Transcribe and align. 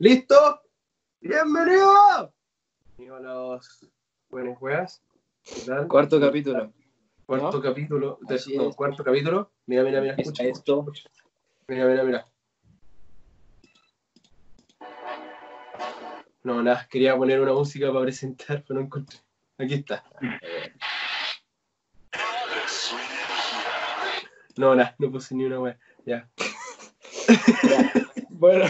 ¿Listo? 0.00 0.62
¡Bienvenido! 1.20 2.32
Bienvenido 2.96 3.16
a 3.16 3.20
los 3.20 3.84
buenas 4.30 4.56
weas. 4.62 5.02
¿Qué 5.42 5.62
tal? 5.62 5.88
Cuarto 5.88 6.20
capítulo. 6.20 6.72
Cuarto 7.26 7.56
¿no? 7.56 7.60
capítulo. 7.62 8.18
de- 8.20 8.56
no, 8.56 8.70
cuarto 8.74 9.02
capítulo. 9.02 9.50
Mira, 9.66 9.82
mira, 9.82 10.00
mira. 10.00 10.14
Escucha, 10.16 10.44
Esto. 10.44 10.86
Mira, 11.66 11.86
mira, 11.86 12.04
mira. 12.04 12.26
No, 16.44 16.62
nada, 16.62 16.86
quería 16.88 17.16
poner 17.16 17.40
una 17.40 17.52
música 17.52 17.88
para 17.88 18.02
presentar, 18.02 18.62
pero 18.66 18.78
no 18.78 18.86
encontré. 18.86 19.18
Aquí 19.58 19.74
está. 19.74 20.04
No, 24.56 24.76
nada, 24.76 24.94
no 24.98 25.10
puse 25.10 25.34
ni 25.34 25.44
una 25.44 25.58
wea. 25.58 25.78
Ya. 26.06 26.30
Bueno. 28.30 28.66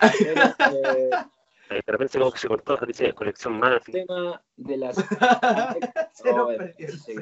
Eh, 1.70 1.84
De 1.84 1.92
repente 1.92 2.18
como 2.18 2.32
que 2.32 2.38
se 2.38 2.48
cortó, 2.48 2.78
dice 2.86 3.12
conexión 3.12 3.58
mala. 3.58 3.76
así. 3.76 3.92
tema 3.92 4.40
de 4.56 4.76
las. 4.78 4.96
Se 6.14 6.32
nos 6.32 6.48
perdió. 6.56 6.88
se. 6.96 7.14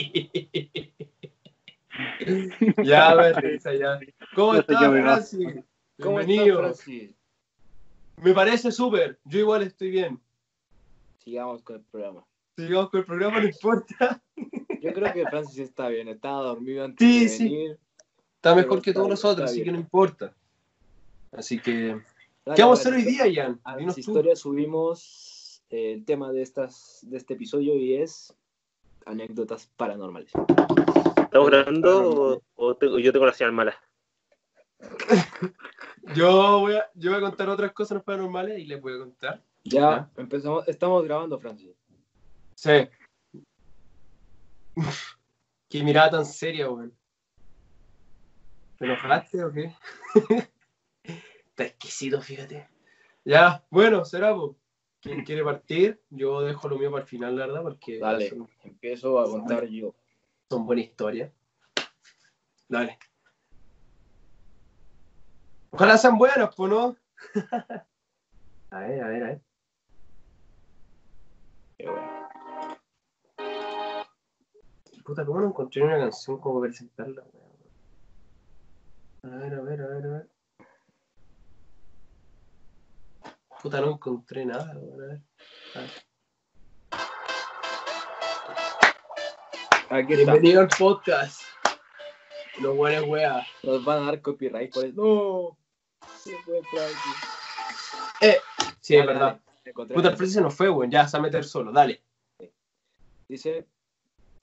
Sí. 0.00 0.92
ya, 2.82 3.10
a 3.10 3.14
ver, 3.14 3.36
risa, 3.36 3.74
ya. 3.74 3.98
¿Cómo 4.34 4.54
No 4.54 4.60
estás. 4.60 4.78
Francis? 4.78 5.64
¿Cómo 6.00 6.20
estás. 6.20 6.46
Francis? 6.56 7.10
Me 8.16 8.32
parece 8.32 8.72
súper. 8.72 9.18
Yo 9.24 9.40
igual 9.40 9.62
estoy 9.62 9.90
bien. 9.90 10.18
Sigamos 11.18 11.62
con 11.62 11.76
el 11.76 11.82
programa. 11.82 12.24
Sigamos 12.56 12.88
con 12.90 13.00
el 13.00 13.06
programa, 13.06 13.40
no 13.40 13.46
importa. 13.48 14.22
Yo 14.80 14.92
creo 14.94 15.12
que 15.12 15.26
Francis 15.26 15.58
está 15.58 15.88
bien. 15.88 16.08
Estaba 16.08 16.40
dormido 16.42 16.84
antes 16.86 17.06
Sí, 17.06 17.22
de 17.24 17.28
sí. 17.28 17.44
venir. 17.44 17.78
Está 18.36 18.54
mejor 18.54 18.80
que 18.82 18.92
todos 18.92 19.08
nosotros, 19.08 19.50
así 19.50 19.62
que 19.62 19.72
no 19.72 19.78
importa. 19.78 20.32
Así 21.36 21.58
que. 21.58 22.00
Dale, 22.44 22.56
¿Qué 22.56 22.62
vamos 22.62 22.78
a 22.78 22.82
hacer 22.82 22.94
hoy 22.94 23.02
día, 23.02 23.24
Jan? 23.34 23.60
A 23.64 23.76
tú. 23.76 23.84
historias 23.96 24.38
subimos 24.40 25.62
eh, 25.70 25.92
el 25.94 26.04
tema 26.04 26.30
de, 26.32 26.42
estas, 26.42 27.00
de 27.02 27.16
este 27.16 27.34
episodio 27.34 27.74
y 27.74 27.94
es 27.96 28.34
anécdotas 29.06 29.66
paranormales. 29.76 30.32
¿Estamos 31.16 31.50
grabando 31.50 32.10
o, 32.10 32.42
o 32.54 32.76
tengo- 32.76 32.98
yo 32.98 33.12
tengo 33.12 33.26
la 33.26 33.32
señal 33.32 33.52
mala? 33.52 33.74
Yo 36.14 36.60
voy, 36.60 36.74
a, 36.74 36.90
yo 36.94 37.10
voy 37.10 37.18
a 37.18 37.22
contar 37.22 37.48
otras 37.48 37.72
cosas 37.72 38.02
paranormales 38.02 38.58
y 38.58 38.66
les 38.66 38.78
voy 38.78 38.94
a 38.94 38.98
contar. 38.98 39.42
Ya 39.64 40.10
empezamos, 40.18 40.68
estamos 40.68 41.02
grabando, 41.02 41.38
Francis. 41.40 41.70
Sí. 42.54 42.86
Qué 45.70 45.82
mirada 45.82 46.10
tan 46.10 46.26
seria, 46.26 46.68
weón. 46.68 46.92
¿Te 48.78 48.84
enojaste 48.84 49.42
o 49.44 49.50
qué? 49.50 49.72
Está 51.54 51.66
exquisito, 51.66 52.20
fíjate. 52.20 52.68
Ya, 53.24 53.64
bueno, 53.70 54.04
será, 54.04 54.34
po. 54.34 54.56
¿Quién 55.00 55.22
quiere 55.22 55.44
partir? 55.44 56.02
Yo 56.10 56.40
dejo 56.40 56.68
lo 56.68 56.76
mío 56.76 56.90
para 56.90 57.02
el 57.04 57.08
final, 57.08 57.36
la 57.36 57.46
verdad, 57.46 57.62
porque 57.62 58.00
Dale, 58.00 58.28
son, 58.28 58.48
empiezo 58.64 59.20
a 59.20 59.30
contar 59.30 59.64
yo. 59.66 59.94
son 60.50 60.66
buenas 60.66 60.86
historias. 60.86 61.30
Dale. 62.68 62.98
Ojalá 65.70 65.96
sean 65.96 66.18
buenas, 66.18 66.52
pues, 66.56 66.70
¿no? 66.72 66.96
a 68.70 68.78
ver, 68.80 69.00
a 69.04 69.08
ver, 69.08 69.22
a 69.22 69.26
ver. 69.28 69.42
Qué 71.78 71.88
bueno. 71.88 72.28
Puta, 75.04 75.24
¿cómo 75.24 75.40
no 75.40 75.46
encontré 75.46 75.84
una 75.84 75.98
canción 75.98 76.40
como 76.40 76.60
presentarla? 76.62 77.22
weón? 77.32 77.54
A 79.22 79.36
ver, 79.38 79.54
a 79.54 79.60
ver, 79.60 79.80
a 79.82 79.86
ver, 79.86 80.06
a 80.06 80.08
ver. 80.08 80.33
Puta, 83.64 83.80
no 83.80 83.92
encontré 83.92 84.44
nada, 84.44 84.72
a 84.72 84.74
ver. 84.74 85.22
A 85.74 85.80
ver. 85.80 85.90
Aquí 89.88 90.12
está. 90.12 90.32
Bienvenido 90.32 90.60
al 90.60 90.68
podcast. 90.68 91.40
Los 92.60 92.76
buenos 92.76 93.08
weas. 93.08 93.46
Nos 93.62 93.82
van 93.82 94.02
a 94.02 94.06
dar 94.08 94.20
copyright 94.20 94.70
por 94.70 94.84
eso. 94.84 94.94
No. 94.94 95.56
Se 96.18 96.36
fue 96.42 96.60
Francis. 96.64 98.36
Sí, 98.82 98.96
es 98.96 99.06
verdad. 99.06 99.40
dale. 99.64 99.72
Puta, 99.72 100.10
el 100.10 100.16
Francis 100.18 100.34
se 100.34 100.42
nos 100.42 100.54
fue, 100.54 100.68
weón. 100.68 100.90
Ya, 100.90 101.08
se 101.08 101.16
va 101.16 101.20
a 101.20 101.22
meter 101.22 101.42
solo, 101.42 101.72
dale. 101.72 102.02
Dice, 103.26 103.66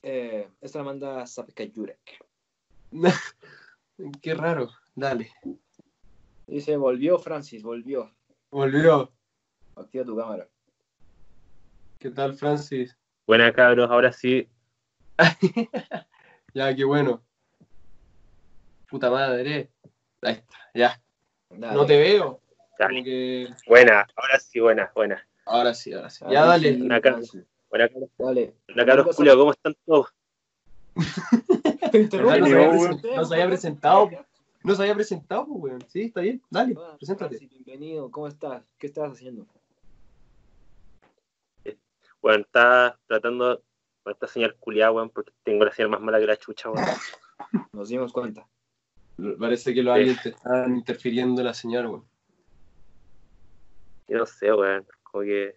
eh, 0.02 0.50
esta 0.62 0.80
la 0.80 0.86
manda 0.86 1.28
Sapka 1.28 1.64
Jurek. 1.72 2.26
Qué 4.24 4.34
raro. 4.34 4.72
Dale. 4.96 5.32
Dice, 6.48 6.76
volvió 6.76 7.20
Francis, 7.20 7.62
volvió. 7.62 8.12
Volvió. 8.52 9.10
Activa 9.78 10.04
tu 10.04 10.18
cámara. 10.18 10.46
¿Qué 12.00 12.10
tal, 12.10 12.34
Francis? 12.34 12.98
Buena 13.26 13.54
cabros, 13.54 13.90
ahora 13.90 14.12
sí. 14.12 14.48
Ya, 16.54 16.76
qué 16.76 16.84
bueno. 16.84 17.24
Puta 18.90 19.10
madre. 19.10 19.72
Ahí 20.22 20.34
está, 20.34 20.58
ya. 20.74 21.02
Dale. 21.50 21.76
No 21.76 21.86
te 21.86 21.98
veo. 21.98 22.42
Que... 22.78 23.48
Buena, 23.68 24.06
ahora 24.18 24.40
sí, 24.40 24.60
buena, 24.60 24.92
buena. 24.94 25.26
Ahora 25.46 25.74
sí, 25.74 25.94
ahora 25.94 26.10
sí. 26.10 26.26
Ya, 26.30 26.44
dale. 26.44 26.76
Buena 26.76 27.00
cabros, 27.00 27.38
Dale. 28.18 28.56
buena 28.68 28.86
cabros 28.86 29.16
Julio, 29.16 29.38
¿cómo 29.38 29.52
están 29.52 29.76
todos? 29.86 30.08
No, 31.94 33.26
se 33.26 33.34
había 33.34 33.48
presentado, 33.48 34.10
no 34.64 34.76
se 34.76 34.82
había 34.84 34.96
presentado. 34.96 35.46
Pues, 35.48 35.60
weón. 35.64 35.82
Sí, 35.90 36.02
está 36.04 36.22
bien. 36.22 36.42
Dale, 36.50 36.76
Ah, 36.78 36.96
preséntate. 36.98 37.38
Francis, 37.38 37.50
bienvenido, 37.50 38.10
¿cómo 38.12 38.28
estás? 38.28 38.64
¿Qué 38.78 38.88
estás 38.88 39.12
haciendo? 39.12 39.46
Bueno, 42.22 42.44
está 42.44 43.00
tratando 43.08 43.64
con 44.04 44.14
esta 44.14 44.28
señal 44.28 44.56
culiada, 44.60 44.92
weón, 44.92 45.10
porque 45.10 45.32
tengo 45.44 45.66
la 45.66 45.72
señal 45.72 45.90
más 45.90 46.02
mala 46.02 46.20
que 46.20 46.28
la 46.28 46.38
chucha, 46.38 46.70
weón. 46.70 46.86
Nos 47.74 47.90
dimos 47.90 48.14
cuenta. 48.14 48.48
Parece 49.40 49.74
que 49.74 49.82
los 49.84 49.96
Sí. 49.96 50.02
aliens 50.02 50.22
te 50.24 50.30
están 50.30 50.76
interfiriendo 50.76 51.42
en 51.42 51.48
la 51.48 51.54
señal, 51.54 51.88
weón. 51.88 52.06
Yo 54.08 54.18
no 54.20 54.26
sé, 54.26 54.54
weón, 54.54 54.86
como 55.04 55.24
que 55.24 55.56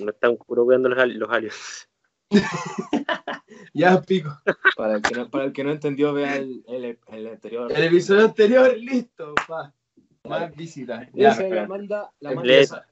no 0.00 0.10
están 0.10 0.36
puro 0.36 0.64
los, 0.70 1.06
los 1.16 1.30
aliens. 1.30 1.88
Ya, 3.74 4.00
pico. 4.02 4.30
Para 4.76 4.94
el 4.96 5.02
que 5.02 5.14
no, 5.14 5.30
para 5.30 5.44
el 5.44 5.52
que 5.52 5.64
no 5.64 5.70
entendió, 5.72 6.12
vea 6.12 6.36
el, 6.36 6.62
el, 6.68 6.98
el 7.08 7.26
anterior. 7.28 7.72
El 7.72 7.84
episodio 7.84 8.24
anterior, 8.26 8.76
listo, 8.76 9.34
pa. 9.48 9.72
Más 10.24 10.54
visitas. 10.54 11.08
Ya, 11.12 11.30
Dice, 11.30 11.50
la 11.50 11.66
manda, 11.66 12.10
la 12.20 12.32
manda. 12.32 12.86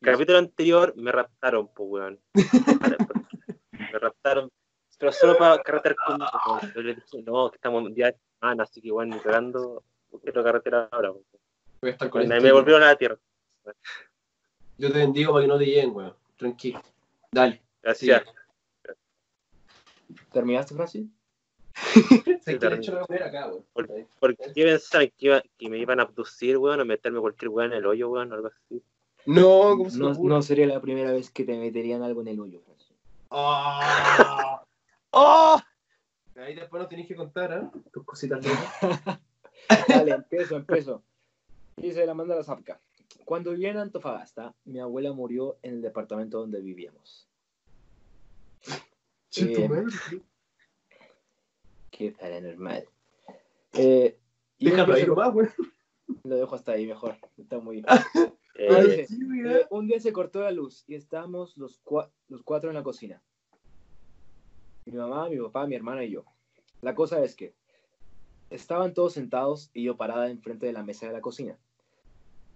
Capítulo 0.00 0.38
anterior 0.38 0.94
me 0.96 1.10
raptaron, 1.10 1.68
pues, 1.74 1.88
weón. 1.90 2.20
me 3.72 3.98
raptaron, 3.98 4.50
pero 4.98 5.12
solo 5.12 5.36
para 5.38 5.62
carretear 5.62 5.96
conmigo. 5.96 6.30
weón. 6.46 6.72
Yo 6.74 6.82
le 6.82 6.94
dije, 6.94 7.22
no, 7.24 7.50
que 7.50 7.56
estamos 7.56 7.90
ya 7.94 8.06
de 8.06 8.16
semana, 8.38 8.62
así 8.64 8.80
que, 8.80 8.92
weón, 8.92 9.10
ni 9.10 9.18
cagando, 9.18 9.82
quiero 10.22 10.44
carretera 10.44 10.88
ahora. 10.92 11.10
weón. 11.12 11.24
Voy 11.80 11.90
a 11.90 11.92
estar 11.92 12.10
con 12.10 12.26
Me, 12.26 12.34
esto. 12.36 12.46
me 12.46 12.52
volvieron 12.52 12.82
a 12.82 12.86
la 12.86 12.96
tierra. 12.96 13.16
Yo 14.78 14.92
te 14.92 14.98
bendigo 14.98 15.32
para 15.32 15.44
que 15.44 15.48
no 15.48 15.58
te 15.58 15.64
lleguen, 15.66 15.94
weón. 15.94 16.14
Tranquilo. 16.36 16.80
Dale. 17.32 17.60
Gracias. 17.82 18.22
¿Terminaste, 20.32 20.74
Francis? 20.74 21.06
Se 22.42 22.58
quiere 22.58 22.76
echar 22.76 22.94
la 22.94 23.04
poner 23.04 23.22
acá, 23.22 23.46
weón. 23.48 23.64
Por- 23.72 23.88
¿Por 24.18 24.36
qué 24.36 24.64
pensaban 24.64 25.08
que, 25.16 25.26
iba- 25.26 25.42
que 25.56 25.68
me 25.70 25.78
iban 25.78 26.00
a 26.00 26.04
abducir, 26.04 26.56
weón, 26.58 26.80
o 26.80 26.84
meterme 26.84 27.20
cualquier 27.20 27.50
weón 27.50 27.72
en 27.72 27.78
el 27.78 27.86
hoyo, 27.86 28.10
weón, 28.10 28.32
o 28.32 28.34
algo 28.34 28.48
así? 28.48 28.82
No, 29.26 29.74
¿cómo 29.76 29.90
se 29.90 29.98
No, 29.98 30.14
no 30.14 30.42
sería 30.42 30.66
la 30.66 30.80
primera 30.80 31.12
vez 31.12 31.30
que 31.30 31.44
te 31.44 31.56
meterían 31.58 32.02
algo 32.02 32.22
en 32.22 32.28
el 32.28 32.40
hoyo, 32.40 32.60
Francis. 32.62 32.96
¡Oh! 33.30 34.60
¡Oh! 35.10 35.60
Ahí 36.36 36.54
después 36.54 36.80
nos 36.80 36.88
tenés 36.88 37.06
que 37.06 37.14
contar, 37.16 37.52
¿eh? 37.52 37.80
Tus 37.92 38.04
cositas 38.04 38.44
locas. 38.46 39.20
Dale, 39.88 40.12
empiezo, 40.12 40.56
empiezo. 40.56 41.02
Dice 41.76 42.06
la 42.06 42.14
manda 42.14 42.34
la 42.36 42.44
zapca. 42.44 42.80
Cuando 43.24 43.50
vivía 43.52 43.70
en 43.70 43.78
Antofagasta, 43.78 44.54
mi 44.64 44.80
abuela 44.80 45.12
murió 45.12 45.58
en 45.62 45.74
el 45.74 45.82
departamento 45.82 46.38
donde 46.38 46.60
vivíamos. 46.60 47.28
Eh. 49.36 49.68
Qué 51.90 52.12
paranormal. 52.12 52.84
Eh, 53.74 54.18
Déjalo 54.58 54.94
día 54.94 55.02
ahí 55.02 55.06
nomás, 55.08 55.34
weón. 55.34 55.50
Lo 56.24 56.36
dejo 56.36 56.54
hasta 56.54 56.72
ahí 56.72 56.86
mejor. 56.86 57.16
Está 57.36 57.58
muy. 57.58 57.84
Eh, 58.60 59.06
Sí. 59.08 59.16
Eh, 59.46 59.66
un 59.70 59.86
día 59.86 60.00
se 60.00 60.12
cortó 60.12 60.40
la 60.40 60.50
luz 60.50 60.82
y 60.88 60.96
estábamos 60.96 61.56
los, 61.56 61.80
cua- 61.84 62.10
los 62.28 62.42
cuatro 62.42 62.70
en 62.70 62.74
la 62.74 62.82
cocina. 62.82 63.22
Mi 64.84 64.94
mamá, 64.94 65.28
mi 65.28 65.36
papá, 65.38 65.64
mi 65.68 65.76
hermana 65.76 66.02
y 66.02 66.10
yo. 66.10 66.24
La 66.82 66.92
cosa 66.96 67.22
es 67.22 67.36
que 67.36 67.54
estaban 68.50 68.94
todos 68.94 69.12
sentados 69.12 69.70
y 69.74 69.84
yo 69.84 69.96
parada 69.96 70.28
enfrente 70.28 70.66
de 70.66 70.72
la 70.72 70.82
mesa 70.82 71.06
de 71.06 71.12
la 71.12 71.20
cocina. 71.20 71.56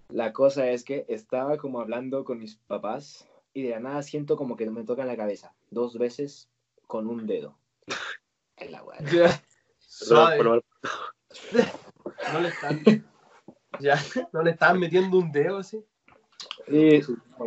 La 0.09 0.33
cosa 0.33 0.69
es 0.73 0.83
que 0.83 1.05
estaba 1.07 1.57
como 1.57 1.81
hablando 1.81 2.25
con 2.25 2.41
mis 2.41 2.57
papás 2.57 3.29
y 3.55 3.63
de 3.63 3.71
la 3.71 3.79
nada 3.79 4.03
siento 4.03 4.37
como 4.37 4.57
que 4.57 4.69
me 4.71 4.83
tocan 4.83 5.07
la 5.07 5.17
cabeza 5.17 5.55
dos 5.71 5.97
veces 5.99 6.49
con 6.87 7.07
un 7.09 7.27
dedo. 7.27 7.57
En 8.57 8.73
la. 8.73 8.83
Ya. 9.13 9.43
lo- 10.45 10.63
No 12.33 12.41
le 12.41 12.49
están. 12.49 12.83
Ya, 13.81 13.99
¿no 14.33 14.43
le 14.43 14.51
estaban 14.51 14.79
metiendo 14.79 15.19
un 15.19 15.33
dedo 15.33 15.59
así? 15.59 15.85
Y, 16.69 17.01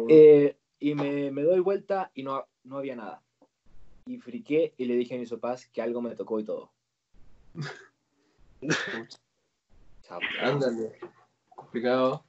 eh, 0.10 0.58
y 0.80 0.96
me, 0.96 1.32
me 1.32 1.44
doy 1.44 1.60
vuelta 1.60 2.12
y 2.14 2.24
no, 2.24 2.46
no 2.64 2.78
había 2.78 2.96
nada. 2.96 3.22
Y 4.06 4.18
friqué 4.18 4.74
y 4.78 4.86
le 4.86 4.96
dije 4.96 5.16
a 5.16 5.18
mis 5.20 5.30
papás 5.30 5.68
que 5.68 5.82
algo 5.82 6.02
me 6.02 6.16
tocó 6.16 6.40
y 6.40 6.44
todo. 6.44 6.72
Ándale. 10.42 11.00
Complicado. 11.56 12.24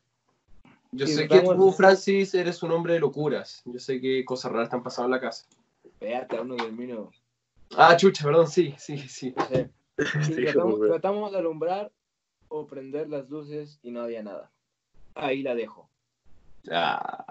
Yo 0.93 1.07
Sí, 1.07 1.15
sé 1.15 1.29
que 1.29 1.41
tú, 1.41 1.73
Francis, 1.73 2.35
eres 2.35 2.63
un 2.63 2.71
hombre 2.73 2.95
de 2.95 3.01
locuras. 3.01 3.63
Yo 3.67 3.79
sé 3.79 4.01
que 4.01 4.25
cosas 4.25 4.53
raras 4.53 4.71
te 4.71 4.77
han 4.77 4.83
pasado 4.83 5.07
en 5.07 5.11
la 5.13 5.21
casa. 5.21 5.47
Espérate, 6.01 6.37
aún 6.37 6.49
no 6.49 6.57
termino. 6.57 7.11
Ah, 7.77 7.97
chucha, 7.97 8.25
perdón, 8.25 8.49
sí, 8.49 8.75
sí, 8.79 8.99
sí. 8.99 9.35
Sí, 10.23 10.35
tratamos, 10.45 11.33
de 11.33 11.39
alumbrar 11.39 11.91
o 12.49 12.67
prender 12.67 13.09
las 13.09 13.31
luces 13.31 13.81
y 13.83 13.91
no 13.91 14.03
había 14.03 14.23
nada. 14.23 14.51
Ahí 15.15 15.43
la 15.43 15.55
dejo. 15.55 15.89
Ah. 16.71 17.25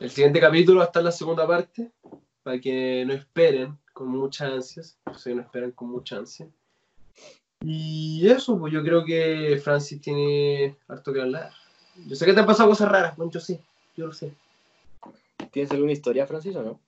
El 0.00 0.10
siguiente 0.10 0.40
capítulo 0.40 0.78
va 0.78 0.84
a 0.84 0.86
estar 0.86 1.00
en 1.02 1.06
la 1.06 1.12
segunda 1.12 1.46
parte, 1.46 1.92
para 2.42 2.58
que 2.58 3.04
no 3.06 3.12
esperen 3.12 3.78
con 3.92 4.08
muchas 4.08 4.50
ansias. 4.50 4.98
Sé 5.16 5.30
que 5.30 5.36
no 5.36 5.42
esperan 5.42 5.72
con 5.72 5.90
mucha 5.90 6.16
ansia. 6.16 6.48
Y 7.60 8.26
eso, 8.28 8.58
pues 8.58 8.72
yo 8.72 8.82
creo 8.82 9.04
que 9.04 9.60
Francis 9.62 10.00
tiene 10.00 10.76
harto 10.88 11.12
que 11.12 11.20
hablar. 11.20 11.52
Yo 12.06 12.16
sé 12.16 12.24
que 12.24 12.32
te 12.32 12.40
han 12.40 12.46
pasado 12.46 12.70
cosas 12.70 12.90
raras, 12.90 13.16
bueno, 13.16 13.30
yo 13.30 13.40
sé, 13.40 13.60
yo 13.94 14.06
lo 14.06 14.12
sé. 14.12 14.34
¿Tienes 15.52 15.70
alguna 15.70 15.92
historia, 15.92 16.26
Francis, 16.26 16.56
o 16.56 16.62
no? 16.62 16.80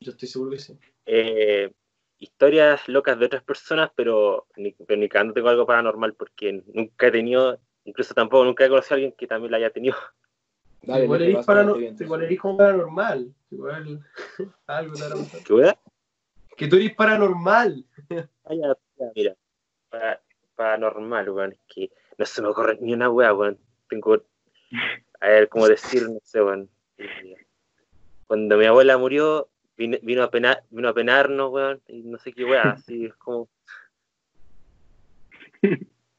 Yo 0.00 0.10
estoy 0.10 0.28
seguro 0.28 0.50
que 0.50 0.58
sí. 0.58 0.76
Eh, 1.06 1.72
historias 2.18 2.86
locas 2.88 3.18
de 3.18 3.26
otras 3.26 3.42
personas, 3.44 3.90
pero 3.94 4.46
ni, 4.56 4.72
pero 4.72 5.00
ni 5.00 5.08
cagando 5.08 5.32
tengo 5.34 5.48
algo 5.48 5.64
paranormal 5.66 6.14
porque 6.14 6.62
nunca 6.74 7.06
he 7.06 7.10
tenido, 7.12 7.58
incluso 7.84 8.14
tampoco 8.14 8.44
nunca 8.44 8.64
he 8.64 8.68
conocido 8.68 8.94
a 8.94 8.96
alguien 8.96 9.12
que 9.12 9.26
también 9.26 9.52
la 9.52 9.56
haya 9.58 9.70
tenido. 9.70 9.96
Dale, 10.82 11.04
igual, 11.04 11.22
eres 11.22 11.46
parano- 11.46 11.76
igual 11.78 12.22
eres 12.22 12.40
como 12.40 12.56
paranormal. 12.58 13.34
Igual 13.50 14.04
algo 14.66 14.92
pasado. 14.92 15.26
¿Qué 15.44 15.52
weá? 15.54 15.78
Que 16.56 16.66
tú 16.68 16.76
eres 16.76 16.94
paranormal. 16.94 17.84
Ah, 18.50 18.54
ya, 18.54 18.74
ya, 18.98 19.12
mira, 19.14 19.36
para, 19.90 20.22
paranormal, 20.56 21.28
weón, 21.28 21.52
es 21.52 21.60
que 21.68 21.90
no 22.16 22.24
se 22.24 22.40
me 22.40 22.48
ocurre 22.48 22.78
ni 22.80 22.94
una 22.94 23.10
weá, 23.10 23.34
weón. 23.34 23.58
Tengo, 23.90 24.22
a 25.20 25.28
ver, 25.28 25.50
cómo 25.50 25.68
decir, 25.68 26.08
no 26.08 26.18
sé, 26.22 26.42
weón. 26.42 26.70
Cuando 28.28 28.56
mi 28.56 28.66
abuela 28.66 28.96
murió, 28.96 29.48
vino, 29.76 29.98
vino, 30.02 30.22
a 30.22 30.30
penar, 30.30 30.62
vino 30.70 30.88
a 30.88 30.94
penarnos, 30.94 31.50
weón, 31.50 31.82
y 31.88 32.02
no 32.02 32.18
sé 32.18 32.32
qué 32.32 32.44
weá, 32.44 32.70
así 32.70 33.06
es 33.06 33.14
como, 33.14 33.48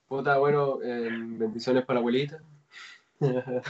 Puta, 0.07 0.37
bueno, 0.37 0.81
eh, 0.83 1.09
bendiciones 1.11 1.85
para 1.85 1.95
la 1.95 1.99
abuelita. 1.99 2.41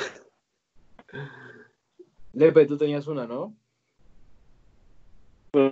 Lepe, 2.33 2.65
tú 2.65 2.77
tenías 2.77 3.07
una, 3.07 3.25
¿no? 3.27 3.55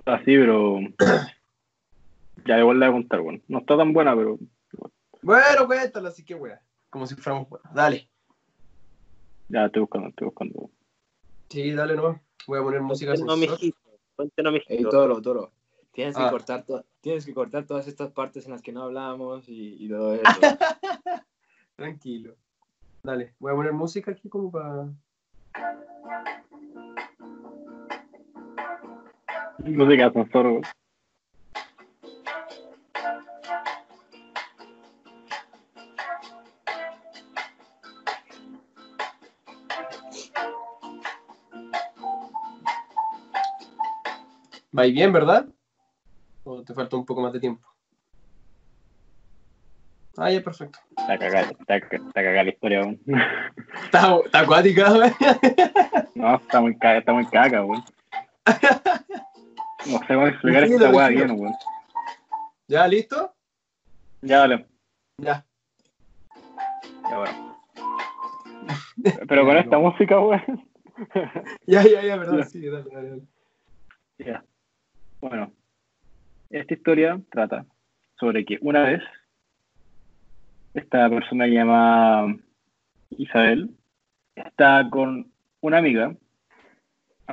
Así, 0.06 0.26
pero. 0.26 0.80
Ya 2.46 2.60
igual 2.60 2.80
la 2.80 2.90
voy 2.90 2.98
a 2.98 3.02
contar, 3.02 3.22
bueno. 3.22 3.40
No 3.48 3.60
está 3.60 3.78
tan 3.78 3.94
buena, 3.94 4.16
pero. 4.16 4.40
bueno, 5.22 5.68
cuéntala, 5.68 6.10
así 6.10 6.26
que 6.26 6.36
wea. 6.36 6.62
Como 6.90 7.06
si 7.08 7.16
fuéramos. 7.16 7.48
Dale. 7.74 8.10
Ya 9.50 9.66
estoy 9.66 9.82
buscando, 9.82 10.10
estoy 10.10 10.26
buscando. 10.26 10.70
Sí, 11.50 11.72
dale 11.72 11.96
nomás. 11.96 12.27
Voy 12.46 12.60
a 12.60 12.64
poner 12.64 12.82
música 12.82 13.14
cuéntenos, 14.16 14.54
Ey, 14.54 14.60
mijito. 14.78 14.90
Toro, 14.90 15.22
Toro. 15.22 15.52
Tienes 15.92 16.16
que, 16.16 16.22
Ah. 16.24 16.30
cortar 16.30 16.64
to- 16.66 16.86
tienes 17.02 17.26
que 17.26 17.34
cortar 17.34 17.66
todas 17.66 17.88
estas 17.88 18.12
partes 18.12 18.46
en 18.46 18.52
las 18.52 18.62
que 18.62 18.72
no 18.72 18.84
hablamos 18.84 19.50
y, 19.50 19.84
y 19.84 19.90
todo 19.90 20.14
eso. 20.14 20.24
Tranquilo. 21.76 22.36
Dale, 23.04 23.34
voy 23.40 23.52
a 23.52 23.56
poner 23.56 23.74
música 23.74 24.12
aquí 24.12 24.30
como 24.30 24.52
para. 24.52 24.90
Música 29.60 29.96
de 29.96 30.04
ascensor, 30.04 30.62
Va 44.78 44.84
bien, 44.84 45.12
¿verdad? 45.12 45.48
¿O 46.44 46.62
te 46.64 46.74
falta 46.74 46.96
un 46.98 47.06
poco 47.06 47.22
más 47.22 47.34
de 47.34 47.40
tiempo? 47.40 47.68
Ah, 50.18 50.32
ya, 50.32 50.42
perfecto. 50.42 50.80
Está 50.98 51.18
cagada, 51.18 51.52
está, 51.52 51.80
cagada 52.14 52.44
la 52.44 52.50
historia, 52.50 52.82
weón. 52.82 53.00
Está, 53.86 54.18
está 54.24 54.40
acuática, 54.40 54.94
wey. 54.94 55.12
No, 56.16 56.36
está 56.36 56.62
muy 56.62 56.78
caga, 56.78 57.00
está 57.00 57.14
muy 57.14 57.26
caga, 57.28 57.64
weón. 57.64 57.84
No 59.86 60.00
sé 60.00 60.14
cómo 60.14 60.28
explicar 60.28 60.64
esta 60.64 60.90
weá 60.90 61.08
bien, 61.10 61.32
weón. 61.32 61.54
¿Ya, 62.68 62.88
listo? 62.88 63.34
Ya, 64.22 64.40
dale. 64.40 64.66
Ya. 65.18 65.46
Ya, 67.10 67.18
bueno. 67.18 67.58
Pero 69.28 69.46
con 69.46 69.58
esta 69.58 69.78
música, 69.80 70.20
weón. 70.20 70.68
Ya, 71.66 71.84
ya, 71.84 72.02
ya, 72.04 72.18
perdón. 72.18 72.50
Sí, 72.50 72.68
dale, 72.68 72.90
dale, 72.92 73.10
dale. 73.10 73.24
Ya. 74.20 74.44
Bueno, 75.22 75.52
esta 76.50 76.74
historia 76.74 77.20
trata 77.32 77.66
sobre 78.20 78.46
que 78.46 78.58
una 78.62 78.84
vez 78.84 79.02
esta 80.74 81.10
persona 81.10 81.48
llamada 81.48 82.36
Isabel 83.12 83.72
está 84.36 84.88
con 84.90 85.32
una 85.62 85.78
amiga. 85.78 86.16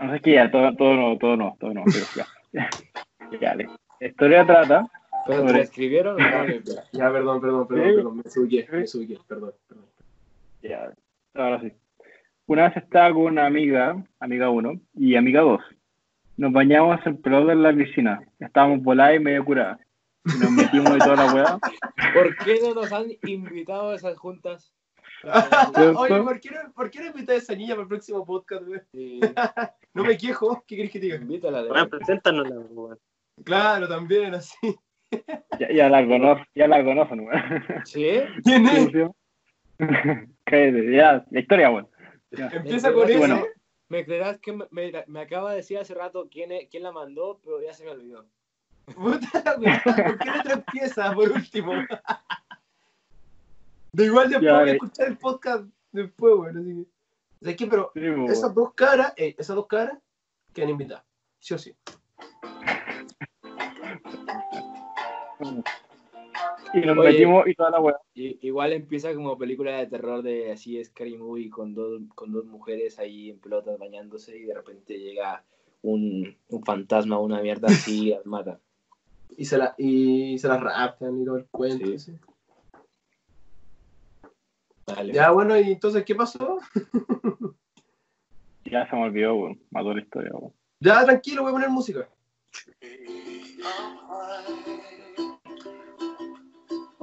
No 0.00 0.12
sé 0.12 0.20
qué, 0.20 0.32
ya, 0.34 0.50
todo, 0.50 0.74
todo 0.74 0.94
no, 0.96 1.18
todo 1.18 1.36
no, 1.36 1.56
todo 1.60 1.74
no, 1.74 1.84
pero 1.92 2.06
ya. 2.16 2.70
Ya. 3.40 3.54
La 3.54 4.06
historia 4.06 4.46
trata, 4.46 4.86
¿Pero 5.26 5.46
te 5.46 5.52
la 5.52 5.58
escribieron? 5.60 6.16
Ya, 6.92 7.10
perdón, 7.10 7.40
perdón, 7.40 7.66
perdón, 7.66 7.84
Sí. 7.88 7.94
perdón. 7.96 8.16
Me 8.18 8.22
desubiqué, 8.22 8.68
me 8.70 8.78
desubiqué, 8.78 9.18
perdón, 9.26 9.52
perdón. 9.66 9.86
ya, 10.62 10.92
ahora 11.34 11.60
sí. 11.60 11.72
Una 12.46 12.68
vez 12.68 12.76
estaba 12.76 13.12
con 13.12 13.22
una 13.22 13.46
amiga, 13.46 13.96
amiga 14.20 14.50
1 14.50 14.80
y 14.94 15.16
amiga 15.16 15.40
2. 15.40 15.60
Nos 16.36 16.52
bañamos 16.52 16.98
en 17.06 17.20
pelota 17.20 17.52
en 17.52 17.62
la 17.62 17.72
piscina. 17.72 18.20
Estábamos 18.40 18.82
voladas 18.82 19.16
y 19.16 19.20
medio 19.20 19.44
curadas. 19.44 19.78
Y 20.24 20.38
nos 20.38 20.50
metimos 20.50 20.96
y 20.96 20.98
toda 20.98 21.16
la 21.16 21.34
weá. 21.34 21.58
¿Por 22.14 22.36
qué 22.44 22.58
no 22.62 22.74
nos 22.74 22.92
han 22.92 23.06
invitado 23.24 23.90
a 23.90 23.94
esas 23.96 24.16
juntas? 24.16 24.72
Oye, 25.96 26.22
¿por 26.22 26.40
qué, 26.40 26.50
no, 26.50 26.72
¿por 26.74 26.90
qué 26.90 27.00
no 27.00 27.06
invitas 27.06 27.34
a 27.34 27.38
esa 27.38 27.54
niña 27.54 27.70
para 27.74 27.82
el 27.82 27.88
próximo 27.88 28.26
podcast, 28.26 28.64
güey? 28.64 28.80
Sí, 28.92 29.20
No 29.94 30.04
me 30.04 30.16
quejo, 30.16 30.64
¿qué 30.66 30.76
querés 30.76 30.90
que 30.90 30.98
te 30.98 31.06
diga? 31.06 31.16
invítala, 31.16 31.62
Weón, 31.62 31.76
Lepe. 31.76 31.96
preséntanos 31.98 32.48
la 32.48 32.56
weón. 32.58 32.98
Claro, 33.44 33.88
también, 33.88 34.34
así. 34.34 34.56
Ya, 35.60 35.70
ya 35.72 35.88
la 35.88 36.04
conozco, 36.04 36.44
ya 36.56 36.66
la 36.66 36.82
conocen, 36.82 37.20
weón. 37.20 37.40
¿Sí? 37.84 38.04
¿Quién 38.42 38.66
¿Cómo 38.66 39.14
es? 39.78 40.28
Cállate, 40.44 40.92
ya, 40.92 41.24
la 41.30 41.40
historia, 41.40 41.70
weón. 41.70 41.88
Ya. 42.32 42.48
Empieza 42.48 42.92
con. 42.92 43.06
Bueno. 43.16 43.44
¿Me 43.88 44.04
creerás 44.04 44.38
que 44.40 44.52
me, 44.52 44.66
me- 44.70 45.04
me 45.06 45.20
acaba 45.20 45.50
de 45.50 45.56
decir 45.58 45.78
hace 45.78 45.94
rato 45.94 46.28
quién, 46.30 46.52
es- 46.52 46.68
quién 46.70 46.82
la 46.82 46.92
mandó, 46.92 47.38
pero 47.42 47.60
ya 47.62 47.72
se 47.74 47.84
me 47.84 47.90
olvidó? 47.90 48.26
¿por 48.96 49.18
qué 49.20 50.30
no 50.36 50.42
te 50.42 50.52
empieza 50.52 51.12
por 51.14 51.30
último? 51.30 51.72
De 53.92 54.04
igual 54.06 54.28
después 54.28 54.50
Ya, 54.52 54.60
voy 54.60 54.68
a 54.70 54.72
escuchar 54.72 55.08
el 55.08 55.16
podcast 55.18 55.64
después, 55.92 56.34
güey. 56.36 56.86
Así 57.42 57.56
que. 57.56 57.66
Pero 57.66 57.92
Sí, 57.94 58.00
esas 58.28 58.54
dos 58.54 58.74
caras, 58.74 59.12
eh, 59.16 59.34
esas 59.38 59.56
dos 59.56 59.66
caras 59.66 59.98
quedan 60.52 60.70
invitadas. 60.70 61.04
Sí 61.38 61.54
o 61.54 61.58
sí. 61.58 61.74
Y 66.74 66.80
nos 66.80 66.98
Oye. 66.98 67.12
metimos 67.12 67.46
y 67.46 67.54
toda 67.54 67.70
la 67.70 67.80
weá. 67.80 67.96
Igual 68.14 68.72
empieza 68.72 69.14
como 69.14 69.38
película 69.38 69.78
de 69.78 69.86
terror 69.86 70.22
de 70.22 70.52
así 70.52 70.82
Scary 70.84 71.16
Movie 71.16 71.50
con 71.50 71.74
dos, 71.74 72.02
con 72.14 72.32
dos 72.32 72.44
mujeres 72.46 72.98
ahí 72.98 73.30
en 73.30 73.38
pelotas 73.38 73.78
bañándose 73.78 74.36
y 74.36 74.42
de 74.44 74.54
repente 74.54 74.98
llega 74.98 75.44
un, 75.82 76.36
un 76.48 76.64
fantasma 76.64 77.18
o 77.18 77.24
una 77.24 77.40
mierda 77.40 77.68
así 77.68 78.08
y 78.08 78.10
las 78.14 78.26
mata. 78.26 78.60
Y 79.36 79.44
se, 79.44 79.58
la, 79.58 79.74
y 79.78 80.38
se 80.38 80.48
las 80.48 80.60
raptan 80.60 81.20
y 81.20 81.24
todo 81.24 81.36
el 81.36 81.46
cuento. 81.46 81.86
Sí. 81.86 81.94
así. 81.94 82.12
Dale. 84.86 85.12
Ya, 85.12 85.30
bueno, 85.30 85.58
y 85.58 85.72
entonces, 85.72 86.04
¿qué 86.04 86.14
pasó? 86.14 86.58
Ya 88.66 88.88
se 88.88 88.96
me 88.96 89.02
olvidó, 89.02 89.34
weón. 89.34 89.60
Mató 89.70 89.92
la 89.92 90.00
historia, 90.00 90.30
weón. 90.32 90.52
Ya, 90.80 91.04
tranquilo, 91.04 91.42
voy 91.42 91.50
a 91.50 91.52
poner 91.52 91.68
música. 91.68 92.08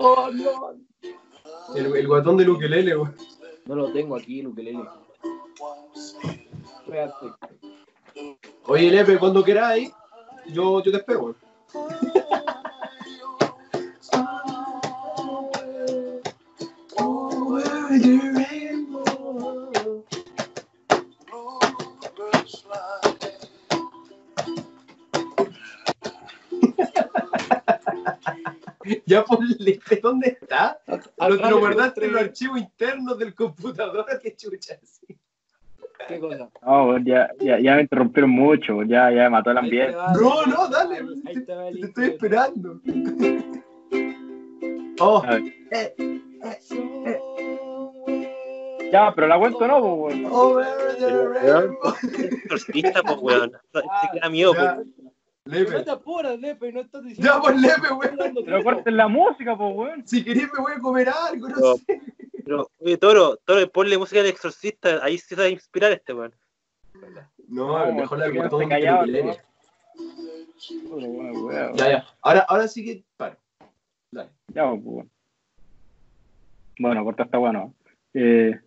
Oh, 0.03 0.31
no. 0.31 0.74
El, 1.75 1.96
el 1.96 2.08
guatón 2.08 2.38
del 2.38 2.50
ukelele, 2.50 2.96
güey. 2.96 3.12
No 3.65 3.75
lo 3.75 3.91
tengo 3.91 4.15
aquí, 4.15 4.39
el 4.39 4.48
ukelele. 4.48 4.84
Espérate. 6.84 7.27
Oye, 8.65 8.89
Lepe, 8.89 9.20
cuando 9.20 9.43
queráis, 9.43 9.91
yo, 10.48 10.84
yo 10.84 10.91
te 10.91 10.98
espero, 10.98 11.36
Ya 29.05 29.23
ponle, 29.25 29.79
¿dónde 30.01 30.38
está? 30.41 30.79
Lo, 30.88 31.38
te 31.38 31.50
lo 31.50 31.59
guardaste 31.59 32.05
en 32.05 32.13
los 32.13 32.21
archivos 32.21 32.59
internos 32.59 33.17
del 33.17 33.33
computador, 33.35 34.05
qué 34.21 34.35
chucha. 34.35 34.77
sí. 34.83 35.17
¿Qué 36.07 36.19
cosa? 36.19 36.50
No, 36.65 36.97
ya, 37.00 37.29
ya, 37.39 37.59
ya 37.59 37.75
me 37.75 37.81
interrumpieron 37.81 38.31
mucho, 38.31 38.81
ya, 38.83 39.11
ya 39.11 39.29
mató 39.29 39.51
el 39.51 39.57
te 39.57 39.59
ambiente. 39.59 39.95
va, 39.95 40.13
No, 40.13 40.45
no, 40.47 40.67
te 40.67 40.73
dale, 40.75 41.01
ahí 41.25 41.45
te 41.45 41.53
va 41.55 41.67
el 41.67 41.79
Te 41.79 41.85
estoy 41.88 42.05
esperando. 42.05 42.81
Oh, 45.00 45.23
eh, 45.71 45.95
Ya, 48.91 49.13
pero 49.15 49.27
la 49.27 49.39
cuento 49.39 49.67
no, 49.67 49.79
pues, 49.79 50.15
weón. 50.15 50.25
over 50.31 50.65
the 51.00 51.27
rainbow. 51.29 51.93
Pues, 52.50 52.67
weón. 53.21 53.51
Se 53.73 53.81
queda 54.19 54.29
miedo, 54.29 54.53
pues. 54.53 54.71
Pero 55.43 55.63
no 55.63 55.69
Lepe. 55.71 55.83
te 55.83 55.91
apuras, 55.91 56.39
Lepe, 56.39 56.71
no 56.71 56.81
estás 56.81 57.03
diciendo. 57.03 57.33
Ya, 57.33 57.41
pues 57.41 57.60
Lepe, 57.60 57.93
weón. 57.93 58.36
Pero 58.45 58.63
corten 58.63 58.98
la 58.98 59.07
música, 59.07 59.57
pues, 59.57 59.75
weón. 59.75 60.07
Si 60.07 60.24
querés 60.24 60.50
me 60.53 60.60
voy 60.62 60.74
a 60.74 60.79
comer 60.79 61.10
algo, 61.10 61.50
no 61.50 61.55
No. 61.57 61.75
sé. 61.77 62.01
Pero, 62.43 62.69
oye, 62.79 62.98
Toro, 62.98 63.38
Toro, 63.45 63.69
ponle 63.71 63.98
música 63.98 64.21
de 64.24 64.29
exorcista. 64.29 65.03
Ahí 65.03 65.17
se 65.17 65.36
va 65.36 65.43
a 65.43 65.50
inspirar 65.50 65.91
este, 65.91 66.13
weón. 66.13 66.33
No, 67.48 67.86
No, 67.88 67.93
mejor 67.93 68.19
la 68.19 68.31
cortó 68.33 68.57
un 68.57 68.69
weón. 71.45 71.74
Ya, 71.75 71.89
ya. 71.89 72.05
Ahora, 72.21 72.45
ahora 72.48 72.67
sí 72.67 72.83
que 72.86 73.03
para. 73.17 73.38
Dale. 74.12 74.29
Ya, 74.53 74.69
pues, 74.69 74.81
weón. 74.83 75.10
Bueno, 76.79 77.03
corta 77.03 77.24
está 77.24 77.38
bueno. 77.38 77.74
Eh, 78.13 78.60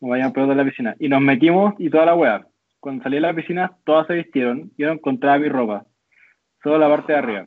nos 0.00 0.10
vayan 0.10 0.32
a 0.34 0.46
de 0.46 0.54
la 0.54 0.64
piscina. 0.64 0.96
Y 0.98 1.08
nos 1.08 1.20
metimos 1.20 1.74
y 1.78 1.90
toda 1.90 2.06
la 2.06 2.14
weá. 2.14 2.46
Cuando 2.80 3.02
salí 3.02 3.16
de 3.16 3.20
la 3.22 3.34
piscina, 3.34 3.76
todas 3.84 4.06
se 4.06 4.14
vistieron. 4.14 4.72
Yo 4.78 4.86
no 4.86 4.94
encontraba 4.94 5.38
mi 5.38 5.48
ropa. 5.48 5.84
Solo 6.62 6.78
la 6.78 6.88
parte 6.88 7.12
de 7.12 7.18
arriba. 7.18 7.46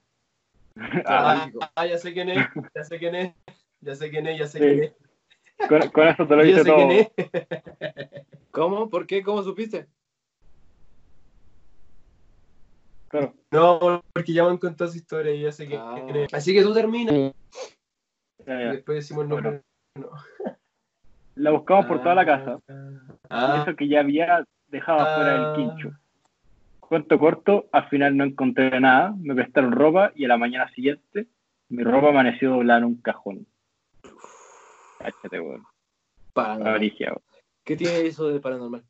Ah, 1.06 1.50
ah, 1.76 1.86
ya 1.86 1.98
sé 2.00 2.14
quién 2.14 2.30
es, 2.30 2.48
ya 2.74 2.84
sé 2.84 2.98
quién 2.98 3.14
es, 3.16 3.36
ya 3.82 3.94
sé 3.96 4.10
quién 4.10 4.26
es, 4.26 4.40
ya 4.40 4.48
sé 4.48 4.58
Sí. 4.58 4.66
quién 4.66 4.84
es. 4.84 5.68
Con, 5.70 5.90
con 5.92 6.08
eso 6.08 6.26
te 6.28 6.36
lo 6.36 6.46
hice 6.46 6.64
todo. 6.66 6.76
quién 6.78 6.92
es. 6.92 7.12
¿Cómo? 8.52 8.90
¿Por 8.90 9.06
qué? 9.06 9.22
¿Cómo 9.24 9.44
supiste? 9.44 9.88
Claro. 13.10 13.34
No, 13.52 14.04
porque 14.14 14.34
ya 14.34 14.44
me 14.44 14.50
han 14.50 14.58
contado 14.58 14.90
su 14.90 14.98
historia 14.98 15.34
y 15.34 15.42
ya 15.42 15.52
sé 15.52 15.68
quién 15.68 15.80
Ah. 15.80 16.00
es. 16.16 16.34
Así 16.34 16.54
que 16.54 16.64
tú 16.64 16.74
terminas 16.74 17.14
y 17.14 17.34
Ya, 18.46 18.60
ya. 18.60 18.72
después 18.74 18.96
decimos 18.98 19.24
el 19.26 19.30
nombre. 19.30 19.62
La 21.36 21.52
buscamos 21.52 21.86
por 21.86 22.02
toda 22.02 22.16
la 22.16 22.26
casa. 22.26 22.58
Y 22.68 22.74
Ah, 23.30 23.64
eso 23.66 23.76
que 23.76 23.88
ya 23.88 24.00
había 24.00 24.44
dejado 24.68 25.00
afuera 25.02 25.36
Ah. 25.36 25.50
el 25.52 25.56
quincho. 25.56 25.92
Cuento 26.94 27.18
corto, 27.18 27.66
al 27.72 27.90
final 27.90 28.16
no 28.16 28.24
encontré 28.24 28.80
nada, 28.80 29.16
me 29.20 29.34
prestaron 29.34 29.72
ropa 29.72 30.12
y 30.14 30.26
a 30.26 30.28
la 30.28 30.38
mañana 30.38 30.72
siguiente 30.76 31.26
mi 31.70 31.84
ropa 31.84 32.10
amaneció 32.10 32.52
doblada 32.52 32.82
en 32.82 32.86
un 32.86 32.98
cajón. 32.98 33.48
Cáchate, 35.00 35.40
weón. 35.40 35.66
Paranormal. 36.34 36.92
¿Qué 37.64 37.76
tiene 37.76 38.02
eso 38.02 38.28
de 38.28 38.40
paranormal? 38.40 38.84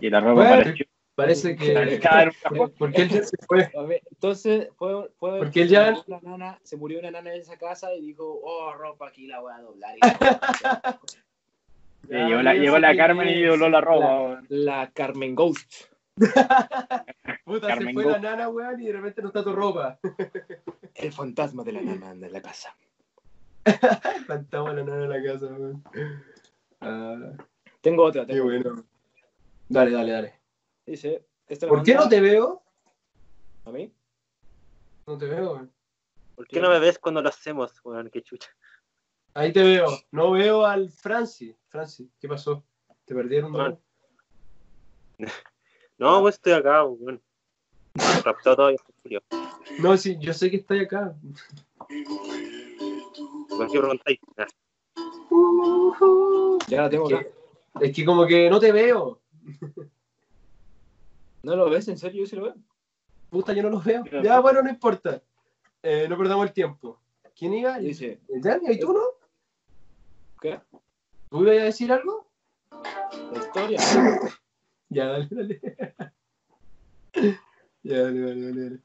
Y 0.00 0.08
la 0.08 0.20
ropa 0.20 0.34
Bueno, 0.34 0.54
apareció 0.54 0.86
parece 1.16 1.56
que. 1.56 1.74
Porque 2.78 3.02
él 3.02 3.08
ya 3.08 3.24
se 3.24 3.36
fue. 3.44 3.68
A 3.76 3.82
ver, 3.82 4.00
entonces 4.08 4.68
fue, 4.76 5.10
fue 5.18 5.40
Porque 5.40 5.62
él 5.62 5.68
ya- 5.70 5.86
se 5.86 5.90
murió 5.90 6.04
una 6.06 6.20
nana, 6.30 6.60
se 6.62 6.76
murió 6.76 7.00
una 7.00 7.10
nana 7.10 7.34
en 7.34 7.40
esa 7.40 7.58
casa 7.58 7.92
y 7.92 8.00
dijo, 8.00 8.38
oh, 8.44 8.72
ropa 8.74 9.08
aquí 9.08 9.26
la 9.26 9.40
voy 9.40 9.52
a 9.52 9.60
doblar. 9.60 9.96
Sí, 9.96 10.00
llegó 12.14 12.42
la, 12.42 12.54
llegó 12.54 12.78
la 12.78 12.96
Carmen 12.96 13.28
y 13.28 13.42
dobló 13.42 13.68
la 13.68 13.80
ropa, 13.80 14.40
la 14.50 14.92
Carmen 14.92 15.34
Ghost. 15.34 15.95
Puta, 17.44 17.66
Carmen 17.68 17.88
se 17.88 17.92
fue 17.94 18.04
Go. 18.04 18.10
la 18.10 18.18
nana, 18.18 18.48
weón, 18.48 18.80
y 18.80 18.86
de 18.86 18.92
repente 18.92 19.22
no 19.22 19.28
está 19.28 19.44
tu 19.44 19.52
ropa. 19.52 19.98
El 20.94 21.12
fantasma 21.12 21.62
de 21.62 21.72
la 21.72 21.82
nana 21.82 22.10
anda 22.10 22.26
en 22.26 22.32
la 22.32 22.42
casa. 22.42 22.76
Plantamos 24.26 24.74
la 24.74 24.82
nana 24.82 25.04
en 25.04 25.10
la 25.10 25.22
casa, 25.32 25.46
weón. 25.46 25.84
Ah, 26.80 27.32
Tengo 27.80 28.04
otra. 28.04 28.24
qué 28.26 28.32
Tengo 28.32 28.44
bueno. 28.46 28.84
Dale, 29.68 29.90
dale, 29.90 30.12
dale. 30.12 30.40
Dice, 30.86 31.26
esta 31.48 31.66
la 31.66 31.70
¿Por 31.70 31.82
qué 31.82 31.94
no 31.94 32.08
te 32.08 32.20
veo? 32.20 32.62
¿A 33.64 33.70
mí? 33.70 33.92
No 35.06 35.18
te 35.18 35.26
veo, 35.26 35.52
weón. 35.52 35.72
¿Por 36.34 36.46
qué 36.46 36.60
no 36.60 36.70
me 36.70 36.78
ves 36.78 36.98
cuando 36.98 37.22
lo 37.22 37.28
hacemos, 37.28 37.72
weón? 37.84 38.10
Qué 38.10 38.22
chucha. 38.22 38.50
Ahí 39.34 39.52
te 39.52 39.62
veo. 39.62 39.86
No 40.12 40.30
veo 40.30 40.64
al 40.64 40.90
Francis. 40.90 41.54
Francis, 41.68 42.08
¿qué 42.18 42.28
pasó? 42.28 42.64
¿Te 43.04 43.14
perdieron? 43.14 43.78
no? 45.98 46.20
Pues 46.20 46.34
estoy 46.36 46.52
acá, 46.52 46.84
weón. 46.84 47.20
Raptado 48.24 48.56
todavía, 48.56 48.78
Julio. 49.02 49.22
No, 49.78 49.96
sí, 49.96 50.16
yo 50.18 50.32
sé 50.32 50.50
que 50.50 50.58
estoy 50.58 50.80
acá. 50.80 51.14
¿Por 53.48 53.70
qué 53.70 53.78
preguntáis? 53.78 54.18
Ah, 54.36 54.46
Ya 56.68 56.82
la 56.82 56.90
tengo 56.90 57.08
Es 57.08 57.14
acá. 57.14 57.24
que, 57.80 57.86
es 57.86 57.96
que 57.96 58.04
como 58.04 58.26
que 58.26 58.50
no 58.50 58.58
te 58.60 58.72
veo. 58.72 59.20
¿No 61.42 61.56
lo 61.56 61.70
ves? 61.70 61.88
¿En 61.88 61.96
serio? 61.98 62.22
Yo 62.22 62.26
sí 62.26 62.36
lo 62.36 62.44
veo. 62.44 62.54
Puta, 63.30 63.52
yo 63.52 63.62
no 63.62 63.70
los 63.70 63.84
veo. 63.84 64.04
Ya. 64.10 64.22
Ya, 64.22 64.40
bueno, 64.40 64.62
no 64.62 64.68
importa. 64.70 65.22
Eh, 65.82 66.06
no 66.08 66.16
perdamos 66.18 66.46
el 66.46 66.52
tiempo. 66.52 66.98
¿Quién 67.38 67.54
iba? 67.54 67.76
¿El 67.76 67.84
Dice, 67.84 68.20
Dani? 68.28 68.70
¿Y 68.72 68.80
tú 68.80 68.92
no? 68.92 69.00
¿qué? 70.40 70.60
¿Tú 71.30 71.42
ibas 71.42 71.58
a 71.58 71.64
decir 71.64 71.92
algo? 71.92 72.26
La 73.32 73.38
historia. 73.38 73.78
Ya, 74.88 75.06
dale, 75.06 75.28
dale. 75.30 75.60
ya, 77.82 78.02
dale, 78.02 78.20
dale, 78.20 78.42
dale. 78.42 78.62
dale. 78.62 78.82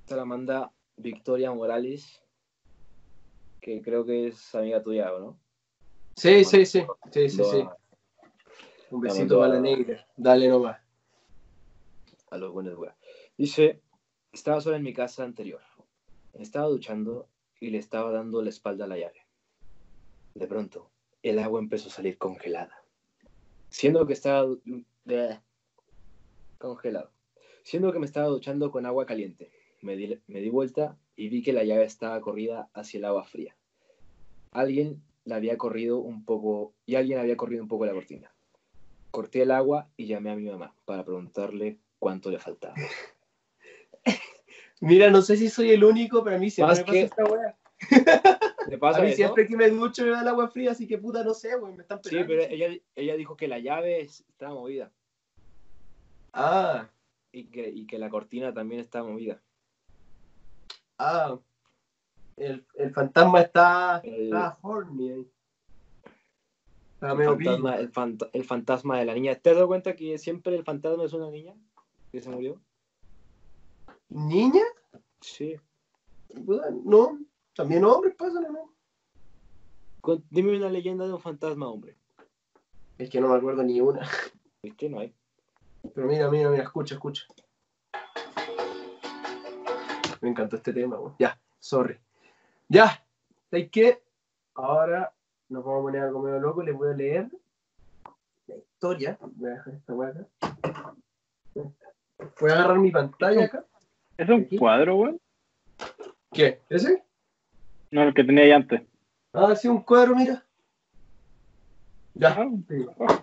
Esta 0.00 0.16
la 0.16 0.24
manda 0.24 0.72
Victoria 0.96 1.52
Morales, 1.52 2.22
que 3.60 3.80
creo 3.80 4.04
que 4.04 4.28
es 4.28 4.54
amiga 4.54 4.82
tuya, 4.82 5.14
¿o 5.14 5.20
no? 5.20 5.40
Sí, 6.16 6.44
sí, 6.44 6.66
sí. 6.66 6.84
Sí, 7.12 7.28
sí, 7.28 7.44
sí. 7.44 7.68
Un 8.90 9.00
besito 9.00 9.38
para 9.38 9.52
a- 9.52 9.56
la 9.56 9.60
negra. 9.60 10.06
Dale 10.16 10.48
nomás. 10.48 10.80
A 12.30 12.36
los 12.38 12.52
buenos 12.52 12.76
weas. 12.76 12.96
Dice, 13.36 13.82
estaba 14.32 14.60
sola 14.60 14.76
en 14.76 14.82
mi 14.82 14.92
casa 14.92 15.22
anterior. 15.24 15.62
Estaba 16.32 16.66
duchando 16.66 17.28
y 17.60 17.70
le 17.70 17.78
estaba 17.78 18.10
dando 18.10 18.42
la 18.42 18.50
espalda 18.50 18.84
a 18.86 18.88
la 18.88 18.96
llave. 18.98 19.26
De 20.34 20.46
pronto, 20.46 20.90
el 21.22 21.38
agua 21.38 21.60
empezó 21.60 21.88
a 21.88 21.92
salir 21.92 22.18
congelada. 22.18 22.81
Siendo 23.72 24.06
que 24.06 24.12
estaba... 24.12 24.54
Bleh. 25.04 25.40
congelado. 26.58 27.10
Siendo 27.64 27.90
que 27.92 27.98
me 27.98 28.06
estaba 28.06 28.26
duchando 28.28 28.70
con 28.70 28.86
agua 28.86 29.06
caliente. 29.06 29.50
Me 29.80 29.96
di, 29.96 30.20
me 30.28 30.40
di 30.40 30.50
vuelta 30.50 30.96
y 31.16 31.28
vi 31.28 31.42
que 31.42 31.52
la 31.52 31.64
llave 31.64 31.84
estaba 31.84 32.20
corrida 32.20 32.68
hacia 32.74 32.98
el 32.98 33.06
agua 33.06 33.24
fría. 33.24 33.56
Alguien 34.52 35.02
la 35.24 35.36
había 35.36 35.56
corrido 35.56 35.98
un 35.98 36.24
poco... 36.24 36.74
Y 36.86 36.96
alguien 36.96 37.18
había 37.18 37.36
corrido 37.36 37.62
un 37.62 37.68
poco 37.68 37.86
la 37.86 37.92
cortina. 37.92 38.30
Corté 39.10 39.42
el 39.42 39.50
agua 39.50 39.88
y 39.96 40.06
llamé 40.06 40.30
a 40.30 40.36
mi 40.36 40.48
mamá 40.50 40.74
para 40.84 41.04
preguntarle 41.04 41.78
cuánto 41.98 42.30
le 42.30 42.38
faltaba. 42.38 42.74
Mira, 44.80 45.10
no 45.10 45.22
sé 45.22 45.36
si 45.36 45.48
soy 45.48 45.70
el 45.70 45.84
único, 45.84 46.22
pero 46.22 46.36
a 46.36 46.38
mí 46.38 46.50
siempre 46.50 46.76
Más 46.76 46.78
me 46.80 46.84
pasa 46.84 46.92
que- 46.92 47.04
esta 47.04 48.46
wea. 48.72 48.76
¿Le 48.76 48.76
A 48.76 48.78
pasa 48.80 49.00
mí 49.02 49.08
eso? 49.08 49.16
siempre 49.16 49.46
que 49.46 49.56
me 49.56 49.68
ducho 49.70 50.02
me 50.04 50.10
da 50.10 50.22
el 50.22 50.28
agua 50.28 50.48
fría, 50.48 50.70
así 50.72 50.86
que 50.86 50.98
puta, 50.98 51.22
no 51.22 51.34
sé, 51.34 51.56
weón. 51.56 51.76
Me 51.76 51.82
están 51.82 52.02
Sí, 52.02 52.10
pegando. 52.10 52.28
pero 52.28 52.42
ella, 52.44 52.80
ella 52.94 53.16
dijo 53.16 53.36
que 53.36 53.48
la 53.48 53.58
llave 53.58 54.00
estaba 54.00 54.54
movida 54.54 54.90
Ah, 56.32 56.88
y 57.30 57.44
que, 57.44 57.68
y 57.68 57.86
que 57.86 57.98
la 57.98 58.08
cortina 58.08 58.52
también 58.54 58.80
estaba 58.80 59.08
movida. 59.08 59.40
ah. 60.98 61.38
El, 62.36 62.66
el 62.76 62.90
fantasma 62.94 63.42
está, 63.42 64.00
El- 64.02 64.24
está 64.24 64.58
horny 64.62 65.10
ahí. 65.10 65.30
Está 66.94 67.12
El 67.12 67.24
fantasma, 67.24 67.76
el, 67.76 67.92
fant- 67.92 68.30
el 68.32 68.44
fantasma 68.44 68.98
de 68.98 69.04
la 69.04 69.14
niña. 69.14 69.34
¿Te 69.34 69.50
has 69.50 69.56
dado 69.56 69.68
cuenta 69.68 69.94
que 69.94 70.16
siempre 70.16 70.54
el 70.56 70.64
fantasma 70.64 71.04
es 71.04 71.12
una 71.12 71.30
niña 71.30 71.54
que 72.10 72.20
se 72.20 72.30
murió? 72.30 72.58
¿Niña? 74.08 74.62
Sí. 75.20 75.56
Puta, 76.46 76.70
No, 76.84 77.18
también 77.54 77.84
hombres 77.84 78.14
pasan, 78.14 78.44
¿o 78.46 78.52
¿no? 78.52 78.72
Dime 80.30 80.56
una 80.56 80.68
leyenda 80.68 81.06
de 81.06 81.12
un 81.12 81.20
fantasma 81.20 81.68
hombre. 81.68 81.96
Es 82.98 83.10
que 83.10 83.20
no 83.20 83.28
me 83.28 83.36
acuerdo 83.36 83.62
ni 83.62 83.80
una. 83.80 84.08
¿Viste? 84.62 84.88
No 84.88 85.00
hay. 85.00 85.14
Pero 85.94 86.06
mira, 86.06 86.30
mira, 86.30 86.50
mira, 86.50 86.62
escucha, 86.62 86.94
escucha. 86.94 87.24
Me 90.20 90.28
encantó 90.28 90.56
este 90.56 90.72
tema, 90.72 90.98
weón. 90.98 91.16
Ya, 91.18 91.38
sorry. 91.58 91.98
Ya, 92.68 93.04
¿sabes 93.50 93.70
qué? 93.70 94.02
Ahora 94.54 95.12
nos 95.48 95.64
vamos 95.64 95.80
a 95.80 95.82
poner 95.82 96.02
algo 96.02 96.22
medio 96.22 96.38
loco. 96.38 96.62
Les 96.62 96.76
voy 96.76 96.90
a 96.90 96.94
leer 96.94 97.28
la 98.46 98.56
historia. 98.56 99.18
Voy 99.20 99.50
a 99.50 99.54
dejar 99.54 99.74
esta 99.74 99.92
weá 99.94 100.10
acá. 100.10 100.26
Voy 102.40 102.50
a 102.50 102.54
agarrar 102.54 102.78
mi 102.78 102.90
pantalla 102.90 103.44
acá. 103.44 103.64
¿Es 104.16 104.28
un 104.28 104.44
cuadro, 104.44 104.96
weón? 104.96 105.20
¿Qué? 106.32 106.60
¿Ese? 106.68 107.04
No, 107.92 108.02
el 108.02 108.14
que 108.14 108.24
tenía 108.24 108.44
ahí 108.44 108.52
antes. 108.52 108.80
Ah, 109.34 109.54
sí, 109.54 109.68
un 109.68 109.82
cuadro, 109.82 110.16
mira. 110.16 110.44
Ya. 112.14 112.36
Ah, 112.38 113.22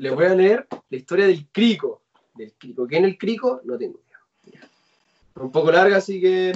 Les 0.00 0.14
voy, 0.14 0.24
a 0.26 0.34
leer 0.34 0.66
la 0.88 0.96
historia 0.96 1.26
del 1.26 1.48
crico. 1.48 2.02
Del 2.34 2.52
crico. 2.54 2.86
¿Qué 2.86 2.96
en 2.96 3.04
el 3.04 3.18
crico? 3.18 3.60
No 3.64 3.76
tengo 3.76 4.00
idea. 4.46 4.68
Un 5.34 5.50
poco 5.50 5.72
larga, 5.72 5.96
así 5.96 6.20
que 6.20 6.52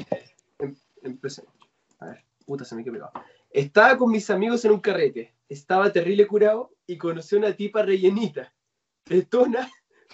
em- 0.60 0.76
empecemos. 1.02 1.52
A 1.98 2.06
ver, 2.06 2.24
puta, 2.46 2.64
se 2.64 2.76
me 2.76 2.84
quedó 2.84 2.94
pegado. 2.94 3.12
Estaba 3.50 3.98
con 3.98 4.12
mis 4.12 4.30
amigos 4.30 4.64
en 4.64 4.72
un 4.72 4.80
carrete. 4.80 5.34
Estaba 5.48 5.92
terrible 5.92 6.28
curado 6.28 6.70
y 6.86 6.96
conocí 6.96 7.34
a 7.34 7.38
una 7.40 7.52
tipa 7.54 7.82
rellenita. 7.82 8.52
Tetona, 9.02 9.68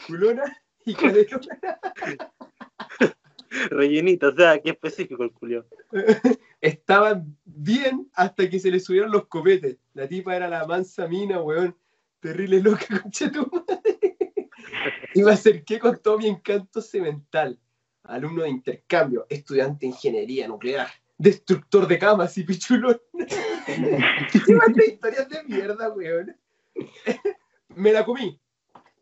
culona 0.06 0.62
y 0.86 0.94
cadetona. 0.94 1.58
Rellenito, 3.70 4.28
o 4.28 4.34
sea, 4.34 4.60
qué 4.60 4.70
específico 4.70 5.22
el 5.22 5.32
culio. 5.32 5.66
Estaban 6.60 7.36
bien 7.44 8.10
hasta 8.14 8.48
que 8.48 8.58
se 8.58 8.70
le 8.70 8.80
subieron 8.80 9.10
los 9.10 9.26
copetes. 9.26 9.76
La 9.94 10.08
tipa 10.08 10.36
era 10.36 10.48
la 10.48 10.66
mansa 10.66 11.06
mina, 11.06 11.40
weón. 11.40 11.76
Terrible 12.20 12.60
loca, 12.60 12.86
concha 13.02 13.30
tu 13.30 13.48
madre. 13.50 14.18
Y 15.14 15.22
me 15.22 15.32
acerqué 15.32 15.78
con 15.78 15.98
todo 16.00 16.18
mi 16.18 16.26
encanto 16.26 16.80
semental. 16.80 17.58
Alumno 18.04 18.42
de 18.42 18.50
intercambio, 18.50 19.26
estudiante 19.28 19.80
de 19.80 19.92
ingeniería 19.92 20.48
nuclear, 20.48 20.88
destructor 21.18 21.86
de 21.86 21.98
camas 21.98 22.38
y 22.38 22.44
pichulón. 22.44 23.00
Qué 23.16 24.84
historias 24.86 25.28
de 25.28 25.44
mierda, 25.44 25.90
weón. 25.90 26.34
Me 27.68 27.92
la 27.92 28.04
comí. 28.04 28.40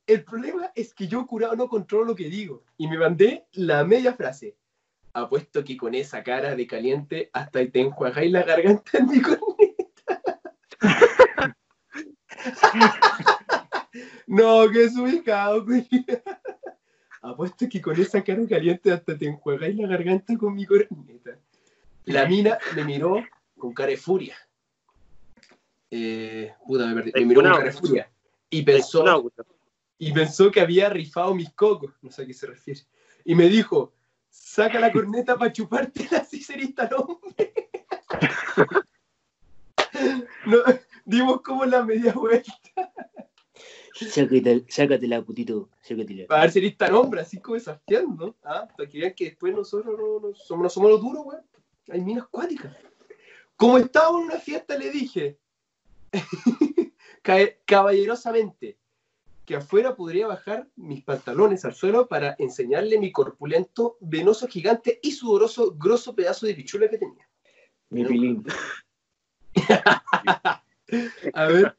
El 0.06 0.22
problema 0.22 0.70
es 0.74 0.94
que 0.94 1.08
yo 1.08 1.26
curado 1.26 1.56
no 1.56 1.68
controlo 1.68 2.04
lo 2.04 2.14
que 2.14 2.28
digo. 2.28 2.62
Y 2.78 2.86
me 2.86 2.96
mandé 2.96 3.46
la 3.52 3.84
media 3.84 4.14
frase. 4.14 4.56
Apuesto 5.12 5.64
que 5.64 5.76
con 5.76 5.94
esa 5.94 6.22
cara 6.22 6.54
de 6.54 6.66
caliente 6.66 7.30
hasta 7.32 7.66
te 7.66 7.80
enjuagáis 7.80 8.30
la 8.30 8.42
garganta 8.42 8.98
en 8.98 9.08
mi 9.08 9.20
corneta. 9.20 10.22
no, 14.26 14.70
que 14.70 14.84
es 14.84 14.96
ubicado, 14.96 15.64
güey. 15.64 15.88
Apuesto 17.22 17.68
que 17.68 17.80
con 17.80 18.00
esa 18.00 18.22
cara 18.22 18.46
caliente 18.46 18.92
hasta 18.92 19.18
te 19.18 19.26
enjuagáis 19.26 19.74
la 19.76 19.88
garganta 19.88 20.36
con 20.36 20.54
mi 20.54 20.66
corneta. 20.66 21.38
La 22.04 22.26
mina 22.26 22.58
me 22.76 22.84
miró 22.84 23.24
con 23.58 23.72
cara 23.72 23.90
de 23.90 23.96
furia. 23.96 24.36
Eh, 25.90 26.52
puta, 26.64 26.86
me 26.86 26.94
perdí. 26.94 27.12
Me 27.14 27.26
miró 27.26 27.42
con 27.42 27.50
cara 27.52 27.64
de 27.64 27.72
furia. 27.72 28.10
Y 28.50 28.62
pensó. 28.62 29.02
Y 29.98 30.12
pensó 30.12 30.50
que 30.50 30.60
había 30.60 30.88
rifado 30.88 31.34
mis 31.34 31.52
cocos, 31.52 31.92
no 32.02 32.10
sé 32.10 32.22
a 32.22 32.26
qué 32.26 32.34
se 32.34 32.46
refiere. 32.46 32.80
Y 33.24 33.34
me 33.34 33.48
dijo, 33.48 33.94
saca 34.30 34.78
la 34.78 34.92
corneta 34.92 35.36
para 35.36 35.52
chupártela 35.52 36.24
serís 36.24 36.74
tan 36.74 36.90
hombre. 36.94 37.52
No, 40.46 40.58
dimos 41.04 41.40
como 41.42 41.64
la 41.64 41.82
media 41.84 42.12
vuelta 42.12 42.52
Sácate, 43.94 44.64
sácatela, 44.68 45.22
putito. 45.24 45.70
Sácatela. 45.80 46.26
para 46.26 46.42
ver 46.42 46.50
si 46.52 46.58
eres 46.58 46.76
tan 46.76 46.94
hombre, 46.94 47.22
así 47.22 47.40
como 47.40 47.54
desafiando. 47.54 48.36
¿ah? 48.44 48.68
Para 48.76 48.88
que 48.88 48.98
vean 48.98 49.14
que 49.14 49.24
después 49.26 49.54
nosotros 49.54 49.98
no, 49.98 50.20
no 50.20 50.34
somos, 50.34 50.64
no 50.64 50.68
somos 50.68 50.90
los 50.90 51.00
duros, 51.00 51.24
weón. 51.24 51.42
Hay 51.90 52.02
minas 52.02 52.24
acuáticas. 52.24 52.76
Como 53.56 53.78
estábamos 53.78 54.20
en 54.20 54.26
una 54.26 54.38
fiesta, 54.38 54.76
le 54.76 54.90
dije 54.90 55.38
ca- 57.22 57.54
caballerosamente 57.64 58.76
que 59.46 59.56
afuera 59.56 59.96
podría 59.96 60.26
bajar 60.26 60.68
mis 60.76 61.02
pantalones 61.04 61.64
al 61.64 61.74
suelo 61.74 62.08
para 62.08 62.36
enseñarle 62.38 62.98
mi 62.98 63.12
corpulento, 63.12 63.96
venoso 64.00 64.48
gigante 64.48 64.98
y 65.02 65.12
sudoroso, 65.12 65.74
grosso 65.76 66.14
pedazo 66.14 66.46
de 66.46 66.54
pichula 66.54 66.90
que 66.90 66.98
tenía. 66.98 67.28
Mi 67.90 68.04
pilín. 68.04 68.44
A 71.34 71.46
ver, 71.46 71.76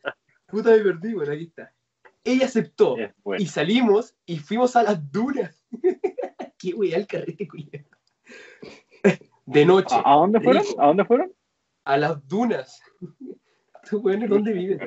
puta 0.48 0.72
me 0.72 0.80
perdí, 0.80 1.14
bueno, 1.14 1.34
aquí 1.34 1.44
está. 1.44 1.74
Ella 2.24 2.46
aceptó 2.46 2.96
bueno. 3.24 3.42
y 3.42 3.48
salimos 3.48 4.16
y 4.26 4.40
fuimos 4.40 4.76
a 4.76 4.84
las 4.84 5.12
dunas. 5.12 5.64
Qué 6.58 6.74
weá 6.74 6.98
el 6.98 7.08
carrete, 7.08 7.48
culiao. 7.48 7.86
De 9.46 9.66
noche, 9.66 9.96
¿A, 9.96 10.14
a 10.14 10.16
dónde 10.16 10.42
fueron? 10.42 10.66
¿A 10.78 10.88
dónde 10.88 11.06
fueron? 11.06 11.34
a 11.88 11.98
las 11.98 12.28
dunas. 12.28 12.82
Estos 13.84 14.04
weones, 14.04 14.30
¿dónde 14.30 14.52
viven? 14.52 14.80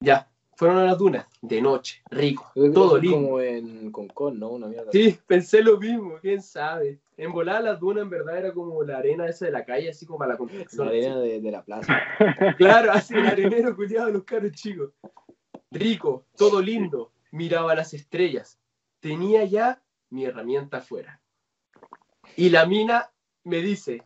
Ya, 0.00 0.30
fueron 0.58 0.78
a 0.78 0.84
las 0.84 0.98
dunas, 0.98 1.24
de 1.40 1.62
noche, 1.62 2.02
rico, 2.10 2.50
todo 2.74 2.98
lindo. 2.98 3.16
como 3.16 3.40
en 3.40 3.92
Concon, 3.92 4.40
¿no? 4.40 4.48
Una 4.50 4.66
mierda. 4.66 4.90
Sí, 4.90 5.16
pensé 5.24 5.62
lo 5.62 5.78
mismo, 5.78 6.18
quién 6.20 6.42
sabe. 6.42 6.98
En 7.16 7.30
volar 7.30 7.62
las 7.62 7.78
dunas 7.78 8.02
en 8.02 8.10
verdad 8.10 8.38
era 8.38 8.52
como 8.52 8.82
la 8.82 8.98
arena 8.98 9.28
esa 9.28 9.44
de 9.46 9.52
la 9.52 9.64
calle, 9.64 9.90
así 9.90 10.04
como 10.04 10.18
para 10.18 10.30
la 10.30 10.34
La 10.34 10.38
construcción. 10.38 10.88
arena 10.88 11.18
de, 11.20 11.40
de 11.40 11.50
la 11.52 11.62
plaza. 11.64 11.96
Claro, 12.58 12.90
así 12.90 13.14
el 13.14 13.26
arenero 13.26 13.76
culiado 13.76 14.08
de 14.08 14.12
los 14.14 14.24
caros 14.24 14.50
chicos. 14.50 14.90
Rico, 15.70 16.24
todo 16.36 16.60
lindo, 16.60 17.12
miraba 17.30 17.76
las 17.76 17.94
estrellas. 17.94 18.58
Tenía 18.98 19.44
ya 19.44 19.80
mi 20.10 20.24
herramienta 20.24 20.78
afuera. 20.78 21.20
Y 22.34 22.50
la 22.50 22.66
mina 22.66 23.12
me 23.44 23.58
dice, 23.58 24.02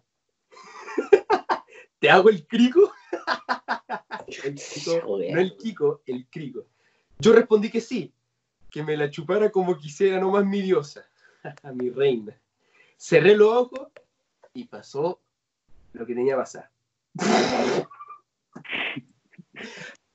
¿te 2.02 2.10
hago 2.10 2.28
el 2.30 2.46
crico? 2.48 2.92
El 4.44 4.56
crico, 4.56 5.02
no 5.06 5.18
el 5.38 5.56
Kiko, 5.56 6.02
el 6.06 6.26
crico. 6.26 6.66
Yo 7.18 7.32
respondí 7.32 7.70
que 7.70 7.80
sí, 7.80 8.12
que 8.70 8.82
me 8.82 8.96
la 8.96 9.10
chupara 9.10 9.50
como 9.50 9.76
quisiera, 9.76 10.18
nomás 10.18 10.44
mi 10.44 10.62
diosa, 10.62 11.06
a 11.62 11.72
mi 11.72 11.90
reina. 11.90 12.36
Cerré 12.96 13.36
los 13.36 13.48
ojos 13.48 13.88
y 14.54 14.64
pasó 14.64 15.20
lo 15.92 16.06
que 16.06 16.14
tenía 16.14 16.32
que 16.34 16.40
pasar. 16.40 16.70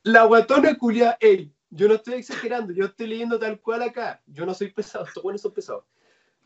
La 0.04 0.24
guatona 0.24 0.76
culia, 0.78 1.18
ey, 1.22 1.52
yo 1.70 1.88
no 1.88 1.94
estoy 1.96 2.16
exagerando, 2.16 2.74
yo 2.74 2.86
estoy 2.86 3.08
leyendo 3.08 3.40
tal 3.40 3.62
cual 3.62 3.84
acá. 3.84 4.22
Yo 4.26 4.46
no 4.46 4.54
soy 4.54 4.72
pesado, 4.72 5.06
estos 5.06 5.22
buenos 5.22 5.42
son 5.42 5.54
pesados. 5.54 5.84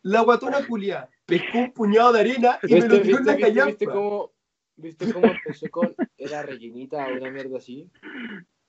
La 0.03 0.21
guatona 0.21 0.65
culia 0.67 1.09
pescó 1.25 1.59
un 1.59 1.71
puñado 1.71 2.13
de 2.13 2.19
arena 2.19 2.59
y 2.63 2.73
me 2.73 2.81
¿Viste, 2.81 2.89
lo 2.89 3.01
tiró 3.01 3.17
en 3.19 3.25
la 3.25 3.33
viste, 3.35 3.47
callampa. 3.47 3.69
viste 3.69 3.85
cómo, 3.85 4.31
¿Viste 4.77 5.11
cómo 5.13 5.27
empezó 5.27 5.69
con. 5.69 5.95
Era 6.17 6.43
rellenita 6.43 7.07
o 7.07 7.13
una 7.17 7.29
mierda 7.29 7.57
así? 7.57 7.89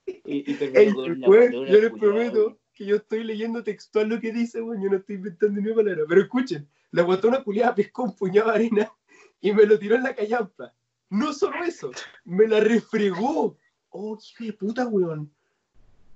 Y, 0.06 0.50
y 0.50 0.54
terminó 0.54 0.80
Ey, 0.80 0.92
con 0.92 1.04
la 1.04 1.14
después, 1.14 1.50
guatona 1.50 1.70
yo 1.70 1.80
les 1.80 1.92
prometo 1.92 2.58
que 2.74 2.86
yo 2.86 2.96
estoy 2.96 3.24
leyendo 3.24 3.62
textual 3.62 4.08
lo 4.08 4.20
que 4.20 4.32
dice, 4.32 4.62
weón, 4.62 4.82
yo 4.82 4.90
no 4.90 4.96
estoy 4.96 5.16
inventando 5.16 5.60
ni 5.60 5.66
una 5.68 5.76
palabra. 5.76 6.04
Pero 6.08 6.22
escuchen, 6.22 6.68
la 6.90 7.02
guatona 7.02 7.44
culiada 7.44 7.74
pescó 7.74 8.04
un 8.04 8.16
puñado 8.16 8.50
de 8.50 8.54
arena 8.56 8.92
y 9.40 9.52
me 9.52 9.64
lo 9.64 9.78
tiró 9.78 9.96
en 9.96 10.02
la 10.02 10.14
callampa. 10.14 10.74
No 11.10 11.32
solo 11.32 11.62
eso, 11.64 11.90
me 12.24 12.48
la 12.48 12.60
refregó. 12.60 13.56
Oh, 13.90 14.16
qué 14.16 14.44
hijo 14.44 14.52
de 14.52 14.58
puta, 14.58 14.86
weón. 14.88 15.30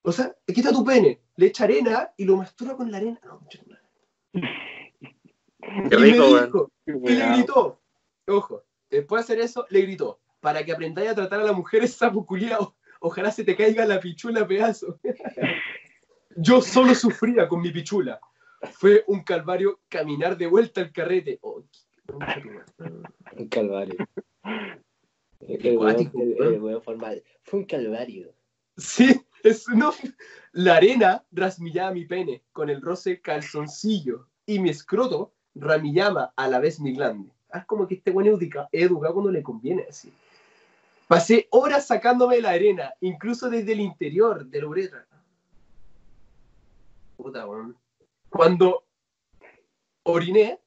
O 0.03 0.13
sea, 0.13 0.35
aquí 0.49 0.61
está 0.61 0.73
tu 0.73 0.85
pene, 0.85 1.21
le 1.37 1.47
echa 1.47 1.65
arena 1.65 2.11
y 2.17 2.25
lo 2.25 2.37
masturba 2.37 2.77
con 2.77 2.91
la 2.91 2.97
arena. 2.99 3.21
No. 3.25 3.47
Qué 5.91 5.97
y 5.97 5.97
rico, 5.97 6.23
me 6.23 6.33
weón. 6.33 6.45
dijo, 6.45 6.73
y 6.87 7.11
le 7.15 7.27
gritó, 7.33 7.81
ojo, 8.29 8.65
después 8.91 9.27
de 9.27 9.35
hacer 9.35 9.45
eso, 9.45 9.67
le 9.71 9.83
gritó, 9.83 10.21
para 10.41 10.65
que 10.65 10.73
aprendáis 10.73 11.11
a 11.11 11.15
tratar 11.15 11.41
a 11.41 11.45
las 11.45 11.57
mujeres 11.57 11.95
sapo 11.95 12.25
culiao, 12.27 12.75
ojalá 13.01 13.31
se 13.31 13.45
te 13.45 13.57
caiga 13.57 13.85
la 13.87 14.01
pichula 14.01 14.47
pedazo. 14.47 14.99
Yo 16.37 16.61
solo 16.61 16.95
sufría 16.95 17.49
con 17.49 17.61
mi 17.61 17.71
pichula. 17.71 18.21
Fue 18.73 19.05
un 19.07 19.23
calvario 19.23 19.81
caminar 19.89 20.37
de 20.37 20.47
vuelta 20.47 20.81
al 20.81 20.93
carrete. 20.93 21.39
Oh, 21.43 21.63
Un 23.37 23.49
calvario. 23.49 23.97
El 25.41 25.77
weón, 25.77 25.77
cuático, 25.79 26.23
el- 26.23 26.35
weón. 26.41 26.55
el 26.55 26.61
weón 26.61 26.83
formal. 26.83 27.23
Fue 27.45 27.61
un 27.61 27.67
calvario. 27.67 28.33
Sí, 28.77 29.21
es 29.45 29.69
no. 29.69 29.93
La 30.53 30.77
arena 30.77 31.25
rasmillaba 31.31 31.93
mi 31.93 32.05
pene 32.07 32.43
con 32.53 32.69
el 32.71 32.81
roce 32.81 33.21
calzoncillo 33.21 34.27
y 34.47 34.59
mi 34.59 34.71
escroto 34.71 35.35
ramillaba 35.55 36.33
a 36.37 36.49
la 36.49 36.59
vez 36.59 36.81
mi 36.81 36.95
glande. 36.95 37.31
Ah, 37.51 37.59
es 37.59 37.67
como 37.67 37.87
que 37.87 37.95
este 37.95 38.11
buen 38.11 38.27
educa, 38.27 38.69
educado 38.73 39.15
cuando 39.15 39.31
le 39.31 39.43
conviene 39.43 39.87
así. 39.89 40.13
Pasé 41.07 41.47
horas 41.51 41.87
sacándome 41.87 42.41
la 42.41 42.51
arena, 42.51 42.93
incluso 43.01 43.49
desde 43.49 43.73
el 43.73 43.81
interior 43.81 44.45
de 44.47 44.61
la 44.61 44.67
uretra. 44.67 45.07
Puta, 47.17 47.47
weón. 47.47 47.77
Cuando 48.29 48.85
oriné, 50.03 50.61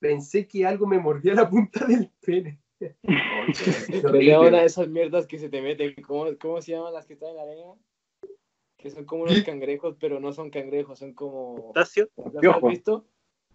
pensé 0.00 0.46
que 0.46 0.66
algo 0.66 0.86
me 0.86 0.98
mordía 0.98 1.34
la 1.34 1.48
punta 1.48 1.86
del 1.86 2.10
pene. 2.20 2.60
Pero 4.02 4.40
una 4.42 4.60
de 4.60 4.64
esas 4.64 4.88
mierdas 4.88 5.26
que 5.26 5.38
se 5.38 5.48
te 5.48 5.62
meten. 5.62 5.94
¿Cómo, 6.06 6.26
¿Cómo 6.38 6.60
se 6.60 6.72
llaman 6.72 6.92
las 6.92 7.06
que 7.06 7.14
están 7.14 7.30
en 7.30 7.36
la 7.36 7.42
arena? 7.42 7.74
Que 8.76 8.90
son 8.90 9.04
como 9.06 9.22
unos 9.22 9.42
cangrejos, 9.44 9.96
pero 9.98 10.20
no 10.20 10.32
son 10.32 10.50
cangrejos, 10.50 10.98
son 10.98 11.14
como. 11.14 11.72
Tacio, 11.72 12.10
¿Las 12.16 12.56
has 12.56 12.62
visto? 12.62 13.06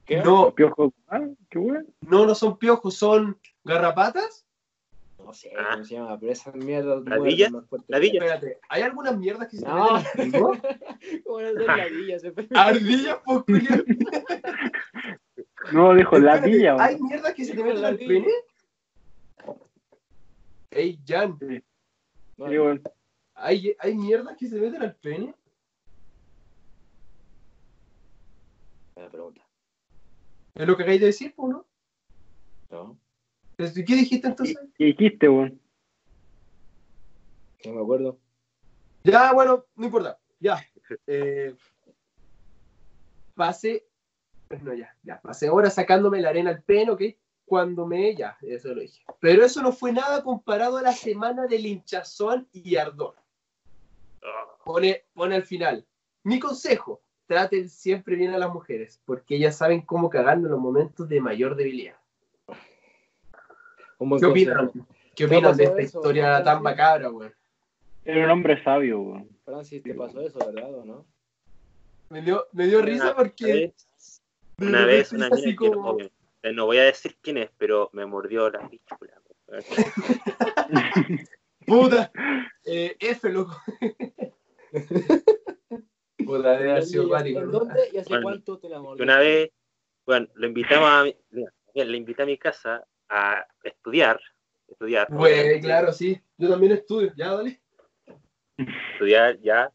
¿Qué? 0.09 0.17
No, 0.23 0.53
Piojo. 0.55 0.91
Ah, 1.07 1.21
qué 1.51 1.59
bueno. 1.59 1.85
no, 2.01 2.25
no 2.25 2.33
son 2.33 2.57
piojos, 2.57 2.95
son 2.95 3.39
garrapatas. 3.63 4.43
No 5.23 5.31
sé 5.33 5.51
Ah. 5.55 5.73
cómo 5.73 5.83
se 5.85 5.93
llama, 5.93 6.19
pero 6.19 6.31
esas 6.31 6.55
mierdas. 6.55 7.03
¿Ladilla? 7.05 7.19
muerden 7.49 7.53
más 7.53 7.67
fuerte. 7.69 7.85
¿Ladilla? 7.89 8.13
Espérate, 8.25 8.59
¿hay 8.69 8.81
algunas 8.81 9.15
mierdas 9.19 9.47
que 9.47 9.57
se 9.57 9.63
te 9.63 9.69
No. 9.69 9.93
meten 9.93 10.21
en? 10.25 10.31
¿Cómo 11.23 11.41
no 11.41 11.49
son 11.53 11.67
ladillas? 11.67 12.23
Ardillas, 12.55 13.17
pues, 13.23 13.43
culiao. 13.43 13.83
No, 15.73 15.93
dijo 15.93 16.17
la 16.17 16.35
Espérate, 16.35 16.57
villa. 16.57 16.75
¿Hay 16.79 16.99
mierdas 16.99 17.33
que 17.35 17.45
se 17.45 17.51
te 17.55 17.63
meten 17.63 17.75
al 17.77 17.81
Ladilla. 17.93 18.07
pene? 18.07 18.31
Ey, 20.71 20.99
Jan, 21.07 21.37
Sí. 21.39 21.63
¿hay, 23.35 23.75
¿hay 23.79 23.95
mierdas 23.95 24.35
que 24.37 24.47
se 24.47 24.55
meten 24.59 24.81
al 24.81 24.95
pene? 24.95 25.35
buena 28.95 29.09
pregunta. 29.11 29.41
Es 30.59 30.67
lo 30.67 30.75
que 30.75 30.83
acabáis 30.83 30.99
de 30.99 31.07
decir, 31.07 31.33
¿no? 31.37 31.65
No, 32.69 32.99
¿Qué 33.55 33.65
dijiste 33.95 34.27
entonces? 34.27 34.57
¿Qué 34.77 34.85
dijiste, 34.85 35.29
weón? 35.29 35.57
no 37.63 37.73
me 37.73 37.81
acuerdo. 37.81 38.19
Ya, 39.05 39.31
bueno, 39.31 39.65
no 39.75 39.85
importa. 39.85 40.19
Ya. 40.39 40.61
Eh, 41.05 41.55
pasé. 43.35 43.85
pues 44.47 44.63
no, 44.63 44.73
ya, 44.73 44.97
ya. 45.03 45.21
Pasé 45.21 45.47
ahora 45.47 45.69
sacándome 45.69 46.19
la 46.19 46.29
arena 46.29 46.49
al 46.49 46.63
pene, 46.63 46.89
¿ok? 46.89 47.01
Cuando 47.45 47.85
me. 47.85 48.15
Ya, 48.15 48.37
eso 48.41 48.73
lo 48.73 48.81
dije. 48.81 49.03
Pero 49.19 49.45
eso 49.45 49.61
no 49.61 49.71
fue 49.71 49.91
nada 49.91 50.23
comparado 50.23 50.77
a 50.77 50.81
la 50.81 50.93
semana 50.93 51.45
del 51.45 51.67
hinchazón 51.67 52.49
y 52.51 52.75
ardor. 52.75 53.15
Pone, 54.65 55.05
pone 55.13 55.35
al 55.35 55.43
final. 55.43 55.85
Mi 56.23 56.39
consejo: 56.39 57.03
traten 57.29 57.69
siempre 57.69 58.15
bien 58.15 58.33
a 58.33 58.39
las 58.39 58.51
mujeres, 58.51 58.99
porque 59.05 59.35
ellas 59.35 59.55
saben 59.55 59.81
cómo 59.81 60.09
cagarnos 60.09 60.45
en 60.45 60.51
los 60.51 60.59
momentos 60.59 61.07
de 61.07 61.21
mayor 61.21 61.55
debilidad. 61.55 61.95
¿Qué 64.17 64.25
opinan? 64.25 64.57
consejo. 64.69 64.87
¿Qué 65.15 65.27
¿Te 65.27 65.35
ha 65.35 65.37
opinan 65.37 65.55
de 65.57 65.63
esta 65.65 65.81
eso, 65.81 65.99
historia 65.99 66.43
tan 66.43 66.63
macabra, 66.63 67.11
weón? 67.11 67.31
Era 68.03 68.25
un 68.25 68.31
hombre 68.31 68.63
sabio, 68.63 68.99
weón. 69.01 69.29
Francis, 69.45 69.83
te 69.83 69.93
pasó 69.93 70.21
eso, 70.21 70.39
¿verdad 70.39 70.73
o 70.73 70.83
no? 70.85 71.05
Me 72.09 72.23
dio, 72.23 72.47
me 72.53 72.65
dio 72.65 72.81
risa 72.81 73.11
Una 73.11 73.15
porque. 73.15 73.45
vez, 73.53 74.21
una 74.57 74.85
vez 74.87 75.11
una 75.13 75.29
que 75.29 75.51
no, 75.51 75.55
como- 75.55 75.89
obvio, 75.91 76.09
eh, 76.41 76.51
no 76.51 76.65
voy 76.65 76.77
a 76.79 76.83
decir 76.85 77.15
quién 77.21 77.37
es, 77.37 77.51
pero 77.59 77.91
me 77.93 78.07
mordió 78.07 78.49
la 78.49 78.67
pichula. 78.67 79.21
weón. 79.47 79.63
Puta. 81.67 82.11
Eh, 82.65 82.97
F, 82.99 83.29
loco. 83.29 83.55
Puta, 86.37 86.57
debe 86.57 86.71
haber 86.71 86.83
sido 86.83 87.03
¿En 87.03 87.09
cuático, 87.09 87.39
¿En 87.39 87.45
¿no? 87.45 87.51
dónde 87.51 87.89
y 87.91 87.97
hace 87.97 88.09
Bueno, 88.09 88.23
cuánto 88.23 88.59
te 88.59 88.69
la 88.69 88.79
mordió? 88.79 89.03
una 89.03 89.19
vez, 89.19 89.49
bueno, 90.05 90.27
lo 90.35 90.47
invitamos 90.47 90.89
a 90.89 91.03
mi, 91.03 91.15
mira, 91.31 91.51
le 91.73 91.97
invité 91.97 92.23
a 92.23 92.25
mi 92.25 92.37
casa 92.37 92.85
a 93.09 93.45
estudiar, 93.63 94.19
estudiar, 94.67 95.07
Güey, 95.09 95.59
claro, 95.61 95.91
sí. 95.91 96.21
Yo 96.37 96.49
también 96.49 96.73
estudio. 96.73 97.11
Ya, 97.15 97.33
dale. 97.33 97.61
estudiar 98.93 99.39
ya, 99.39 99.71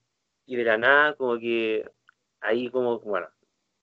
y 0.46 0.56
de 0.56 0.64
la 0.64 0.76
nada 0.78 1.14
como 1.16 1.38
que 1.38 1.90
ahí 2.40 2.70
como, 2.70 3.00
bueno, 3.00 3.28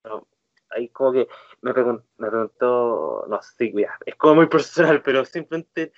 no, 0.04 0.28
ahí 0.70 0.88
como 0.90 1.12
que 1.12 1.28
me, 1.62 1.72
pregun- 1.74 2.04
me 2.18 2.30
preguntó, 2.30 3.26
no 3.28 3.42
sé, 3.42 3.74
ya, 3.74 3.98
es 4.06 4.16
como 4.16 4.36
muy 4.36 4.48
personal, 4.48 5.02
pero 5.02 5.26
simplemente 5.26 5.92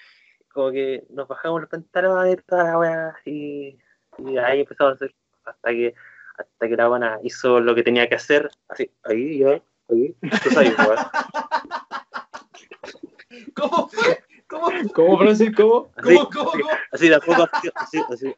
como 0.52 0.72
que 0.72 1.04
nos 1.10 1.28
bajamos 1.28 1.62
los 1.62 1.70
pantalones 1.70 2.34
y 2.40 2.42
toda 2.44 2.64
la 2.64 2.78
weá, 2.80 3.16
y, 3.26 3.78
y 4.20 4.38
ahí 4.38 4.62
empezamos 4.62 4.94
a 4.94 4.96
hacer, 4.96 5.16
hasta 5.44 5.70
que, 5.72 5.94
hasta 6.38 6.68
que 6.68 6.76
la 6.76 6.88
buena 6.88 7.20
hizo 7.24 7.60
lo 7.60 7.76
que 7.76 7.84
tenía 7.84 8.10
que 8.10 8.16
hacer, 8.16 8.50
así, 8.68 8.90
ahí, 9.04 9.40
ya, 9.40 9.62
ahí, 9.90 10.16
tú 10.44 10.50
sabes. 10.52 10.74
¿Cómo 13.56 13.88
fue? 13.90 14.24
¿Cómo 14.48 14.70
fue? 14.70 14.90
¿Cómo, 14.94 15.18
Francis? 15.18 15.52
¿Cómo? 15.56 15.92
así, 15.96 16.16
¿Cómo, 16.16 16.30
cómo, 16.30 16.52
cómo? 16.52 16.70
así 16.92 17.10
de 17.10 17.16
a 17.16 17.20
poco, 17.20 17.48
así, 17.52 17.70
así, 17.76 18.04
así. 18.10 18.36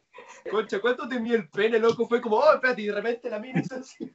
Concha, 0.50 0.80
¿cuánto 0.80 1.08
te 1.08 1.20
mide 1.20 1.36
el 1.36 1.48
pene, 1.48 1.78
loco? 1.78 2.08
Fue 2.08 2.20
como, 2.20 2.36
oh, 2.36 2.54
espérate, 2.54 2.82
y 2.82 2.86
de 2.86 2.94
repente 2.94 3.30
la 3.30 3.38
mina 3.38 3.60
hizo 3.60 3.76
así. 3.76 4.10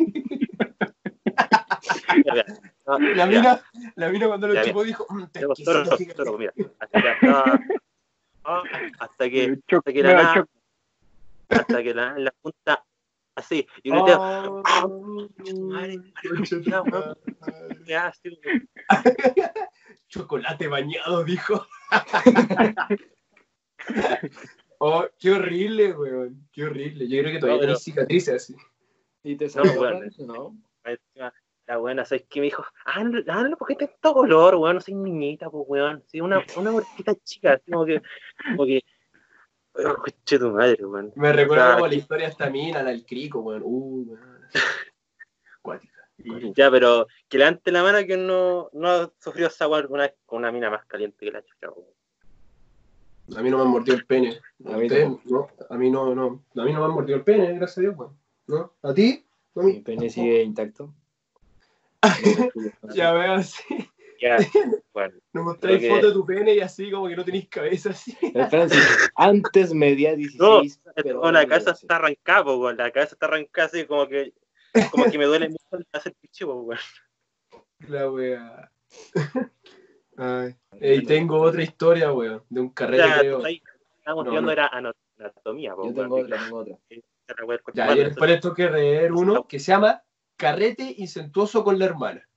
No, 2.86 3.00
La 3.00 3.26
mina, 3.26 3.62
la 3.96 4.10
mina 4.10 4.28
cuando 4.28 4.48
lo 4.48 4.64
chupó 4.64 4.84
dijo, 4.84 5.06
mm, 5.10 5.24
te 5.32 5.40
fíjate. 5.40 6.16
solo, 6.16 6.38
mira, 6.38 6.54
hasta 6.80 7.02
que 7.02 7.10
ah, 8.44 8.64
hasta 9.00 9.30
que, 9.30 9.58
hasta 9.70 9.94
que 9.94 10.04
la 10.04 10.46
hasta 11.50 11.84
que 11.84 11.94
la, 11.94 12.18
la 12.18 12.32
punta, 12.42 12.84
así, 13.42 13.68
y 13.84 13.90
grité, 13.92 14.14
Oh, 14.18 14.64
así, 17.98 18.40
Chocolate 20.08 20.68
bañado, 20.68 21.24
dijo. 21.24 21.66
oh, 24.80 25.06
qué 25.20 25.32
horrible, 25.32 25.94
weón. 25.94 26.48
Qué 26.52 26.64
horrible. 26.66 27.08
Yo 27.08 27.20
creo 27.22 27.34
que 27.34 27.40
todavía 27.40 27.56
No, 27.56 27.60
pero- 27.62 27.74
tenés 27.74 27.84
cicatrices 27.84 28.36
así. 28.36 28.56
¿Y 29.24 29.36
te 29.36 29.46
No, 29.46 29.52
salió, 29.52 29.92
no? 30.26 30.56
encima, 30.84 31.34
la 31.68 31.78
buena, 31.78 32.04
¿sabes 32.06 32.26
qué? 32.28 32.40
Me 32.40 32.46
dijo, 32.48 32.66
ah, 32.86 33.04
no, 33.04 33.20
ah, 33.28 33.44
no, 33.48 33.56
porque 33.56 33.76
tanto 33.76 34.14
color, 34.14 34.56
weón, 34.56 34.76
no 34.76 34.82
soy 34.82 34.96
niñita, 34.96 35.50
pues, 35.50 35.64
weón, 35.68 36.04
sí, 36.08 36.20
una, 36.20 36.44
una 36.58 36.84
chica, 37.24 37.54
así 37.54 37.72
como 37.72 37.86
que, 37.86 38.02
como 38.56 38.66
que, 38.66 38.82
weón, 39.86 39.96
coche 39.98 40.40
tu 40.40 40.52
madre, 40.52 40.86
weón. 40.86 41.12
Me 41.16 41.34
recuerda 41.34 41.74
como 41.74 41.88
la 41.88 41.96
historia 41.96 42.26
de 42.28 42.32
esta 42.32 42.50
mina, 42.50 42.84
la 42.84 42.92
del 42.92 43.06
crico, 43.06 43.40
weón. 43.40 43.62
Uh, 43.64 44.04
weón. 44.08 44.20
Cuática. 45.62 45.92
Ya, 46.56 46.70
pero 46.70 47.08
que 47.28 47.40
levante 47.40 47.72
la 47.72 47.82
mano 47.82 48.06
que 48.06 48.16
no, 48.16 48.70
no 48.74 48.90
ha 48.90 49.12
sufrido 49.18 49.48
esa 49.48 49.68
weón 49.68 49.82
alguna 49.82 50.04
vez 50.04 50.14
con 50.28 50.40
una 50.40 50.52
mina 50.52 50.70
más 50.70 50.86
caliente 50.86 51.26
que 51.26 51.32
la 51.32 51.44
chucha, 51.44 51.70
weón. 51.72 51.88
A 53.36 53.42
mí 53.42 53.50
no 53.50 53.58
me 53.58 53.64
han 53.64 53.70
mordido 53.70 53.98
el 53.98 54.06
pene. 54.06 54.40
A 54.66 54.78
mí 54.78 54.88
no, 54.88 55.50
a 55.70 55.78
mí 55.78 55.90
no, 55.90 56.14
no. 56.14 56.44
A 56.56 56.66
mí 56.66 56.74
no 56.74 56.80
me 56.80 56.86
han 56.86 56.92
mordido 56.92 57.18
el 57.18 57.24
pene, 57.24 57.54
gracias 57.54 57.78
a 57.80 57.82
Dios, 57.82 57.96
weón. 57.98 58.18
¿No? 58.48 58.74
¿A 58.84 58.94
ti? 58.94 59.26
¿A 59.56 59.62
Mi 59.62 59.80
pene 59.80 60.10
sigue 60.10 60.44
intacto. 60.44 60.94
Ya 62.94 63.14
veo 63.14 63.34
así. 63.34 63.64
Ya, 64.22 64.38
bueno, 64.94 65.16
Nos 65.34 65.44
mostráis 65.46 65.80
que- 65.80 65.90
foto 65.90 66.08
de 66.08 66.14
tu 66.14 66.26
pene 66.26 66.54
y 66.54 66.60
así 66.60 66.92
como 66.92 67.08
que 67.10 67.16
no 67.16 67.26
tenéis 67.26 67.50
cabeza 67.50 67.90
así. 67.90 68.16
Francis, 68.52 69.10
antes 69.16 69.74
medía 69.74 70.16
16, 70.16 70.80
pero 70.96 71.20
bueno, 71.22 71.40
la 71.40 71.48
cabeza 71.48 71.72
está 71.72 71.96
arrancada, 71.96 72.44
po, 72.44 72.72
la 72.72 72.92
cabeza 72.92 73.16
está 73.16 73.26
arrancada 73.26 73.68
así 73.68 73.86
como 73.86 74.08
que, 74.08 74.32
como 74.92 75.06
que 75.10 75.18
me 75.18 75.26
duele 75.26 75.50
mucho 75.50 75.66
el 75.72 75.88
hacer 75.92 76.14
pichi, 76.22 76.46
po, 76.46 76.54
weón. 76.62 76.80
La 77.88 78.12
wea. 78.12 78.72
Ay. 80.18 80.56
Y 80.80 81.04
tengo 81.06 81.42
otra 81.42 81.64
historia, 81.64 82.14
weón, 82.14 82.44
de 82.50 82.62
un 82.62 82.70
carrete, 82.70 83.04
Ya, 83.08 83.20
creo. 83.20 83.44
ahí 83.44 83.62
estábamos 83.98 84.26
No, 84.26 84.32
viendo 84.32 84.46
no. 84.48 84.52
era 84.52 84.68
anatomía, 84.68 85.74
po, 85.74 85.88
Yo 85.88 85.94
tengo 85.96 86.16
otra, 86.18 86.38
tengo 86.44 86.58
otra. 86.60 86.78
weón, 87.46 87.60
coche 87.64 87.78
Ya, 87.78 87.92
y 87.96 88.04
después 88.04 88.30
les 88.30 88.42
tengo 88.42 88.54
que 88.54 88.70
leer 88.70 89.12
uno 89.14 89.48
que 89.48 89.60
se 89.60 89.72
llama 89.72 90.04
Carrete 90.38 90.94
incentuoso 90.98 91.64
con 91.64 91.80
la 91.80 91.86
hermana. 91.86 92.28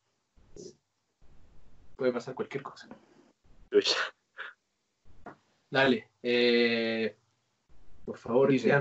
Puede 1.96 2.12
pasar 2.12 2.35
cualquier 2.35 2.62
cosa. 2.62 2.88
Dale. 5.70 6.09
Eh, 6.22 7.16
por 8.04 8.18
favor, 8.18 8.50
Dice. 8.50 8.72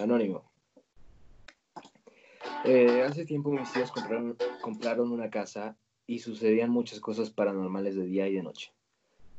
Anónimo. 0.00 0.50
Eh, 2.64 3.02
hace 3.02 3.24
tiempo 3.24 3.50
mis 3.50 3.72
tíos 3.72 3.92
compraron, 3.92 4.36
compraron 4.60 5.12
una 5.12 5.30
casa 5.30 5.76
y 6.06 6.18
sucedían 6.18 6.70
muchas 6.70 7.00
cosas 7.00 7.30
paranormales 7.30 7.96
de 7.96 8.06
día 8.06 8.28
y 8.28 8.34
de 8.34 8.42
noche. 8.42 8.72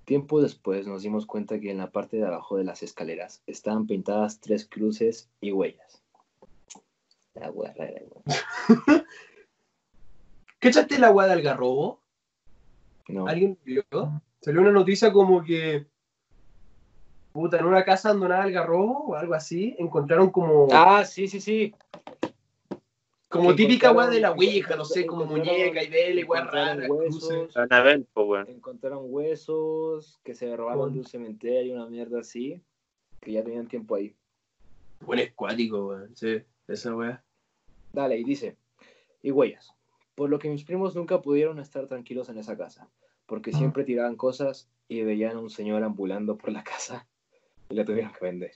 Tiempo 0.05 0.41
después 0.41 0.87
nos 0.87 1.03
dimos 1.03 1.25
cuenta 1.25 1.59
que 1.59 1.71
en 1.71 1.79
la 1.79 1.91
parte 1.91 2.17
de 2.17 2.25
abajo 2.25 2.55
de 2.55 2.63
las 2.63 2.83
escaleras 2.83 3.43
estaban 3.45 3.87
pintadas 3.87 4.39
tres 4.39 4.65
cruces 4.65 5.29
y 5.41 5.51
huellas. 5.51 6.01
La 7.33 7.51
wea 7.51 7.73
rara, 7.73 8.01
wea. 8.09 9.05
¿Cachaste 10.59 10.95
el 10.95 11.03
agua 11.03 11.27
de 11.27 11.33
Algarrobo? 11.33 12.01
No. 13.07 13.27
¿Alguien 13.27 13.57
vio? 13.63 13.83
Salió 14.41 14.61
una 14.61 14.71
noticia 14.71 15.11
como 15.11 15.43
que. 15.43 15.85
Puta, 17.31 17.59
en 17.59 17.65
una 17.65 17.83
casa 17.85 18.09
abandonada 18.09 18.43
Algarrobo 18.43 19.09
o 19.09 19.15
algo 19.15 19.33
así, 19.33 19.75
encontraron 19.77 20.31
como. 20.31 20.67
Ah, 20.71 21.05
sí, 21.05 21.27
sí, 21.27 21.39
sí. 21.39 21.73
como 23.29 23.49
que 23.49 23.55
típica 23.55 23.91
weá 23.91 24.07
de 24.07 24.19
la 24.19 24.31
Ouija, 24.31 24.75
no 24.75 24.85
sé, 24.85 25.05
como 25.05 25.25
muñeca 25.25 25.83
y 25.83 25.87
vele, 25.87 26.23
weá 26.23 26.41
encontraron 26.41 26.77
rara, 26.77 26.91
huesos, 26.91 27.53
po. 28.13 28.37
Encontraron 28.37 29.05
huesos 29.05 30.19
que 30.23 30.33
se 30.33 30.55
robaron 30.55 30.85
Con- 30.85 30.93
de 30.93 30.99
un 30.99 31.05
cementerio, 31.05 31.75
una 31.75 31.85
mierda 31.85 32.21
así, 32.21 32.59
que 33.21 33.33
ya 33.33 33.43
tenían 33.43 33.67
tiempo 33.67 33.95
ahí. 33.95 34.15
Buen 35.01 35.19
escuático, 35.19 35.89
weón. 35.89 36.15
Sí, 36.15 36.41
esa 36.67 36.95
weá. 36.95 37.23
Dale, 37.93 38.17
y 38.17 38.23
dice, 38.23 38.55
y 39.21 39.29
huellas. 39.31 39.73
Por 40.17 40.31
lo 40.31 40.39
que 40.39 40.49
mis 40.49 40.63
primos 40.63 40.95
nunca 40.95 41.21
pudieron 41.21 41.59
estar 41.59 41.85
tranquilos 41.85 42.27
en 42.29 42.39
esa 42.39 42.57
casa, 42.57 42.89
porque 43.27 43.53
siempre 43.53 43.83
tiraban 43.83 44.15
cosas 44.15 44.67
y 44.87 45.03
veían 45.03 45.37
a 45.37 45.39
un 45.39 45.51
señor 45.51 45.83
ambulando 45.83 46.39
por 46.39 46.51
la 46.51 46.63
casa 46.63 47.07
y 47.69 47.75
la 47.75 47.85
tuvieron 47.85 48.11
que 48.11 48.25
vender. 48.25 48.51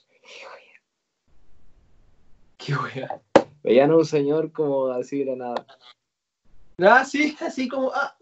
Qué 2.57 2.73
weá. 2.73 3.21
Veían 3.61 3.91
a 3.91 3.97
un 3.97 4.05
señor 4.05 4.51
como 4.51 4.87
así 4.87 5.19
de 5.19 5.25
la 5.25 5.35
nada. 5.35 5.67
Ah, 6.79 7.05
sí, 7.05 7.37
así 7.39 7.67
como, 7.67 7.91
ah, 7.93 8.17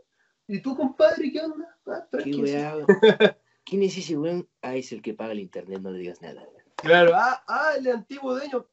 ¿y 0.45 0.61
tú, 0.61 0.75
compadre, 0.75 1.31
qué 1.31 1.39
onda? 1.39 1.77
Ah, 1.87 2.05
¿Qué 2.21 2.35
weá? 2.35 2.75
¿Quién 3.63 3.83
es 3.83 3.97
ese 3.97 4.17
weón? 4.17 4.49
Ah, 4.61 4.75
es 4.75 4.91
el 4.91 5.01
que 5.01 5.13
paga 5.13 5.31
el 5.31 5.39
internet, 5.39 5.79
no 5.79 5.91
le 5.91 5.99
digas 5.99 6.21
nada. 6.21 6.45
Claro, 6.75 7.13
ah, 7.15 7.41
ah, 7.47 7.71
el 7.77 7.87
antiguo 7.87 8.35
dueño. 8.35 8.67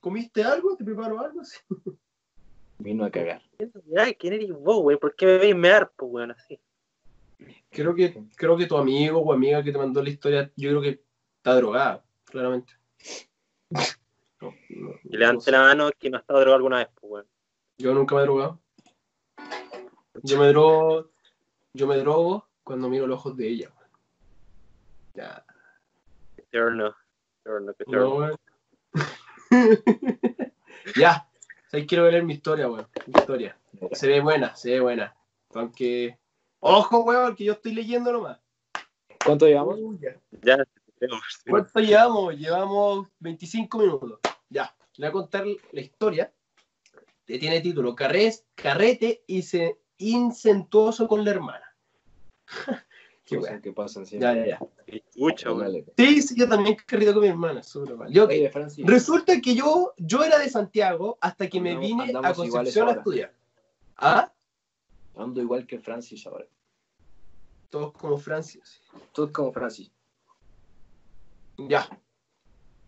¿Comiste 0.00 0.44
algo? 0.44 0.76
¿Te 0.76 0.84
preparo 0.84 1.18
algo? 1.18 1.40
Sí. 1.44 1.58
Vino 2.80 3.04
a 3.04 3.10
cagar. 3.10 3.42
Ay, 3.98 4.14
¿quién 4.14 4.32
eres 4.32 4.50
vos, 4.52 4.80
weón? 4.82 4.98
¿Por 4.98 5.14
qué 5.14 5.26
me 5.26 5.38
veis 5.38 5.54
mear, 5.54 5.90
po, 5.90 6.06
weón, 6.06 6.30
así? 6.30 6.58
Creo 7.70 7.94
que, 7.94 8.24
creo 8.36 8.56
que 8.56 8.66
tu 8.66 8.76
amigo 8.76 9.20
o 9.20 9.32
amiga 9.32 9.62
que 9.62 9.70
te 9.70 9.78
mandó 9.78 10.02
la 10.02 10.08
historia, 10.08 10.50
yo 10.56 10.70
creo 10.70 10.80
que 10.80 11.02
está 11.36 11.54
drogada, 11.56 12.02
claramente. 12.24 12.72
No, 14.40 14.54
no, 14.70 14.94
Y 15.04 15.16
levante 15.16 15.50
no 15.50 15.58
la 15.58 15.64
mano 15.64 15.90
que 15.98 16.08
no 16.08 16.16
ha 16.16 16.20
estado 16.20 16.40
drogado 16.40 16.56
alguna 16.56 16.78
vez, 16.78 16.88
pues, 16.98 17.10
weón. 17.12 17.26
Yo 17.76 17.94
nunca 17.94 18.14
me 18.14 18.22
he 18.22 18.24
drogado. 18.24 18.60
Yo 20.22 20.38
me 20.38 20.48
drogo, 20.48 21.10
yo 21.74 21.86
me 21.86 21.96
drogo 21.98 22.48
cuando 22.64 22.88
miro 22.88 23.06
los 23.06 23.18
ojos 23.18 23.36
de 23.36 23.48
ella. 23.48 23.70
weón. 23.76 23.90
Ya, 25.14 25.44
Eterno. 26.38 26.96
Eterno, 27.40 27.72
eterno. 27.72 28.38
ya, 30.96 31.29
ahí 31.72 31.86
quiero 31.86 32.10
leer 32.10 32.24
mi 32.24 32.34
historia, 32.34 32.68
weón. 32.68 32.86
Mi 33.06 33.18
historia. 33.18 33.56
Se 33.92 34.08
ve 34.08 34.20
buena, 34.20 34.54
se 34.56 34.72
ve 34.72 34.80
buena. 34.80 35.16
Aunque, 35.54 36.18
ojo, 36.60 37.00
weón, 37.00 37.34
que 37.36 37.44
yo 37.44 37.52
estoy 37.54 37.74
leyendo 37.74 38.12
nomás. 38.12 38.38
¿Cuánto 39.24 39.46
llevamos? 39.46 39.78
Uy, 39.78 39.98
ya. 40.00 40.64
¿Cuánto 41.48 41.80
llevamos? 41.80 42.36
Llevamos 42.36 43.08
25 43.18 43.78
minutos. 43.78 44.20
Ya, 44.48 44.74
le 44.96 45.06
voy 45.06 45.08
a 45.08 45.12
contar 45.12 45.44
la 45.72 45.80
historia. 45.80 46.32
Que 47.26 47.38
tiene 47.38 47.60
título 47.60 47.94
Carres, 47.94 48.44
Carrete 48.54 49.22
y 49.26 49.42
se 49.42 49.78
incentuoso 49.98 51.06
con 51.06 51.24
la 51.24 51.30
hermana. 51.30 51.76
Qué 53.24 53.38
que 53.62 53.72
pasan 53.72 54.02
Ya, 54.04 54.08
siempre. 54.08 54.48
ya, 54.48 54.58
ya. 54.58 54.79
Weón. 55.16 55.34
Póngale. 55.44 55.84
Sí, 55.96 56.22
sí, 56.22 56.34
yo 56.36 56.48
también 56.48 56.76
he 56.76 56.86
querido 56.86 57.12
con 57.12 57.22
mi 57.22 57.28
hermana. 57.28 57.62
súper 57.62 57.96
mal. 57.96 58.12
Yo, 58.12 58.26
Oye, 58.26 58.50
Francis, 58.50 58.84
Resulta 58.86 59.40
que 59.40 59.54
yo, 59.54 59.94
yo 59.98 60.22
era 60.22 60.38
de 60.38 60.48
Santiago 60.48 61.18
hasta 61.20 61.48
que 61.48 61.60
me 61.60 61.76
vine 61.76 62.12
a 62.22 62.32
Concepción 62.34 62.88
a 62.88 62.92
estudiar. 62.92 63.34
¿Ah? 63.96 64.32
ando 65.16 65.40
igual 65.42 65.66
que 65.66 65.78
Francis 65.78 66.26
ahora. 66.26 66.46
Todos 67.68 67.92
como 67.92 68.18
Francis. 68.18 68.80
Es 69.16 69.30
como 69.32 69.52
Francis. 69.52 69.90
Ya. 71.56 71.88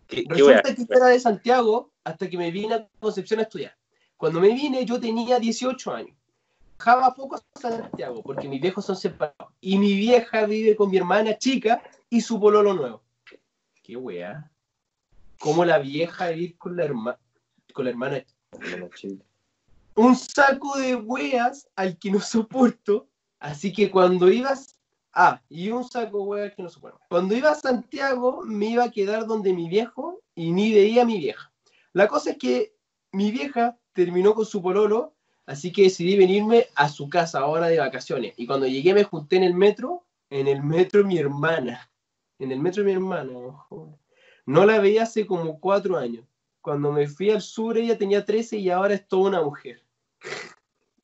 ¿Qué, 0.07 0.25
qué 0.25 0.43
wea? 0.43 0.61
Resulta 0.61 0.75
que 0.75 0.85
yo 0.85 0.97
era 0.97 1.07
de 1.07 1.19
Santiago 1.19 1.91
hasta 2.03 2.29
que 2.29 2.37
me 2.37 2.51
vine 2.51 2.75
a 2.75 2.87
Concepción 2.99 3.39
a 3.39 3.43
estudiar. 3.43 3.77
Cuando 4.17 4.39
me 4.39 4.49
vine 4.49 4.85
yo 4.85 4.99
tenía 4.99 5.39
18 5.39 5.91
años. 5.91 6.17
Bajaba 6.85 7.15
poco 7.15 7.37
a 7.37 7.59
Santiago 7.59 8.21
porque 8.21 8.49
mis 8.49 8.59
viejos 8.59 8.85
son 8.85 8.97
separados. 8.97 9.53
Y 9.61 9.77
mi 9.77 9.93
vieja 9.95 10.45
vive 10.45 10.75
con 10.75 10.91
mi 10.91 10.97
hermana 10.97 11.37
chica 11.37 11.81
y 12.09 12.19
su 12.19 12.37
pololo 12.41 12.73
nuevo. 12.73 13.01
Qué 13.81 13.95
wea. 13.95 14.51
¿Cómo 15.39 15.63
la 15.63 15.77
vieja 15.79 16.27
vivir 16.29 16.57
con 16.57 16.75
la, 16.75 16.83
herma- 16.85 17.17
con 17.73 17.85
la 17.85 17.91
hermana 17.91 18.25
chill. 18.95 19.23
un 19.95 20.13
saco 20.17 20.77
de 20.77 20.95
weas 20.95 21.69
al 21.77 21.97
que 21.97 22.11
no 22.11 22.19
soporto. 22.19 23.07
Así 23.39 23.71
que 23.71 23.89
cuando 23.89 24.29
ibas. 24.29 24.77
Ah, 25.13 25.41
y 25.47 25.69
un 25.69 25.85
saco 25.87 26.17
de 26.17 26.23
weas 26.25 26.53
que 26.53 26.63
no 26.63 26.69
soporto. 26.69 26.99
Cuando 27.07 27.33
iba 27.33 27.51
a 27.51 27.55
Santiago, 27.55 28.41
me 28.45 28.65
iba 28.65 28.83
a 28.83 28.91
quedar 28.91 29.25
donde 29.25 29.53
mi 29.53 29.69
viejo 29.69 30.19
y 30.35 30.51
ni 30.51 30.73
veía 30.73 31.03
a 31.03 31.05
mi 31.05 31.17
vieja. 31.17 31.49
La 31.93 32.09
cosa 32.09 32.31
es 32.31 32.37
que 32.37 32.75
mi 33.13 33.31
vieja 33.31 33.77
terminó 33.93 34.33
con 34.33 34.45
su 34.45 34.61
pololo, 34.61 35.12
así 35.45 35.71
que 35.71 35.83
decidí 35.83 36.17
venirme 36.17 36.67
a 36.75 36.89
su 36.89 37.09
casa 37.09 37.39
ahora 37.39 37.67
de 37.67 37.79
vacaciones. 37.79 38.33
Y 38.37 38.45
cuando 38.47 38.67
llegué, 38.67 38.93
me 38.93 39.03
junté 39.03 39.37
en 39.37 39.43
el 39.43 39.53
metro. 39.53 40.03
En 40.29 40.47
el 40.47 40.63
metro, 40.63 41.03
mi 41.03 41.17
hermana. 41.17 41.89
En 42.39 42.51
el 42.51 42.59
metro, 42.59 42.83
mi 42.83 42.91
hermana. 42.91 43.31
ojo. 43.37 43.99
No 44.45 44.65
la 44.65 44.79
veía 44.79 45.03
hace 45.03 45.25
como 45.25 45.59
cuatro 45.59 45.97
años. 45.97 46.25
Cuando 46.61 46.91
me 46.91 47.07
fui 47.07 47.29
al 47.29 47.41
sur, 47.41 47.77
ella 47.77 47.97
tenía 47.97 48.25
13 48.25 48.57
y 48.57 48.69
ahora 48.69 48.93
es 48.95 49.07
toda 49.07 49.29
una 49.29 49.41
mujer. 49.41 49.81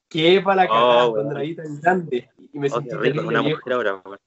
Qué 0.10 0.41
para 0.41 0.63
la 0.63 0.65
Oh, 0.65 0.73
cagada 0.73 1.04
weón. 1.04 1.13
cuando 1.13 1.34
la 1.36 1.41
vi 1.41 1.56
tan 1.56 1.82
grande. 1.82 2.30
Y 2.54 2.58
me 2.60 2.67
Oh, 2.67 2.71
sentí 2.71 2.89
terrible 2.89 3.21
una 3.21 3.41
viejo. 3.41 3.58
mujer 3.60 3.73
ahora, 3.73 4.02
weón. 4.04 4.17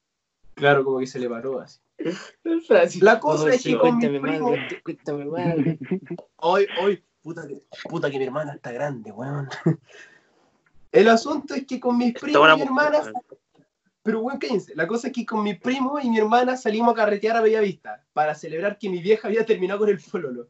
Claro, 0.55 0.85
como 0.85 0.99
que 1.01 1.07
se 1.07 1.19
le 1.19 1.29
paró 1.29 1.61
así. 1.61 1.81
La 3.01 3.19
cosa 3.21 3.45
Oh, 3.45 3.49
es 3.49 3.63
sí, 3.63 3.73
que 3.73 3.79
con 3.79 3.97
mi 3.97 4.07
cuéntame 4.07 4.21
primo- 4.21 4.51
más. 4.51 4.73
Hoy, 6.37 6.67
hoy, 6.81 7.03
puta 7.23 7.47
que, 7.47 7.63
puta 7.89 8.11
que 8.11 8.19
mi 8.19 8.25
hermana 8.25 8.55
está 8.55 8.73
grande, 8.73 9.13
weón. 9.13 9.49
El 10.93 11.09
asunto 11.09 11.55
es 11.55 11.67
que 11.67 11.81
con 11.81 11.97
mis 11.97 12.13
primos 12.13 12.51
y 12.53 12.57
mi 12.57 12.63
hermana, 12.63 13.03
pero 14.03 14.21
weón, 14.21 14.39
cállense. 14.39 14.75
La 14.75 14.87
cosa 14.87 15.09
es 15.09 15.13
que 15.13 15.25
con 15.25 15.43
mi 15.43 15.55
primo 15.55 15.99
y 16.01 16.11
mi 16.11 16.19
hermana 16.19 16.57
salimos 16.57 16.93
a 16.93 16.97
carretear 16.97 17.37
a 17.37 17.41
Bellavista 17.41 18.05
para 18.13 18.35
celebrar 18.35 18.79
que 18.79 18.91
mi 18.91 19.01
vieja 19.01 19.29
había 19.29 19.47
terminado 19.47 19.81
con 19.81 19.89
el 19.89 20.01
pololo. 20.01 20.49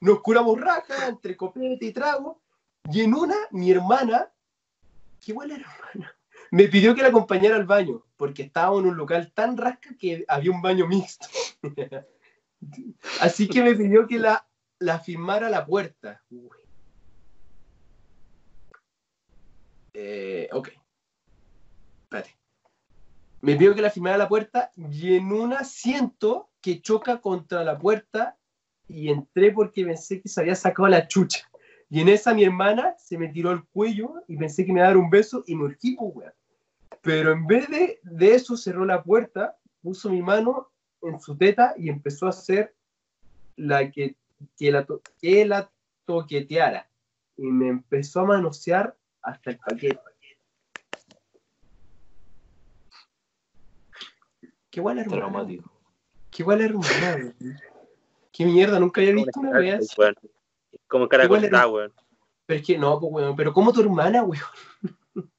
Nos 0.00 0.20
curamos 0.20 0.60
raja 0.60 1.08
entre 1.08 1.36
copete 1.36 1.86
y 1.86 1.92
trago. 1.92 2.40
Y 2.92 3.02
en 3.02 3.14
una, 3.14 3.36
mi 3.50 3.70
hermana, 3.70 4.30
qué 5.24 5.32
buena 5.32 5.54
hermana, 5.54 6.14
me 6.50 6.68
pidió 6.68 6.94
que 6.94 7.02
la 7.02 7.08
acompañara 7.08 7.56
al 7.56 7.64
baño, 7.64 8.04
porque 8.16 8.42
estábamos 8.42 8.82
en 8.82 8.90
un 8.90 8.96
local 8.96 9.32
tan 9.32 9.56
rasca 9.56 9.96
que 9.98 10.24
había 10.28 10.50
un 10.50 10.60
baño 10.60 10.86
mixto. 10.86 11.26
Así 13.20 13.48
que 13.48 13.62
me 13.62 13.74
pidió 13.74 14.06
que 14.06 14.18
la, 14.18 14.46
la 14.82 14.98
firmara 14.98 15.48
la 15.48 15.64
puerta. 15.64 16.22
Eh, 19.94 20.48
ok. 20.52 20.68
Espérate. 22.02 22.36
Me 23.40 23.56
pidió 23.56 23.74
que 23.74 23.82
la 23.82 23.90
firmara 23.90 24.16
la 24.16 24.28
puerta 24.28 24.70
y 24.76 25.16
en 25.16 25.32
un 25.32 25.52
asiento 25.52 26.50
que 26.60 26.80
choca 26.80 27.20
contra 27.20 27.64
la 27.64 27.78
puerta 27.78 28.36
y 28.88 29.08
entré 29.08 29.50
porque 29.52 29.84
pensé 29.84 30.20
que 30.20 30.28
se 30.28 30.40
había 30.40 30.54
sacado 30.54 30.88
la 30.88 31.08
chucha. 31.08 31.48
Y 31.90 32.00
en 32.00 32.08
esa 32.08 32.34
mi 32.34 32.44
hermana 32.44 32.94
se 32.98 33.18
me 33.18 33.28
tiró 33.28 33.50
el 33.50 33.64
cuello 33.64 34.22
y 34.28 34.36
pensé 34.36 34.64
que 34.64 34.72
me 34.72 34.80
iba 34.80 34.86
a 34.86 34.90
dar 34.90 34.96
un 34.96 35.10
beso 35.10 35.44
y 35.46 35.54
me 35.54 35.64
urgí, 35.64 35.96
pues. 35.96 36.32
Pero 37.02 37.32
en 37.32 37.46
vez 37.46 37.68
de, 37.68 38.00
de 38.02 38.34
eso 38.34 38.56
cerró 38.56 38.84
la 38.84 39.02
puerta, 39.02 39.56
puso 39.82 40.08
mi 40.08 40.22
mano 40.22 40.70
en 41.02 41.20
su 41.20 41.36
teta 41.36 41.74
y 41.76 41.88
empezó 41.88 42.26
a 42.26 42.30
hacer 42.30 42.74
la 43.56 43.90
que, 43.90 44.16
que, 44.56 44.70
la, 44.72 44.84
to- 44.84 45.02
que 45.20 45.44
la 45.44 45.70
toqueteara. 46.04 46.88
Y 47.36 47.46
me 47.46 47.68
empezó 47.68 48.20
a 48.20 48.24
manosear 48.24 48.96
hasta 49.22 49.50
el 49.50 49.58
paquete. 49.58 49.98
Qué 54.70 54.80
guay. 54.80 55.04
Traumático. 55.04 55.70
Qué 56.30 56.42
guay 56.42 56.72
weón. 56.72 57.36
Qué 58.32 58.46
mierda, 58.46 58.80
nunca 58.80 59.00
había 59.02 59.12
visto 59.12 59.38
una 59.40 59.50
wea 59.58 59.76
así. 59.76 59.94
Como 60.88 61.06
cara 61.08 61.24
Igual 61.24 61.42
cortada, 61.42 61.62
era- 61.64 61.72
weón. 61.72 61.92
Pero 62.46 62.60
es 62.60 62.66
que 62.66 62.78
no, 62.78 62.98
pues 62.98 63.12
weón, 63.12 63.36
pero 63.36 63.52
como 63.52 63.72
tu 63.72 63.82
hermana, 63.82 64.22
weón. 64.24 64.42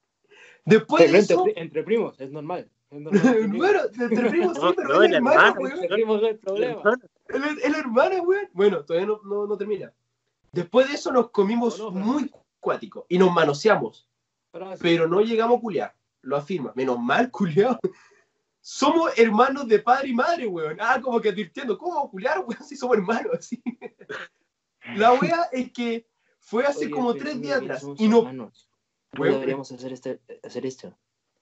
Después 0.64 1.02
Pero 1.02 1.12
de 1.12 1.18
entre, 1.18 1.34
eso, 1.34 1.44
entre 1.56 1.82
primos, 1.82 2.18
es 2.20 2.30
normal. 2.30 2.70
Es 2.90 3.00
normal 3.00 3.48
bueno, 3.58 3.80
entre 3.98 4.30
primos 4.30 4.56
sí, 4.56 4.62
No, 4.62 4.72
pero 4.74 4.88
no, 4.88 5.02
es 5.02 5.12
hermana, 5.12 5.36
hermana, 5.48 5.60
weón. 5.60 5.72
Entre 5.72 5.88
primos 5.88 6.22
no 6.22 6.26
hay 6.28 6.34
problema. 6.34 6.82
Es 7.34 7.70
la- 7.70 7.78
hermana, 7.78 8.22
weón. 8.22 8.48
Bueno, 8.52 8.84
todavía 8.84 9.06
no, 9.08 9.20
no, 9.24 9.46
no 9.46 9.56
termina. 9.56 9.92
Después 10.52 10.88
de 10.88 10.94
eso 10.94 11.10
nos 11.12 11.30
comimos 11.30 11.78
No, 11.78 11.92
pero- 11.92 12.04
muy 12.04 12.30
cuático 12.60 13.06
y 13.08 13.18
nos 13.18 13.32
manoseamos, 13.32 14.08
Francis, 14.52 14.80
pero 14.80 15.06
no 15.08 15.20
llegamos 15.20 15.58
a 15.58 15.60
culiar. 15.60 15.94
Lo 16.22 16.36
afirma. 16.36 16.72
Menos 16.74 16.98
mal, 16.98 17.30
culiado. 17.30 17.78
Somos 18.60 19.12
hermanos 19.18 19.68
de 19.68 19.78
padre 19.80 20.08
y 20.08 20.14
madre, 20.14 20.46
weón. 20.46 20.78
Ah, 20.80 20.98
como 21.02 21.20
que 21.20 21.28
advirtiendo, 21.28 21.76
¿cómo 21.76 22.10
culiar, 22.10 22.38
weón, 22.46 22.64
si 22.64 22.76
somos 22.76 22.96
hermanos? 22.96 23.32
Así. 23.38 23.62
La 24.96 25.12
wea 25.14 25.48
es 25.52 25.72
que 25.72 26.06
fue 26.38 26.64
hace 26.66 26.86
oye, 26.86 26.90
como 26.90 27.12
pero 27.12 27.24
tres 27.24 27.40
días 27.40 27.58
atrás 27.62 27.86
y 27.98 28.08
no 28.08 28.18
hermanos. 28.18 28.68
Weón, 29.18 29.34
deberíamos 29.34 29.70
hacer, 29.70 29.92
este, 29.92 30.20
hacer 30.42 30.66
esto. 30.66 30.92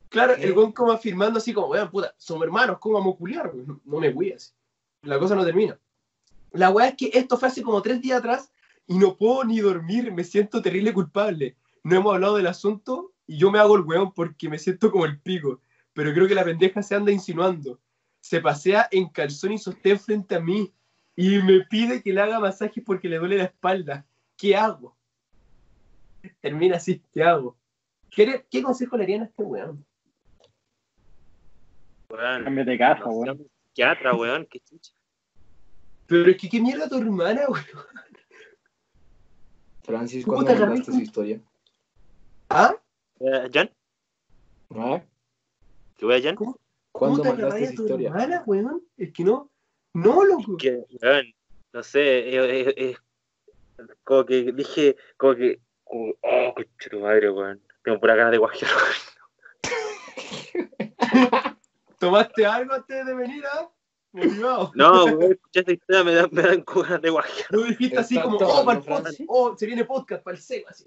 Claro, 0.09 0.35
¿Qué? 0.37 0.44
el 0.44 0.52
gon 0.55 0.72
como 0.72 0.92
afirmando 0.92 1.38
así 1.38 1.52
como, 1.52 1.68
weón, 1.68 1.90
puta, 1.90 2.14
somos 2.18 2.44
hermanos, 2.44 2.78
¿cómo 2.78 2.98
vamos 2.98 3.14
a 3.14 3.18
culiar? 3.18 3.50
weón? 3.55 3.81
No 3.85 3.98
me 3.98 4.12
cuidas. 4.12 4.55
La 5.02 5.18
cosa 5.18 5.35
no 5.35 5.44
termina. 5.44 5.78
La 6.53 6.71
weá 6.71 6.88
es 6.88 6.97
que 6.97 7.11
esto 7.15 7.37
fue 7.38 7.49
hace 7.49 7.62
como 7.62 7.81
tres 7.83 8.01
días 8.01 8.19
atrás 8.19 8.53
y 8.87 8.99
no 8.99 9.17
puedo 9.17 9.45
ni 9.45 9.61
dormir, 9.61 10.12
me 10.12 10.25
siento 10.25 10.61
terrible 10.61 10.93
culpable. 10.93 11.57
No 11.83 11.97
hemos 11.97 12.15
hablado 12.15 12.37
del 12.37 12.47
asunto 12.47 13.12
y 13.27 13.38
yo 13.38 13.51
me 13.51 13.59
hago 13.59 13.77
el 13.77 13.83
weón 13.83 14.12
porque 14.12 14.49
me 14.49 14.59
siento 14.59 14.91
como 14.91 15.05
el 15.07 15.21
pico. 15.21 15.61
Pero 15.95 16.12
creo 16.12 16.27
que 16.29 16.35
la 16.35 16.45
pendeja 16.45 16.83
se 16.83 16.95
anda 16.95 17.12
insinuando. 17.12 17.81
Se 18.21 18.41
pasea 18.41 18.88
en 18.91 19.09
calzón 19.09 19.53
y 19.53 19.59
sostén 19.59 19.99
frente 19.99 20.35
a 20.35 20.41
mí 20.41 20.73
y 21.17 21.38
me 21.43 21.61
pide 21.69 22.03
que 22.03 22.12
le 22.12 22.21
haga 22.21 22.41
masajes 22.41 22.83
porque 22.85 23.09
le 23.09 23.19
duele 23.19 23.38
la 23.38 23.45
espalda. 23.45 24.07
¿Qué 24.37 24.57
hago? 24.57 24.97
Termina 26.41 26.77
así, 26.77 27.03
¿qué 27.12 27.23
hago? 27.23 27.57
¿Qué, 28.11 28.45
qué 28.51 28.62
consejo 28.62 28.97
le 28.97 29.05
harían 29.05 29.23
a 29.23 29.25
este 29.25 29.43
weón? 29.43 29.85
Weón. 32.11 32.45
Cámbiate 32.45 32.71
de 32.71 32.79
casa, 32.79 33.05
No, 33.05 33.11
weón. 33.11 33.49
psiquiatra, 33.69 34.15
weón. 34.15 34.47
Qué 34.51 34.61
chucha. 34.61 34.93
Pero 36.12 36.31
es 36.31 36.37
que 36.37 36.48
qué 36.51 36.61
mierda 36.61 36.87
tu 36.90 36.98
hermana, 36.98 37.40
weón. 37.48 37.64
Francis, 39.83 40.25
¿cuándo 40.27 40.44
mandaste 40.44 40.75
rico. 40.77 40.92
su 40.92 41.01
historia? 41.01 41.40
¿Ah? 42.51 42.75
Eh, 43.18 43.48
¿Jan? 43.53 43.70
¿Ah? 44.77 45.03
¿Qué 45.96 46.05
voy 46.05 46.16
a 46.16 46.22
Jan? 46.22 46.37
¿Cómo 46.37 46.59
¿Cuándo 46.92 47.22
te 47.22 47.29
mandaste 47.31 47.46
agarráis 47.46 47.68
su 47.68 47.72
a 47.72 47.77
tu 47.77 47.83
historia? 47.85 48.09
hermana, 48.11 48.42
weón? 48.44 48.83
Es 48.98 49.11
que 49.12 49.25
no. 49.25 49.51
No, 49.94 50.22
loco. 50.22 50.57
Que, 50.59 50.85
weón, 51.03 51.27
no 51.72 51.83
sé, 51.83 52.29
es, 52.29 52.66
es- 52.68 52.75
es- 52.77 52.98
como 54.05 54.27
que 54.27 54.53
dije, 54.53 54.96
como 55.16 55.35
que, 55.35 55.61
como, 55.85 56.12
oh, 56.20 56.55
concha 56.55 56.90
tu 56.90 57.01
madre, 57.01 57.31
weón. 57.31 57.59
Tengo 57.83 57.98
pura 57.98 58.14
ganas 58.16 58.33
de 58.33 58.38
guajear, 58.38 58.70
weón. 58.70 58.92
¿Tomaste 61.98 62.44
algo 62.44 62.75
antes 62.75 63.07
de 63.07 63.14
venir, 63.14 63.44
ah? 63.51 63.68
Motivado. 64.12 64.72
No, 64.75 65.07
escuché 65.22 65.61
esta 65.61 65.72
historia, 65.72 66.05
me 66.05 66.14
dan, 66.14 66.29
me 66.33 66.42
dan 66.42 67.01
de 67.01 67.11
guajar. 67.11 67.46
Tú 67.51 67.64
dijiste 67.64 67.98
así 67.98 68.20
como, 68.20 68.37
oh, 68.37 68.64
para 68.64 68.79
el 68.79 68.85
¿no, 68.85 68.96
podcast, 68.96 69.20
oh, 69.27 69.57
se 69.57 69.66
viene 69.66 69.85
podcast 69.85 70.22
para 70.22 70.37
el 70.37 70.42
SEO, 70.42 70.68
así. 70.68 70.87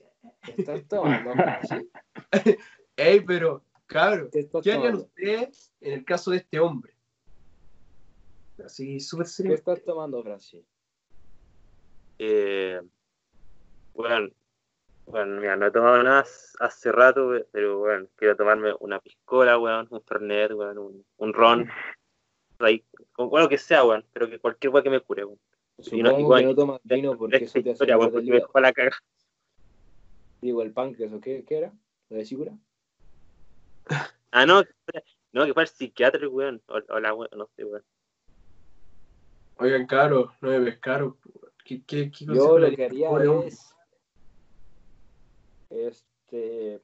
Estás 0.56 0.88
tomando, 0.88 1.34
Francis. 1.34 1.88
Ey, 2.98 3.22
pero, 3.22 3.64
cabrón, 3.88 4.30
¿Qué 4.32 4.48
¿qué 4.62 4.74
harían 4.74 4.96
ustedes 4.96 5.74
en 5.82 5.94
el 5.94 6.06
caso 6.06 6.32
de 6.32 6.38
este 6.38 6.60
hombre? 6.60 6.94
Así, 8.64 9.00
súper 9.00 9.26
¿Qué 9.26 9.32
serio. 9.32 9.54
estás 9.56 9.84
tomando, 9.84 10.22
Francis? 10.24 10.64
Eh, 12.20 12.80
bueno, 13.94 14.30
bueno, 15.08 15.40
mira, 15.40 15.56
no 15.56 15.68
he 15.68 15.72
tomado 15.72 16.02
nada 16.02 16.26
hace 16.60 16.92
rato, 16.92 17.32
pero 17.52 17.80
bueno, 17.80 18.08
quiero 18.16 18.36
tomarme 18.36 18.74
una 18.80 19.00
piscola, 19.00 19.58
weón, 19.58 19.88
un 19.90 20.02
fernet, 20.02 20.52
weón, 20.52 20.78
un, 20.78 21.06
un 21.18 21.34
ron, 21.34 21.70
con 23.14 23.30
lo 23.42 23.50
que 23.50 23.58
sea, 23.58 23.84
weón, 23.84 24.06
pero 24.14 24.30
que 24.30 24.40
cualquier 24.40 24.72
weón 24.72 24.84
que 24.84 24.90
me 24.90 25.00
cure, 25.02 25.26
weón. 25.26 25.40
Y 25.78 26.02
no- 26.02 26.10
Supongo 26.10 26.20
igual- 26.20 26.42
que 26.42 26.48
no 26.48 26.56
tomas 26.56 26.82
vino 26.84 27.18
porque 27.18 27.38
eso 27.38 27.54
te 27.54 27.60
hace 27.60 27.70
historia, 27.72 27.98
weón, 27.98 28.12
porque 28.12 28.26
el 28.28 28.32
me 28.34 28.40
dejó 28.40 28.60
la 28.60 28.74
caga. 28.74 28.98
Digo, 30.42 30.62
el 30.62 30.72
páncreas, 30.72 31.12
¿o 31.14 31.20
qué, 31.20 31.44
qué 31.46 31.58
era? 31.58 31.74
¿La 32.10 32.18
vesícula? 32.18 32.58
Ah, 34.32 34.46
no, 34.46 34.64
no, 35.32 35.46
que 35.46 35.54
fue 35.54 35.64
el 35.64 35.70
psiquiatra, 35.70 36.28
weón, 36.28 36.62
o, 36.68 36.80
o 36.94 37.00
la 37.00 37.14
weón, 37.14 37.30
no 37.36 37.48
sé, 37.56 37.64
weón. 37.66 37.84
Oigan, 39.58 39.86
caro, 39.88 40.34
no 40.42 40.50
me 40.50 40.60
pescaron. 40.62 41.16
¿Qué, 41.64 41.82
qué, 41.86 42.12
qué 42.12 42.26
Yo 42.26 42.60
lo 42.60 42.76
que 42.76 42.86
haría 42.86 43.10
es. 43.48 43.74
Este. 45.70 46.82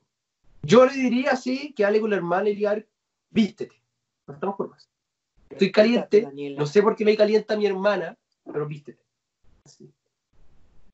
Yo 0.64 0.86
le 0.86 0.94
diría 0.94 1.32
así, 1.32 1.74
que 1.74 1.86
hable 1.86 2.02
con 2.02 2.10
la 2.12 2.16
hermana 2.18 2.50
y 2.50 2.56
diga, 2.56 2.84
vístete. 3.30 3.76
No 4.28 4.34
estamos 4.36 4.56
por 4.56 4.70
más. 4.70 4.90
Estoy 5.52 5.72
caliente, 5.72 6.28
no 6.58 6.66
sé 6.66 6.82
por 6.82 6.96
qué 6.96 7.06
me 7.06 7.16
calienta 7.16 7.58
mi 7.58 7.66
hermana, 7.66 8.18
pero 8.46 8.66
vístete. 8.66 9.02
Así. 9.66 9.92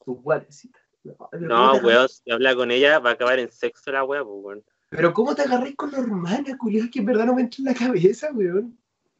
Tus 0.04 0.22
guatecitas. 0.22 0.82
No, 1.04 1.16
pero 1.32 1.48
¿cómo 1.48 1.74
No, 1.74 1.88
weón, 1.88 2.10
si 2.10 2.32
habla 2.32 2.56
con 2.56 2.72
ella, 2.72 3.00
va 3.00 3.12
a 3.12 3.14
acabar 3.14 3.40
en 3.40 3.50
sexo 3.50 3.92
la 3.92 4.04
weón, 4.04 4.26
pues, 4.26 4.44
weón. 4.44 4.64
Pero 4.90 5.14
¿cómo 5.14 5.36
te 5.36 5.42
agarré 5.44 5.76
con 5.76 5.92
la 5.92 6.00
hermana, 6.00 6.58
culiado? 6.58 6.90
Que 6.92 7.00
en 7.00 7.06
verdad 7.06 7.26
no 7.26 7.36
me 7.36 7.42
entra 7.42 7.58
en 7.60 7.66
la 7.66 7.74
cabeza, 7.74 8.30
weón. 8.34 8.78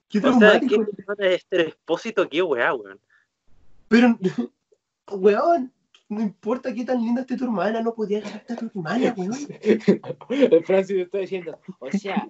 Qué 0.10 0.20
O 0.20 0.40
sea. 0.40 0.60
¿qué 0.60 0.76
es 0.76 1.42
este 1.42 1.62
expósito? 1.62 2.28
¿Qué 2.30 2.42
weá, 2.42 2.74
weón? 2.74 3.00
Pero, 3.88 4.18
weón, 5.12 5.72
no 6.10 6.22
importa 6.22 6.74
qué 6.74 6.86
tan 6.86 7.02
linda 7.02 7.22
esté 7.22 7.38
tu 7.38 7.46
hermana, 7.46 7.82
no 7.82 7.94
podía 7.94 8.20
agarrarte 8.20 8.54
a 8.54 8.56
tu 8.56 8.66
hermana, 8.68 9.14
weón. 9.18 9.34
El 9.62 10.64
Francis 10.66 10.98
está 10.98 11.18
diciendo, 11.18 11.60
o 11.80 11.92
sea, 11.92 12.28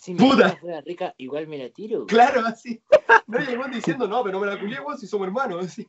si 0.00 0.14
mi 0.14 0.20
Puta. 0.20 0.50
fuera 0.56 0.80
rica, 0.80 1.12
igual 1.18 1.48
me 1.48 1.58
la 1.58 1.70
tiro. 1.70 2.06
Claro, 2.06 2.40
así. 2.46 2.80
No, 3.26 3.38
weón 3.38 3.72
diciendo, 3.72 4.06
no, 4.06 4.22
pero 4.22 4.38
no 4.38 4.44
me 4.44 4.46
la 4.52 4.58
culié, 4.58 4.78
weón, 4.80 4.96
si 4.96 5.06
somos 5.08 5.26
hermanos, 5.26 5.66
así. 5.66 5.88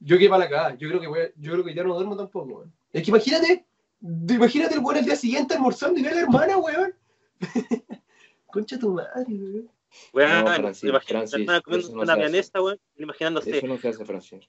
Yo 0.00 0.16
quedé 0.18 0.28
para 0.30 0.44
la 0.44 0.50
cagada. 0.50 0.74
Yo 0.76 0.88
creo 0.88 1.00
que 1.00 1.06
voy 1.06 1.20
a- 1.20 1.30
yo 1.36 1.52
creo 1.52 1.64
que 1.64 1.74
ya 1.74 1.84
no 1.84 1.94
duermo 1.94 2.16
tampoco, 2.16 2.46
weón. 2.54 2.72
Es 2.92 3.02
que 3.02 3.10
imagínate, 3.10 3.66
imagínate 4.00 4.74
el 4.74 4.80
weón 4.80 4.96
el 4.98 5.04
día 5.04 5.16
siguiente 5.16 5.54
almorzando 5.54 6.00
y 6.00 6.02
ve 6.02 6.08
a 6.08 6.14
la 6.14 6.20
hermana, 6.22 6.56
weón. 6.56 6.94
Concha 8.46 8.78
tu 8.78 8.92
madre, 8.92 9.24
weón. 9.28 9.70
Weón, 10.12 10.44
No, 10.44 10.54
Francis, 10.54 10.84
imagínate 10.88 11.28
Francis, 11.28 11.62
comiendo 11.62 11.86
eso 11.88 11.96
no 11.96 12.02
una 12.02 12.16
milanesa, 12.16 12.62
weón, 12.62 12.80
imaginándose, 12.96 13.58
Eso 13.58 13.66
no 13.66 13.76
se 13.78 13.88
hace, 13.90 14.04
Francis. 14.04 14.48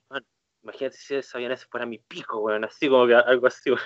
imagínate 0.63 0.97
si 0.97 1.15
esa 1.15 1.37
milanesa 1.37 1.67
fuera 1.69 1.85
mi 1.85 1.97
pico, 1.99 2.39
weón, 2.39 2.63
así 2.63 2.87
como 2.87 3.05
que 3.07 3.13
algo 3.15 3.45
así, 3.47 3.69
weón. 3.71 3.81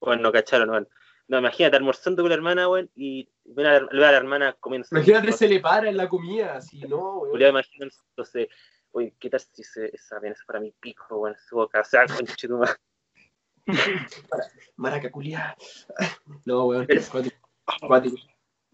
Bueno, 0.00 0.22
no 0.22 0.32
cacharon, 0.32 0.68
weón. 0.70 0.88
No, 1.26 1.38
imagínate 1.38 1.76
almorzando 1.76 2.22
con 2.22 2.28
la 2.28 2.34
hermana, 2.34 2.68
weón, 2.68 2.90
y 2.94 3.26
ven 3.44 3.66
a 3.66 3.80
la, 3.80 3.88
ve 3.90 4.06
a 4.06 4.12
la 4.12 4.18
hermana 4.18 4.52
comiendo. 4.60 4.86
Imagínate 4.90 5.32
se 5.32 5.48
le 5.48 5.60
para 5.60 5.88
en 5.88 5.96
la 5.96 6.06
comida, 6.08 6.56
así, 6.56 6.80
no, 6.80 7.20
weón. 7.20 7.40
Imagínate, 7.40 7.96
entonces, 8.10 8.48
oye, 8.92 9.14
¿qué 9.18 9.30
tal 9.30 9.40
si 9.40 9.64
se, 9.64 9.86
esa 9.94 10.20
fuera 10.44 10.60
mi 10.60 10.72
pico, 10.72 11.16
weón, 11.16 11.34
su 11.48 11.56
boca, 11.56 11.80
o 11.80 11.84
sea, 11.84 12.04
conche 12.06 12.46
tu 12.46 12.58
madre. 12.58 12.74
Maraca 14.76 15.10
culiada. 15.10 15.56
No, 16.44 16.66
weón. 16.66 16.86
Cuático. 17.10 17.38
Cuático. 17.80 18.16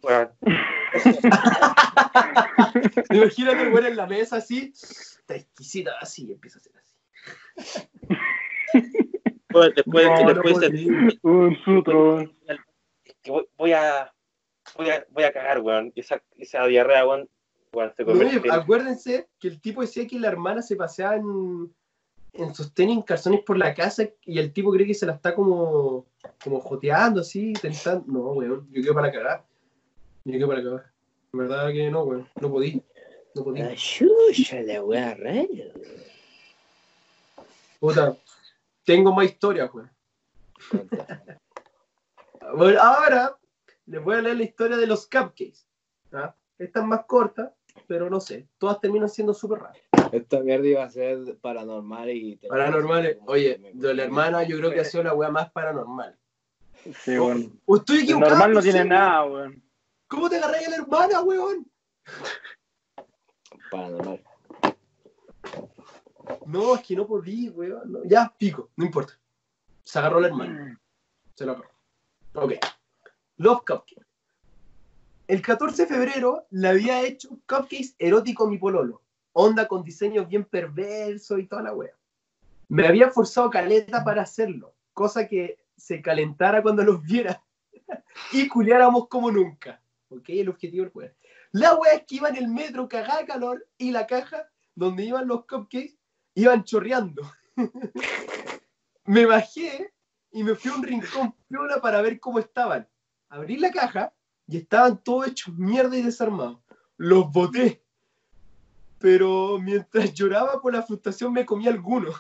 Weón, 0.03 0.33
Imagínate 3.11 3.69
weón 3.69 3.87
en 3.87 3.97
la 3.97 4.07
mesa 4.07 4.39
así, 4.39 4.73
está 4.75 5.37
exquisita 5.37 5.93
así, 6.01 6.27
y 6.27 6.33
empieza 6.33 6.59
a 6.59 6.61
hacer 6.61 6.73
así. 7.57 7.89
Después, 9.51 9.75
después, 9.75 10.07
No, 10.07 10.33
después. 10.33 11.19
Un 11.23 11.57
sutro, 11.65 12.15
weón. 12.17 12.37
que 13.23 13.31
voy, 13.31 13.47
voy 13.59 13.73
a, 13.73 14.13
voy 14.77 14.91
a, 14.91 15.05
voy 15.11 15.25
a 15.25 15.33
cagar, 15.33 15.61
weón, 15.61 15.93
y 15.95 16.01
esa, 16.01 16.23
esa 16.39 16.65
diarrea, 16.67 17.05
weón, 17.07 17.29
weón, 17.73 17.93
se 17.97 18.05
convierte 18.05 18.47
en- 18.49 18.55
acuérdense 18.55 19.29
que 19.41 19.49
el 19.49 19.61
tipo 19.61 19.81
decía 19.81 20.07
que 20.07 20.21
la 20.21 20.29
hermana 20.29 20.63
se 20.63 20.77
paseaba 20.77 21.17
en, 21.17 21.73
en 22.33 22.53
y 22.77 22.83
en 22.93 23.03
calzones 23.03 23.41
por 23.41 23.59
la 23.59 23.75
casa 23.75 24.09
y 24.25 24.39
el 24.39 24.53
tipo 24.53 24.71
cree 24.71 24.87
que 24.87 24.95
se 24.95 25.07
la 25.07 25.15
está 25.15 25.35
como, 25.35 26.07
como 26.45 26.61
joteando 26.61 27.21
así, 27.23 27.49
intentando. 27.49 28.05
No, 28.07 28.21
weón, 28.33 28.69
yo 28.71 28.83
quedo 28.83 28.95
para 28.95 29.11
cagar. 29.11 29.45
Yo 30.25 30.33
quedo 30.39 30.49
para 30.49 30.63
cagar. 30.63 30.87
En 31.33 31.39
verdad 31.41 31.73
que 31.73 31.91
no, 31.91 32.05
weón, 32.05 32.29
no 32.41 32.51
podí. 32.51 32.81
No 33.35 33.43
podí. 33.45 33.61
La 33.61 33.75
chucha, 33.75 34.61
la 34.63 34.83
wea 34.83 35.15
rara. 35.15 35.45
Puta, 37.79 38.17
tengo 38.90 39.12
más 39.14 39.26
historias, 39.26 39.70
weón. 39.72 39.90
Bueno, 42.53 42.83
ahora 42.83 43.38
les 43.87 44.03
voy 44.03 44.16
a 44.16 44.22
leer 44.22 44.37
la 44.38 44.42
historia 44.42 44.76
de 44.76 44.88
los 44.88 45.07
cupcakes. 45.07 45.64
¿ah? 46.12 46.35
Esta 46.59 46.81
es 46.81 46.87
más 46.87 47.05
corta, 47.07 47.55
pero 47.87 48.11
no 48.11 48.18
sé. 48.18 48.48
Todas 48.59 48.81
terminan 48.81 49.09
siendo 49.09 49.33
súper 49.33 49.61
raras. 49.61 49.79
Esta 50.11 50.40
mierda 50.40 50.66
iba 50.66 50.83
a 50.83 50.90
ser 50.90 51.38
paranormal 51.40 52.11
y... 52.11 52.35
Paranormales. 52.48 53.18
Oye, 53.26 53.61
de 53.72 53.94
la 53.94 54.03
hermana 54.03 54.42
yo 54.42 54.59
creo 54.59 54.72
que 54.72 54.81
ha 54.81 54.85
sido 54.85 55.05
la 55.05 55.14
weá 55.14 55.31
más 55.31 55.53
paranormal. 55.53 56.18
Sí, 57.05 57.16
weón. 57.16 57.61
¿O 57.66 57.76
estoy 57.76 57.98
El 57.98 58.03
equivocado? 58.03 58.31
normal 58.33 58.55
no 58.55 58.62
tiene 58.62 58.85
nada, 58.85 59.24
weón. 59.26 59.62
¿Cómo 60.09 60.29
te 60.29 60.38
agarré 60.38 60.66
a 60.66 60.70
la 60.70 60.76
hermana, 60.76 61.22
weón? 61.22 61.70
Paranormal. 63.70 64.24
No, 66.47 66.75
es 66.75 66.83
que 66.83 66.97
no 66.97 67.07
podí, 67.07 67.49
weón. 67.49 67.93
no. 67.93 68.05
Ya, 68.05 68.33
pico, 68.38 68.71
no 68.77 68.85
importa. 68.85 69.19
Se 69.83 69.99
agarró 69.99 70.21
la 70.21 70.29
hermana. 70.29 70.81
Se 71.35 71.45
lo 71.45 71.53
agarró. 71.53 71.71
Ok. 72.35 72.53
Love 73.37 73.61
Cupcake. 73.66 74.07
El 75.31 75.43
14 75.43 75.83
de 75.83 75.88
febrero 75.88 76.47
le 76.51 76.69
había 76.69 77.03
hecho 77.03 77.29
cupcakes 77.47 77.95
erótico 77.99 78.49
mi 78.49 78.59
pololo. 78.59 79.01
Onda 79.33 79.69
con 79.69 79.85
diseño 79.85 80.27
bien 80.27 80.45
perverso 80.45 81.38
y 81.38 81.47
toda 81.47 81.62
la 81.62 81.73
wea. 81.73 81.95
Me 82.69 82.87
había 82.87 83.11
forzado 83.11 83.49
caleta 83.49 84.03
para 84.03 84.23
hacerlo. 84.23 84.75
Cosa 84.93 85.29
que 85.29 85.59
se 85.77 86.03
calentara 86.03 86.62
cuando 86.62 86.83
los 86.83 87.01
viera. 87.03 87.45
y 88.33 88.49
culiáramos 88.49 89.07
como 89.07 89.31
nunca. 89.31 89.81
Ok, 90.09 90.31
el 90.31 90.49
objetivo 90.49 90.83
del 90.83 90.93
juego. 90.93 91.14
La 91.53 91.75
wea 91.77 91.95
es 91.95 92.03
que 92.07 92.16
iba 92.16 92.29
en 92.29 92.37
el 92.37 92.49
metro, 92.49 92.88
cagada 92.88 93.25
calor, 93.25 93.66
y 93.79 93.93
la 93.93 94.09
caja 94.09 94.49
donde 94.75 95.05
iban 95.05 95.29
los 95.29 95.47
cupcakes 95.47 95.97
iban 96.35 96.64
chorreando. 96.64 97.23
me 99.05 99.27
bajé 99.27 99.93
y 100.33 100.45
me 100.45 100.55
fui 100.55 100.71
a 100.71 100.75
un 100.75 100.83
rincón 100.83 101.35
piola 101.49 101.81
para 101.81 102.03
ver 102.03 102.21
cómo 102.21 102.38
estaban. 102.38 102.88
Abrí 103.29 103.57
la 103.57 103.71
caja 103.71 104.12
y 104.47 104.59
estaban 104.59 105.03
todos 105.03 105.29
hechos 105.29 105.57
mierda 105.57 105.97
y 105.97 106.03
desarmados. 106.03 106.59
Los 106.97 107.31
boté. 107.31 107.83
Pero 108.99 109.59
mientras 109.59 110.12
lloraba 110.14 110.61
por 110.61 110.73
la 110.73 110.83
frustración 110.83 111.33
me 111.33 111.47
comí 111.47 111.69
algunos. 111.69 112.14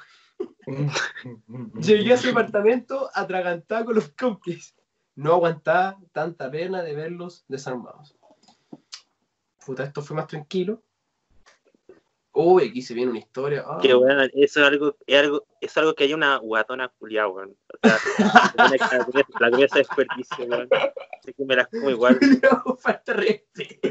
Llegué 1.80 2.14
a 2.14 2.16
su 2.16 2.30
apartamento 2.30 3.10
atragantada 3.14 3.84
con 3.84 3.94
los 3.94 4.08
cupcakes. 4.08 4.74
No 5.14 5.34
aguantaba 5.34 5.98
tanta 6.12 6.50
pena 6.50 6.82
de 6.82 6.94
verlos 6.94 7.44
desarmados. 7.48 8.16
Puta, 9.64 9.84
esto 9.84 10.00
fue 10.00 10.16
más 10.16 10.26
tranquilo. 10.26 10.82
Uy, 12.42 12.68
aquí 12.68 12.80
se 12.80 12.94
viene 12.94 13.10
una 13.10 13.18
historia. 13.18 13.64
Ah. 13.66 13.78
Que 13.82 13.94
weón, 13.94 14.30
eso 14.32 14.60
es 14.60 14.66
algo, 14.66 14.96
es 15.06 15.18
algo, 15.18 15.46
es 15.60 15.76
algo 15.76 15.94
que 15.94 16.04
hay 16.04 16.14
una 16.14 16.36
guatona 16.38 16.88
culiada, 16.88 17.28
weón. 17.28 17.54
O 17.82 17.88
sea, 17.88 19.06
la 19.40 19.50
comida 19.50 19.68
se 19.68 19.78
desperdicia, 19.80 20.44
weón. 20.46 20.68
Así 21.18 21.34
que 21.34 21.44
me 21.44 21.56
las 21.56 21.68
como 21.68 21.90
igual. 21.90 22.18
No, 22.42 22.76
falta 22.76 23.12
respeto. 23.12 23.88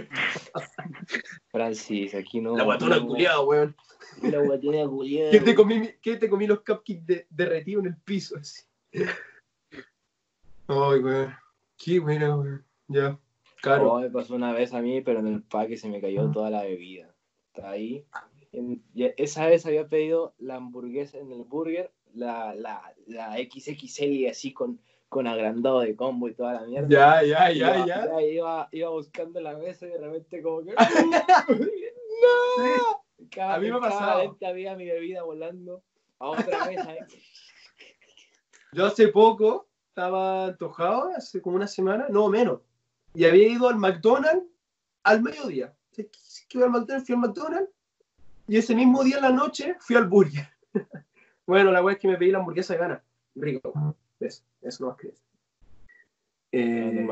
Francis, 1.51 2.15
aquí 2.15 2.41
no... 2.41 2.57
La 2.57 2.63
guatona 2.63 2.99
culiada, 2.99 3.41
weón. 3.41 3.75
La 4.23 4.39
guatona 4.39 4.87
culiada. 4.87 5.31
¿Qué 5.31 5.39
te 5.41 5.53
comí, 5.53 5.89
qué 6.01 6.17
te 6.17 6.27
comí 6.27 6.47
los 6.47 6.59
cupcakes 6.59 7.05
de- 7.05 7.27
derretidos 7.29 7.85
en 7.85 7.91
el 7.91 7.97
piso? 7.97 8.35
Así. 8.37 8.63
Ay, 10.67 10.99
weón. 10.99 11.35
Qué 11.77 11.99
buena, 11.99 12.35
weón. 12.35 12.65
Ya. 12.87 13.19
Caro. 13.61 13.93
Oh, 13.93 13.99
me 13.99 14.09
pasó 14.09 14.33
una 14.35 14.53
vez 14.53 14.73
a 14.73 14.81
mí, 14.81 15.01
pero 15.01 15.19
en 15.19 15.27
el 15.27 15.43
paque 15.43 15.77
se 15.77 15.87
me 15.87 16.01
cayó 16.01 16.31
toda 16.31 16.49
la 16.49 16.63
bebida. 16.63 17.13
Está 17.53 17.71
ahí. 17.71 18.05
En- 18.51 18.83
y 18.93 19.05
esa 19.17 19.45
vez 19.47 19.65
había 19.65 19.87
pedido 19.87 20.33
la 20.39 20.55
hamburguesa 20.55 21.17
en 21.19 21.31
el 21.31 21.43
burger, 21.43 21.91
la, 22.13 22.53
la, 22.55 22.93
la 23.05 23.37
XXL 23.37 24.27
así 24.29 24.51
con, 24.53 24.79
con 25.07 25.27
agrandado 25.27 25.81
de 25.81 25.95
combo 25.95 26.27
y 26.27 26.33
toda 26.33 26.53
la 26.53 26.61
mierda. 26.61 26.87
Ya, 26.89 27.23
ya, 27.23 27.51
Iba- 27.51 27.85
ya, 27.85 28.05
ya. 28.07 28.21
Iba, 28.21 28.69
iba 28.71 28.89
buscando 28.89 29.39
la 29.39 29.55
mesa 29.57 29.85
y 29.85 29.89
de 29.89 29.97
repente 29.99 30.41
como 30.41 30.63
que... 30.63 30.73
Cada, 33.31 33.55
A 33.55 33.59
mí 33.59 33.69
me 33.71 33.79
lente 34.23 34.45
había 34.45 34.75
mi 34.75 34.85
bebida 34.85 35.23
volando 35.23 35.83
a 36.19 36.29
otra 36.29 36.65
mesa. 36.65 36.93
¿eh? 36.95 36.99
Yo 38.73 38.85
hace 38.85 39.09
poco 39.09 39.67
estaba 39.89 40.45
antojado, 40.45 41.11
hace 41.15 41.41
como 41.41 41.55
una 41.57 41.67
semana, 41.67 42.07
no 42.09 42.27
menos. 42.29 42.61
Y 43.13 43.25
había 43.25 43.47
ido 43.47 43.67
al 43.67 43.75
McDonald's 43.75 44.45
al 45.03 45.21
mediodía. 45.21 45.73
Que 45.91 46.09
iba 46.53 46.65
al 46.65 46.71
McDonald's, 46.71 47.05
fui 47.07 47.15
al 47.15 47.21
McDonald's. 47.21 47.69
Y 48.49 48.57
ese 48.57 48.73
mismo 48.73 49.03
día 49.03 49.17
en 49.17 49.21
la 49.21 49.31
noche 49.31 49.75
fui 49.79 49.95
al 49.95 50.07
burger. 50.07 50.49
bueno, 51.45 51.71
la 51.71 51.83
wea 51.83 51.93
es 51.93 52.01
que 52.01 52.07
me 52.07 52.17
pedí 52.17 52.31
la 52.31 52.39
hamburguesa 52.39 52.73
de 52.73 52.79
gana. 52.79 53.03
Rico. 53.35 53.95
Eso, 54.19 54.41
eso 54.63 54.83
no 54.83 54.89
más 54.89 54.97
que. 54.97 55.13
Eh, 56.51 57.07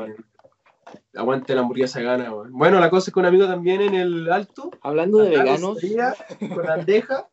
aguante 1.14 1.54
la 1.54 1.60
hamburguesa 1.60 2.00
de 2.00 2.06
gana, 2.06 2.34
weón. 2.34 2.52
Bueno, 2.52 2.80
la 2.80 2.90
cosa 2.90 3.10
es 3.10 3.14
que 3.14 3.20
un 3.20 3.26
amigo 3.26 3.46
también 3.46 3.80
en 3.82 3.94
el 3.94 4.32
alto 4.32 4.72
Hablando 4.80 5.18
de 5.18 5.30
veganos, 5.30 5.78
con 6.40 6.64
la 6.64 6.76
bandeja, 6.76 7.28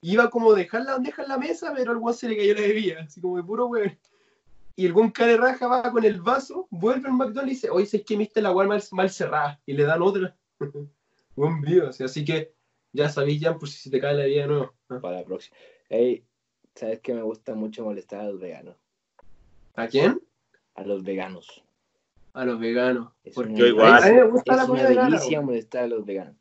iba 0.00 0.30
como 0.30 0.52
a 0.52 0.56
dejar 0.56 0.86
la 0.86 0.92
bandeja 0.92 1.22
en 1.22 1.28
la 1.28 1.36
mesa, 1.36 1.74
pero 1.76 1.90
al 1.92 1.98
weón 1.98 2.14
se 2.14 2.30
le 2.30 2.38
cayó 2.38 2.54
la 2.54 2.62
bebida, 2.62 3.02
así 3.02 3.20
como 3.20 3.36
de 3.36 3.42
puro 3.42 3.66
weón. 3.66 3.98
Y 4.74 4.86
el 4.86 4.94
buen 4.94 5.10
cara 5.10 5.32
de 5.32 5.36
raja 5.36 5.66
va 5.66 5.92
con 5.92 6.02
el 6.06 6.22
vaso, 6.22 6.66
vuelve 6.70 7.08
al 7.08 7.12
McDonald's 7.12 7.52
y 7.52 7.54
dice, 7.56 7.68
oye, 7.70 7.84
¿sabes 7.84 8.06
que 8.06 8.16
viste 8.16 8.40
la 8.40 8.52
weá 8.52 8.66
mal, 8.66 8.82
mal 8.92 9.10
cerrada? 9.10 9.60
Y 9.66 9.74
le 9.74 9.84
dan 9.84 10.00
otra. 10.00 10.34
buen 11.36 11.60
vivo, 11.60 11.88
así 11.88 12.24
que 12.24 12.54
ya 12.92 13.08
sabéis 13.08 13.40
ya 13.40 13.56
por 13.56 13.68
si 13.68 13.78
se 13.78 13.90
te 13.90 14.00
cae 14.00 14.14
la 14.14 14.24
vida 14.24 14.42
de 14.42 14.48
nuevo. 14.48 14.74
¿no? 14.88 15.00
para 15.00 15.18
la 15.20 15.24
próxima. 15.24 15.56
Ey, 15.88 16.24
¿sabes 16.74 17.00
que 17.00 17.14
me 17.14 17.22
gusta 17.22 17.54
mucho 17.54 17.84
molestar 17.84 18.20
a 18.20 18.24
los 18.30 18.40
veganos? 18.40 18.76
¿A 19.76 19.86
quién? 19.88 20.20
A 20.74 20.82
los 20.84 21.02
veganos. 21.02 21.62
A 22.32 22.44
los 22.44 22.58
veganos. 22.60 23.12
Es 23.24 23.34
Porque 23.34 23.50
una- 23.50 23.58
Yo 23.58 23.66
igual. 23.66 24.02
A 24.02 24.06
mí 24.06 24.12
me 24.14 24.24
gusta 24.24 24.56
la 24.56 24.62
Es 24.62 24.68
una 24.68 24.76
comida 24.78 24.88
vegana. 24.88 25.10
delicia 25.10 25.38
weón. 25.38 25.46
molestar 25.46 25.84
a 25.84 25.86
los 25.88 26.04
veganos. 26.04 26.36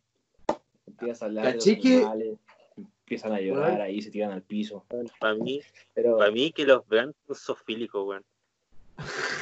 Empiezas 0.87 1.21
a 1.21 1.25
hablar 1.25 1.45
de 1.45 1.53
los 1.55 1.63
Caché 1.65 1.79
que- 1.79 1.95
animales, 1.97 2.37
empiezan 2.77 3.31
a 3.33 3.39
llorar 3.41 3.81
ahí, 3.81 4.01
se 4.01 4.11
tiran 4.11 4.31
al 4.31 4.41
piso. 4.43 4.85
Para 5.19 5.33
mí, 5.35 5.61
Pero 5.93 6.17
para 6.17 6.31
mí 6.31 6.51
que 6.51 6.65
los 6.65 6.87
veganos 6.87 7.15
son 7.27 7.35
sofílicos, 7.35 8.05
weón. 8.07 8.23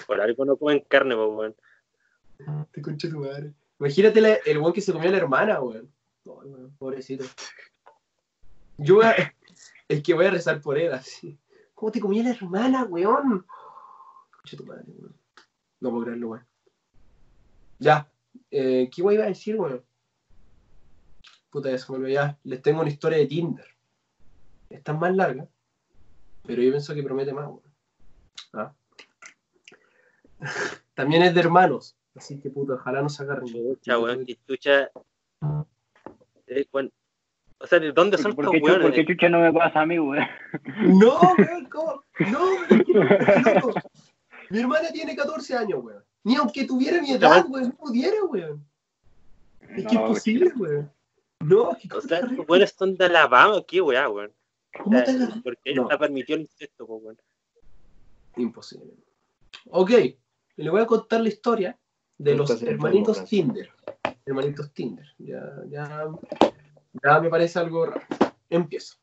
Por 0.05 0.21
algo 0.21 0.45
no 0.45 0.55
comen 0.57 0.79
carne, 0.87 1.15
pues, 1.15 1.29
weón. 1.29 1.55
Te 2.71 2.81
concha 2.81 3.09
tu 3.09 3.19
madre. 3.19 3.51
Imagínate 3.79 4.21
la- 4.21 4.35
el 4.45 4.57
weón 4.59 4.73
que 4.73 4.81
se 4.81 4.93
comió 4.93 5.09
a 5.09 5.11
la 5.11 5.17
hermana, 5.17 5.61
weón. 5.61 5.91
Pobrecito. 6.77 7.25
Yo 8.77 8.95
voy 8.95 9.05
a, 9.05 9.33
es 9.87 10.03
que 10.03 10.13
voy 10.13 10.25
a 10.25 10.31
rezar 10.31 10.61
por 10.61 10.77
él 10.77 10.93
así. 10.93 11.37
¿Cómo 11.73 11.91
te 11.91 11.99
comía 11.99 12.23
la 12.23 12.31
hermana, 12.31 12.83
weón? 12.85 13.45
Concha 14.31 14.57
tu 14.57 14.65
madre, 14.65 14.85
weón. 14.87 15.15
No 15.79 15.91
puedo 15.91 16.03
creerlo, 16.05 16.29
weón. 16.29 16.45
Ya. 17.79 18.11
Eh, 18.51 18.89
¿Qué 18.93 19.01
iba 19.01 19.23
a 19.23 19.27
decir, 19.27 19.55
weón? 19.59 19.83
Puta, 21.49 21.75
se 21.77 21.97
me 21.97 22.11
ya. 22.11 22.37
Les 22.43 22.61
tengo 22.61 22.81
una 22.81 22.89
historia 22.89 23.17
de 23.17 23.25
Tinder. 23.25 23.65
Está 24.69 24.93
más 24.93 25.15
larga, 25.15 25.47
pero 26.43 26.61
yo 26.61 26.71
pienso 26.71 26.93
que 26.93 27.03
promete 27.03 27.33
más. 27.33 27.49
Ah. 28.53 28.73
También 30.93 31.23
es 31.23 31.33
de 31.33 31.39
hermanos. 31.39 31.95
Así 32.15 32.39
que 32.39 32.49
puta, 32.49 32.73
ojalá 32.73 33.01
no 33.01 33.09
se 33.09 33.23
agarren. 33.23 33.47
Chucha, 33.47 33.97
weón, 33.99 34.25
que. 34.25 34.37
Eh, 36.47 36.65
weón. 36.71 36.91
O 37.59 37.65
sea, 37.65 37.79
¿de 37.79 37.91
dónde 37.91 38.17
son 38.17 38.35
¿Por 38.35 38.45
estos 38.45 38.61
weones? 38.61 38.91
qué 38.93 39.05
chucha 39.05 39.29
no 39.29 39.39
me 39.39 39.51
pasa 39.51 39.81
a 39.81 39.85
mí, 39.85 39.97
weón? 39.97 40.25
No, 40.99 41.19
weón, 41.37 41.65
¿cómo? 41.69 42.03
No, 42.31 42.39
que- 42.69 42.83
que, 42.83 42.93
loco, 43.55 43.73
Mi 44.49 44.59
hermana 44.59 44.91
tiene 44.91 45.15
14 45.15 45.55
años, 45.57 45.83
weón. 45.83 46.03
Ni 46.23 46.35
aunque 46.35 46.65
tuviera 46.65 47.01
mi 47.01 47.11
edad, 47.11 47.45
weón, 47.49 47.69
no 47.69 47.75
pudiera, 47.75 48.23
weón. 48.25 48.65
Es 49.61 49.67
que 49.69 49.81
es 49.81 49.93
No, 49.93 50.07
posible, 50.07 50.51
weón. 50.55 50.91
No, 51.39 51.71
es 51.73 51.77
que 51.79 51.87
O 51.87 51.89
¿cómo 51.89 52.01
sea, 52.01 52.19
estos 52.19 52.47
weones 52.49 52.75
son 52.77 52.95
de 52.95 53.05
Alabama, 53.05 53.63
qué 53.67 53.81
weá, 53.81 54.07
weón. 54.09 54.31
¿Cómo 54.83 55.03
te 55.03 55.11
agarras? 55.11 55.39
Porque 55.43 55.73
No. 55.73 55.83
está 55.83 55.97
permitido 55.97 56.35
el 56.35 56.41
incesto, 56.43 56.85
weón. 56.85 57.17
Imposible. 58.35 58.93
Ok, 59.71 59.91
le 60.57 60.69
voy 60.69 60.81
a 60.81 60.85
contar 60.85 61.21
la 61.21 61.29
historia 61.29 61.77
de 62.17 62.35
los 62.35 62.61
hermanitos. 62.61 63.25
Tinder. 63.25 63.69
Hermanitos 64.27 64.73
Tinder. 64.73 65.05
Ya, 65.19 65.41
ya, 65.69 66.05
ya 67.01 67.19
me 67.21 67.29
parece 67.29 67.59
algo 67.59 67.85
raro. 67.85 68.05
Empiezo. 68.49 68.97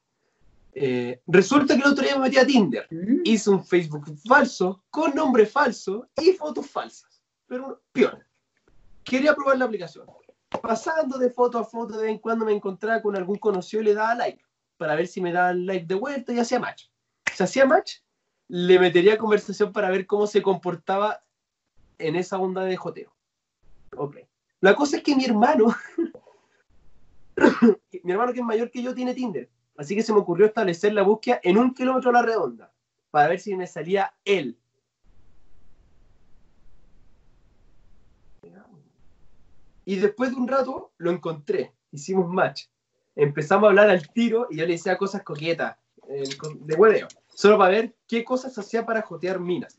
Eh, 0.75 1.22
resulta 1.27 1.75
que 1.75 1.83
el 1.83 1.93
otro 1.93 2.05
día 2.05 2.16
me 2.16 2.25
metí 2.25 2.37
a 2.37 2.47
Tinder. 2.47 2.87
Hice 3.25 3.49
un 3.49 3.64
Facebook 3.64 4.05
falso, 4.27 4.85
con 4.91 5.14
nombre 5.14 5.47
falso 5.47 6.09
y 6.20 6.33
fotos 6.33 6.68
falsas. 6.68 7.22
Pero 7.47 7.83
peor. 7.93 8.27
Quería 9.03 9.35
probar 9.35 9.57
la 9.59 9.64
aplicación. 9.64 10.07
Pasando 10.62 11.16
de 11.16 11.31
foto 11.31 11.59
a 11.59 11.64
foto, 11.64 11.97
de 11.97 12.03
vez 12.03 12.12
en 12.12 12.18
cuando 12.18 12.45
me 12.45 12.53
encontraba 12.53 13.01
con 13.01 13.16
algún 13.16 13.39
conocido 13.39 13.81
y 13.83 13.87
le 13.87 13.95
daba 13.95 14.14
like. 14.14 14.45
Para 14.77 14.95
ver 14.95 15.07
si 15.07 15.22
me 15.22 15.33
daban 15.33 15.64
like 15.64 15.87
de 15.87 15.95
vuelta 15.95 16.33
y 16.35 16.39
hacía 16.39 16.61
match. 16.61 16.89
Si 17.35 17.43
hacía 17.43 17.64
match, 17.64 18.01
le 18.49 18.79
metería 18.79 19.16
conversación 19.16 19.72
para 19.72 19.91
ver 19.91 20.07
cómo 20.07 20.27
se 20.27 20.43
comportaba 20.43 21.25
en 21.99 22.16
esa 22.16 22.39
onda 22.39 22.64
de 22.64 22.77
joteo. 22.77 23.14
Ok. 23.97 24.18
La 24.64 24.74
cosa 24.74 24.96
es 24.96 25.02
que 25.02 25.14
mi 25.14 25.26
hermano, 25.26 25.76
mi 28.02 28.10
hermano 28.10 28.32
que 28.32 28.38
es 28.38 28.46
mayor 28.46 28.70
que 28.70 28.82
yo, 28.82 28.94
tiene 28.94 29.12
Tinder. 29.12 29.50
Así 29.76 29.94
que 29.94 30.02
se 30.02 30.10
me 30.10 30.20
ocurrió 30.20 30.46
establecer 30.46 30.94
la 30.94 31.02
búsqueda 31.02 31.38
en 31.42 31.58
un 31.58 31.74
kilómetro 31.74 32.08
a 32.08 32.14
la 32.14 32.22
redonda 32.22 32.72
para 33.10 33.28
ver 33.28 33.40
si 33.40 33.54
me 33.54 33.66
salía 33.66 34.14
él. 34.24 34.56
Y 39.84 39.96
después 39.96 40.30
de 40.30 40.36
un 40.36 40.48
rato 40.48 40.92
lo 40.96 41.10
encontré, 41.10 41.74
hicimos 41.90 42.26
match. 42.32 42.68
Empezamos 43.16 43.66
a 43.66 43.68
hablar 43.68 43.90
al 43.90 44.08
tiro 44.14 44.46
y 44.48 44.56
yo 44.56 44.64
le 44.64 44.72
decía 44.72 44.96
cosas 44.96 45.22
coquetas, 45.24 45.76
eh, 46.08 46.24
de 46.60 46.74
hueveo, 46.74 47.08
solo 47.34 47.58
para 47.58 47.70
ver 47.70 47.94
qué 48.08 48.24
cosas 48.24 48.56
hacía 48.56 48.86
para 48.86 49.02
jotear 49.02 49.40
minas. 49.40 49.78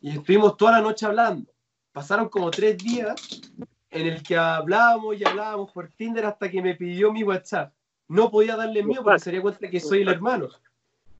Y 0.00 0.16
estuvimos 0.16 0.56
toda 0.56 0.72
la 0.72 0.80
noche 0.80 1.04
hablando. 1.04 1.52
Pasaron 1.92 2.30
como 2.30 2.50
tres 2.50 2.78
días 2.78 3.42
en 3.90 4.06
el 4.06 4.22
que 4.22 4.36
hablábamos 4.36 5.16
y 5.18 5.24
hablábamos 5.26 5.72
por 5.72 5.88
Tinder 5.88 6.26
hasta 6.26 6.50
que 6.50 6.60
me 6.62 6.74
pidió 6.74 7.12
mi 7.12 7.22
WhatsApp. 7.24 7.72
No 8.08 8.30
podía 8.30 8.56
darle 8.56 8.80
el 8.80 8.86
mío 8.86 9.02
porque 9.02 9.18
se 9.20 9.30
daría 9.30 9.42
cuenta 9.42 9.68
que 9.70 9.80
soy 9.80 10.02
el 10.02 10.08
hermano. 10.08 10.48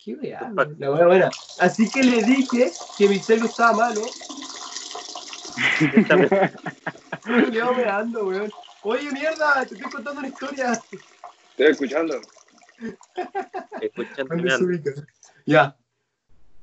Qué 0.03 0.15
weá, 0.15 0.53
la 0.79 0.91
buena. 1.07 1.31
Así 1.59 1.91
que 1.91 2.03
le 2.03 2.23
dije 2.23 2.73
que 2.97 3.09
mi 3.09 3.19
celu 3.19 3.47
estaba 3.47 3.73
malo. 3.73 4.03
Me- 6.17 6.29
Me 7.45 7.51
quedo 7.51 7.75
mirando, 7.75 8.27
weón. 8.27 8.51
Oye, 8.83 9.11
mierda, 9.13 9.67
te 9.67 9.75
estoy 9.75 9.91
contando 9.91 10.21
una 10.21 10.29
historia. 10.29 10.73
Estoy 10.73 11.67
escuchando. 11.67 12.21
escuchando. 13.81 14.73
Ya. 15.45 15.77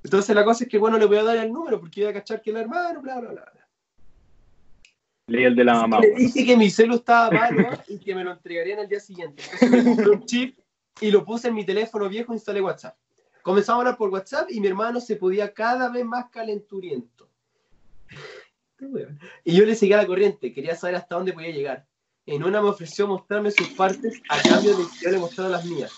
Entonces 0.03 0.35
la 0.35 0.45
cosa 0.45 0.63
es 0.63 0.69
que, 0.69 0.77
bueno, 0.77 0.97
le 0.97 1.05
voy 1.05 1.17
a 1.17 1.23
dar 1.23 1.37
el 1.37 1.51
número 1.51 1.79
porque 1.79 2.01
iba 2.01 2.09
a 2.11 2.13
cachar 2.13 2.41
que 2.41 2.51
el 2.51 2.57
hermano, 2.57 3.01
bla, 3.01 3.19
bla, 3.19 3.31
bla. 3.31 3.64
Leí 5.27 5.43
el 5.43 5.55
de 5.55 5.63
la 5.63 5.73
mamá, 5.73 5.99
le 6.01 6.11
dije 6.11 6.45
que 6.45 6.55
mi 6.55 6.69
celu 6.69 6.95
estaba 6.95 7.31
malo 7.31 7.69
y 7.87 7.97
que 7.97 8.13
me 8.13 8.23
lo 8.23 8.31
entregarían 8.31 8.79
el 8.79 8.87
día 8.87 8.99
siguiente. 8.99 9.41
Entonces 9.43 9.71
me 9.71 9.83
compré 9.83 10.09
un 10.11 10.25
chip 10.25 10.59
y 11.01 11.09
lo 11.09 11.25
puse 11.25 11.47
en 11.47 11.55
mi 11.55 11.65
teléfono 11.65 12.07
viejo 12.07 12.31
e 12.31 12.35
instalé 12.35 12.61
WhatsApp. 12.61 12.95
Comenzamos 13.41 13.79
a 13.79 13.81
hablar 13.81 13.97
por 13.97 14.09
WhatsApp 14.09 14.51
y 14.51 14.59
mi 14.59 14.67
hermano 14.67 14.99
se 14.99 15.15
podía 15.15 15.51
cada 15.53 15.89
vez 15.89 16.05
más 16.05 16.29
calenturiento. 16.29 17.27
Y 19.43 19.55
yo 19.55 19.65
le 19.65 19.75
seguía 19.75 19.97
la 19.97 20.05
corriente, 20.05 20.53
quería 20.53 20.75
saber 20.75 20.95
hasta 20.95 21.15
dónde 21.15 21.33
podía 21.33 21.49
llegar. 21.49 21.87
En 22.27 22.43
una 22.43 22.61
me 22.61 22.69
ofreció 22.69 23.07
mostrarme 23.07 23.51
sus 23.51 23.69
partes 23.69 24.21
a 24.29 24.41
cambio 24.47 24.77
de 24.77 24.83
que 24.83 25.05
yo 25.05 25.09
le 25.11 25.17
mostrara 25.17 25.49
las 25.49 25.65
mías. 25.65 25.91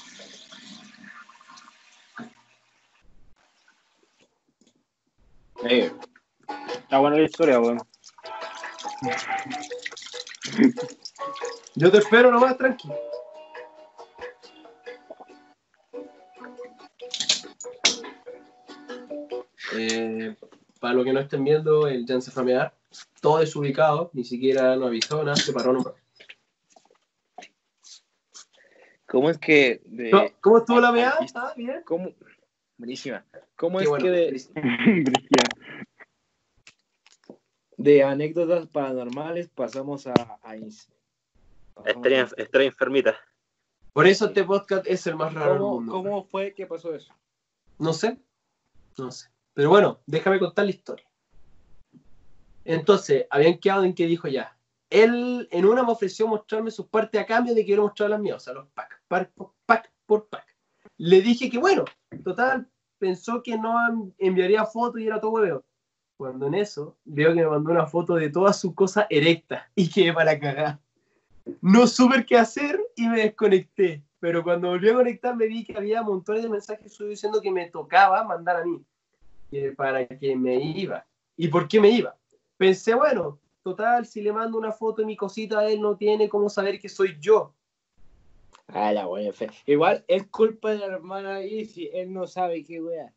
Eh, 5.64 5.92
Está 6.88 7.00
buena 7.00 7.18
la 7.18 7.24
historia, 7.24 7.60
weón. 7.60 7.80
Yo 11.76 11.92
te 11.92 11.98
espero 12.00 12.32
nomás, 12.32 12.58
tranqui. 12.58 12.90
Eh, 19.74 20.36
para 20.80 20.94
los 20.94 21.06
que 21.06 21.14
no 21.14 21.20
estén 21.20 21.44
viendo, 21.44 21.88
el 21.88 22.06
Jan 22.08 22.22
se 22.22 22.32
fue 22.32 22.44
a 22.44 22.46
mear. 22.46 22.74
Todo 23.22 23.40
desubicado, 23.40 24.10
ni 24.14 24.24
siquiera 24.24 24.76
nos 24.76 24.88
avisó, 24.88 25.24
nada, 25.24 25.36
se 25.36 25.54
paró 25.54 25.74
nomás. 25.74 25.94
¿Cómo 29.08 29.30
es 29.30 29.38
que 29.38 29.82
de, 29.86 30.12
No, 30.12 30.26
¿Cómo 30.42 30.58
estuvo 30.58 30.82
la 30.82 30.92
meada? 30.92 31.20
¿Está 31.22 31.54
bien? 31.56 31.82
cómo, 31.86 32.14
buenísima. 32.78 33.24
¿Cómo 33.56 33.78
Qué 33.78 33.84
es 33.86 33.90
bueno. 33.90 34.06
que 34.06 34.12
de. 34.12 35.04
de 37.78 38.04
anécdotas 38.04 38.68
paranormales 38.68 39.48
pasamos 39.50 40.08
a, 40.08 40.14
a 40.44 40.56
ins- 40.56 40.88
pasamos 41.74 41.96
Estaría, 41.98 42.24
a- 42.24 42.42
estaría 42.42 42.68
enfermita. 42.68 43.16
Por 43.94 44.06
eso 44.08 44.26
este 44.28 44.44
podcast 44.44 44.86
es 44.88 45.08
el 45.08 45.16
más 45.16 45.34
raro 45.34 45.52
del 45.54 45.60
¿Cómo, 45.62 45.74
mundo. 45.76 45.92
¿Cómo 45.94 46.24
fue 46.26 46.54
que 46.54 46.66
pasó 46.68 46.94
eso? 46.94 47.14
No 47.80 47.94
sé. 47.94 48.20
No 48.98 49.12
sé. 49.12 49.30
Pero 49.54 49.70
bueno, 49.70 50.00
déjame 50.06 50.40
contar 50.40 50.66
la 50.66 50.72
historia. 50.72 51.08
Entonces, 52.66 53.26
habían 53.30 53.58
quedado 53.60 53.84
en 53.84 53.94
que 53.96 54.06
dijo 54.08 54.28
ya. 54.28 54.58
Él 54.90 55.48
en 55.52 55.66
una 55.66 55.84
me 55.84 55.92
ofreció 55.92 56.28
mostrarme 56.28 56.72
sus 56.72 56.88
partes 56.88 57.20
a 57.20 57.26
cambio 57.26 57.54
de 57.54 57.64
que 57.64 57.72
yo 57.72 57.76
le 57.78 57.82
mostrara 57.84 58.12
las 58.12 58.20
mías, 58.22 58.38
o 58.38 58.40
sea, 58.40 58.54
los 58.54 58.68
pack, 58.70 59.02
pack, 59.08 59.32
por 59.34 59.54
pack 59.66 59.92
por 60.06 60.28
pack. 60.28 60.46
Le 60.98 61.22
dije 61.22 61.50
que 61.50 61.58
bueno, 61.58 61.84
total, 62.24 62.70
pensó 62.98 63.44
que 63.44 63.58
no 63.58 63.76
enviaría 64.18 64.66
fotos 64.66 65.02
y 65.02 65.08
era 65.08 65.20
todo 65.20 65.32
hueveo. 65.32 65.66
Cuando 66.18 66.48
en 66.48 66.56
eso 66.56 66.98
veo 67.06 67.30
que 67.30 67.42
me 67.42 67.48
mandó 67.48 67.72
una 67.72 67.86
foto 67.86 68.16
de 68.16 68.30
todas 68.30 68.60
sus 68.60 68.74
cosas 68.74 69.06
erectas 69.10 69.64
y 69.76 69.88
quedé 69.88 70.12
para 70.14 70.40
cagar. 70.40 70.80
No 71.62 71.86
supe 71.86 72.26
qué 72.26 72.38
hacer 72.38 72.82
y 72.96 73.08
me 73.08 73.22
desconecté. 73.22 74.04
Pero 74.20 74.44
cuando 74.44 74.70
volví 74.70 74.90
a 74.90 74.96
conectar 74.96 75.36
me 75.36 75.46
vi 75.46 75.64
que 75.64 75.78
había 75.78 76.02
montones 76.02 76.42
de 76.42 76.50
mensajes 76.50 76.92
suyos 76.92 77.12
diciendo 77.12 77.40
que 77.40 77.52
me 77.52 77.70
tocaba 77.70 78.24
mandar 78.24 78.58
a 78.58 78.66
mí. 78.66 78.84
Que 79.52 79.72
para 79.72 80.08
que 80.08 80.36
me 80.36 80.56
iba. 80.56 81.06
¿Y 81.36 81.50
por 81.50 81.68
qué 81.68 81.80
me 81.80 81.90
iba? 81.90 82.18
Pensé, 82.58 82.96
bueno, 82.96 83.40
total, 83.62 84.08
si 84.08 84.22
le 84.22 84.34
mando 84.34 84.58
una 84.58 84.72
foto 84.72 85.04
de 85.04 85.06
mi 85.06 85.16
cosita 85.16 85.60
a 85.60 85.70
él, 85.70 85.80
no 85.80 85.96
tiene 85.96 86.28
cómo 86.28 86.50
saber 86.50 86.80
que 86.80 86.90
soy 86.90 87.16
yo. 87.20 87.54
Ah, 88.70 88.92
la 88.92 89.08
wea 89.08 89.32
fe. 89.32 89.50
Igual 89.68 90.04
es 90.08 90.26
culpa 90.28 90.72
de 90.72 90.80
la 90.80 90.88
hermana 90.88 91.42
si 91.42 91.90
él 91.94 92.12
no 92.12 92.26
sabe 92.26 92.64
qué 92.64 92.82
wea. 92.82 93.14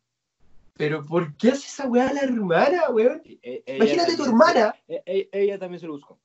Pero 0.77 1.05
¿por 1.05 1.35
qué 1.37 1.49
hace 1.49 1.67
esa 1.67 1.87
weá 1.87 2.09
a 2.09 2.13
la 2.13 2.21
hermana, 2.21 2.89
weón? 2.89 3.21
E- 3.25 3.63
ella 3.65 3.75
Imagínate 3.77 4.15
tu 4.15 4.25
hermana. 4.25 4.75
e- 4.87 5.03
e- 5.05 5.29
ella 5.31 5.59
también 5.59 5.79
se 5.79 5.87
lo 5.87 5.93
buscó. 5.93 6.19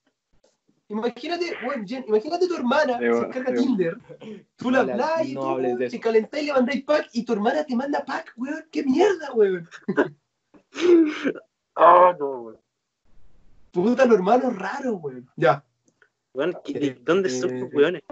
Imagínate, 0.88 1.56
weón, 1.66 1.86
Jen, 1.86 2.04
imagínate 2.06 2.46
tu 2.46 2.54
hermana, 2.54 2.98
se 2.98 3.28
carga. 3.30 3.54
Tinder, 3.54 3.98
tú 4.56 4.70
la 4.70 4.84
No 4.84 4.92
hablas 4.92 5.26
y 5.26 5.34
tú 5.34 5.78
te 5.90 6.00
calentáis 6.00 6.44
y 6.44 6.46
le 6.46 6.52
mandáis 6.52 6.84
pack 6.84 7.08
y 7.12 7.24
tu 7.24 7.32
hermana 7.32 7.64
te 7.64 7.74
manda 7.74 8.04
pack, 8.04 8.32
weón. 8.36 8.64
¿Qué 8.70 8.82
mierda, 8.84 9.32
weón? 9.34 9.68
Ah, 11.78 12.16
no, 12.18 12.30
weón. 12.40 12.58
Puta, 13.72 14.06
los 14.06 14.16
hermanos 14.16 14.56
raros, 14.56 14.96
weón. 15.02 15.28
Ya. 15.36 15.62
Weón, 16.32 16.56
¿qué- 16.64 16.72
¿de 16.78 16.94
¿Dónde 17.02 17.28
son 17.28 17.50
Eh, 17.50 17.54
estos 17.54 17.72
weones? 17.74 18.02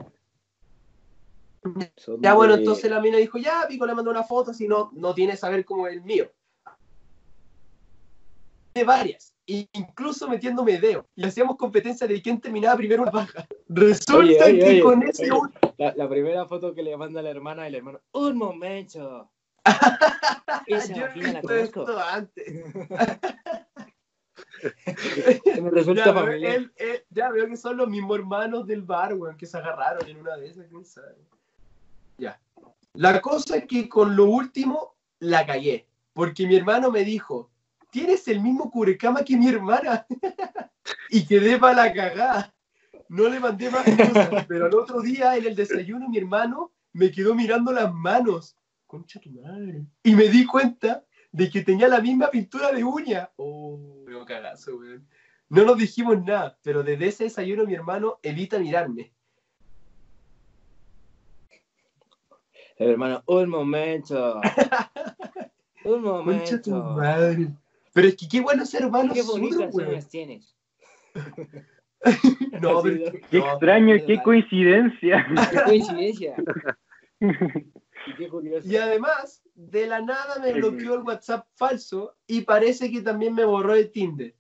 Son 1.96 2.20
Ya, 2.20 2.34
bueno, 2.34 2.54
de- 2.54 2.60
entonces 2.60 2.90
la 2.90 3.00
mina 3.00 3.16
dijo, 3.18 3.38
ya, 3.38 3.64
Pico 3.68 3.86
le 3.86 3.94
mandó 3.94 4.10
una 4.10 4.22
foto, 4.22 4.52
si 4.52 4.68
no, 4.68 4.90
no 4.92 5.14
tiene 5.14 5.36
saber 5.36 5.64
cómo 5.64 5.86
es 5.86 5.94
el 5.94 6.02
mío. 6.02 6.30
De 8.76 8.82
varias, 8.84 9.34
incluso 9.46 10.28
metiéndome 10.28 10.78
dedo. 10.80 11.06
Y 11.14 11.24
hacíamos 11.24 11.56
competencia 11.56 12.06
de 12.08 12.20
quién 12.20 12.40
terminaba 12.40 12.76
primero 12.76 13.02
una 13.02 13.12
paja. 13.12 13.46
Resulta 13.68 14.18
Oye, 14.20 14.42
oye, 14.42 14.58
que 14.58 14.68
oye, 14.68 14.80
con 14.80 15.02
ese. 15.04 15.28
La, 15.78 15.94
la 15.94 16.08
primera 16.08 16.44
foto 16.46 16.74
que 16.74 16.82
le 16.82 16.96
manda 16.96 17.22
la 17.22 17.30
hermana, 17.30 17.66
el 17.68 17.76
hermano. 17.76 18.00
¡Un 18.12 18.36
momento! 18.36 19.30
Esa 20.66 20.92
Yo 20.92 21.06
he 21.06 21.08
la 21.08 21.14
visto 21.40 21.54
esto 21.54 21.98
antes. 21.98 22.74
Me 25.62 25.70
resulta 25.70 26.06
Ya 26.06 26.12
veo, 26.12 26.24
familiar. 26.24 26.54
él- 26.56 26.72
él- 26.76 27.04
ya 27.10 27.30
veo 27.30 27.46
que 27.48 27.56
son 27.56 27.76
los 27.76 27.88
mismos 27.88 28.18
hermanos 28.18 28.66
del 28.66 28.82
bar, 28.82 29.14
weón, 29.14 29.36
que 29.36 29.46
se 29.46 29.56
agarraron 29.56 30.08
en 30.08 30.16
una 30.16 30.36
de 30.36 30.48
esas, 30.48 30.66
quién 30.68 30.84
sabe. 30.84 31.16
Ya. 32.18 32.40
La 32.94 33.20
cosa 33.20 33.56
es 33.56 33.66
que 33.66 33.88
con 33.88 34.16
lo 34.16 34.26
último 34.26 34.96
la 35.18 35.46
cagué. 35.46 35.88
Porque 36.12 36.46
mi 36.46 36.54
hermano 36.54 36.90
me 36.90 37.04
dijo, 37.04 37.50
tienes 37.90 38.28
el 38.28 38.40
mismo 38.40 38.70
cubrecama 38.70 39.24
que 39.24 39.36
mi 39.36 39.48
hermana. 39.48 40.06
y 41.10 41.26
quedé 41.26 41.58
para 41.58 41.86
la 41.86 41.92
cagada. 41.92 42.54
No 43.08 43.28
le 43.28 43.40
mandé 43.40 43.70
más 43.70 43.84
cosas. 43.84 44.44
pero 44.48 44.66
al 44.66 44.74
otro 44.74 45.00
día 45.00 45.36
en 45.36 45.46
el 45.46 45.56
desayuno 45.56 46.08
mi 46.08 46.18
hermano 46.18 46.72
me 46.92 47.10
quedó 47.10 47.34
mirando 47.34 47.72
las 47.72 47.92
manos. 47.92 48.56
Concha 48.86 49.20
tu 49.20 49.30
madre. 49.30 49.86
Y 50.04 50.14
me 50.14 50.28
di 50.28 50.46
cuenta 50.46 51.04
de 51.32 51.50
que 51.50 51.62
tenía 51.62 51.88
la 51.88 52.00
misma 52.00 52.30
pintura 52.30 52.70
de 52.70 52.84
uña. 52.84 53.30
Oh, 53.36 54.04
cagazo, 54.24 54.76
weón. 54.76 55.06
No 55.48 55.64
nos 55.64 55.76
dijimos 55.78 56.22
nada, 56.24 56.58
pero 56.62 56.82
desde 56.82 57.08
ese 57.08 57.24
desayuno 57.24 57.66
mi 57.66 57.74
hermano 57.74 58.18
evita 58.22 58.58
mirarme. 58.58 59.12
El 62.76 62.90
hermano, 62.90 63.22
un 63.26 63.48
momento. 63.48 64.40
Un 65.84 66.02
Concha 66.02 66.62
tu 66.62 66.70
momento. 66.70 66.94
madre. 66.96 67.48
Pero 67.92 68.08
es 68.08 68.16
que 68.16 68.26
qué 68.26 68.40
bueno 68.40 68.64
ser 68.64 68.84
hermano 68.84 69.12
Qué 69.12 69.22
bonitas 69.22 69.74
uñas 69.74 70.08
tienes. 70.08 70.56
No, 72.60 72.82
pero 72.82 72.96
¿no? 72.96 73.12
Qué 73.30 73.38
no. 73.38 73.50
extraño, 73.50 73.96
qué 74.06 74.22
coincidencia. 74.22 75.26
Qué 75.50 75.62
coincidencia. 75.62 76.36
Y 77.20 78.14
qué 78.18 78.28
curioso. 78.28 78.68
Y 78.68 78.76
además, 78.76 79.42
de 79.54 79.86
la 79.86 80.02
nada 80.02 80.38
me 80.38 80.52
bloqueó 80.52 80.96
el 80.96 81.02
WhatsApp 81.02 81.46
falso 81.54 82.14
y 82.26 82.42
parece 82.42 82.90
que 82.92 83.00
también 83.00 83.34
me 83.34 83.46
borró 83.46 83.74
el 83.74 83.90
Tinder. 83.90 84.34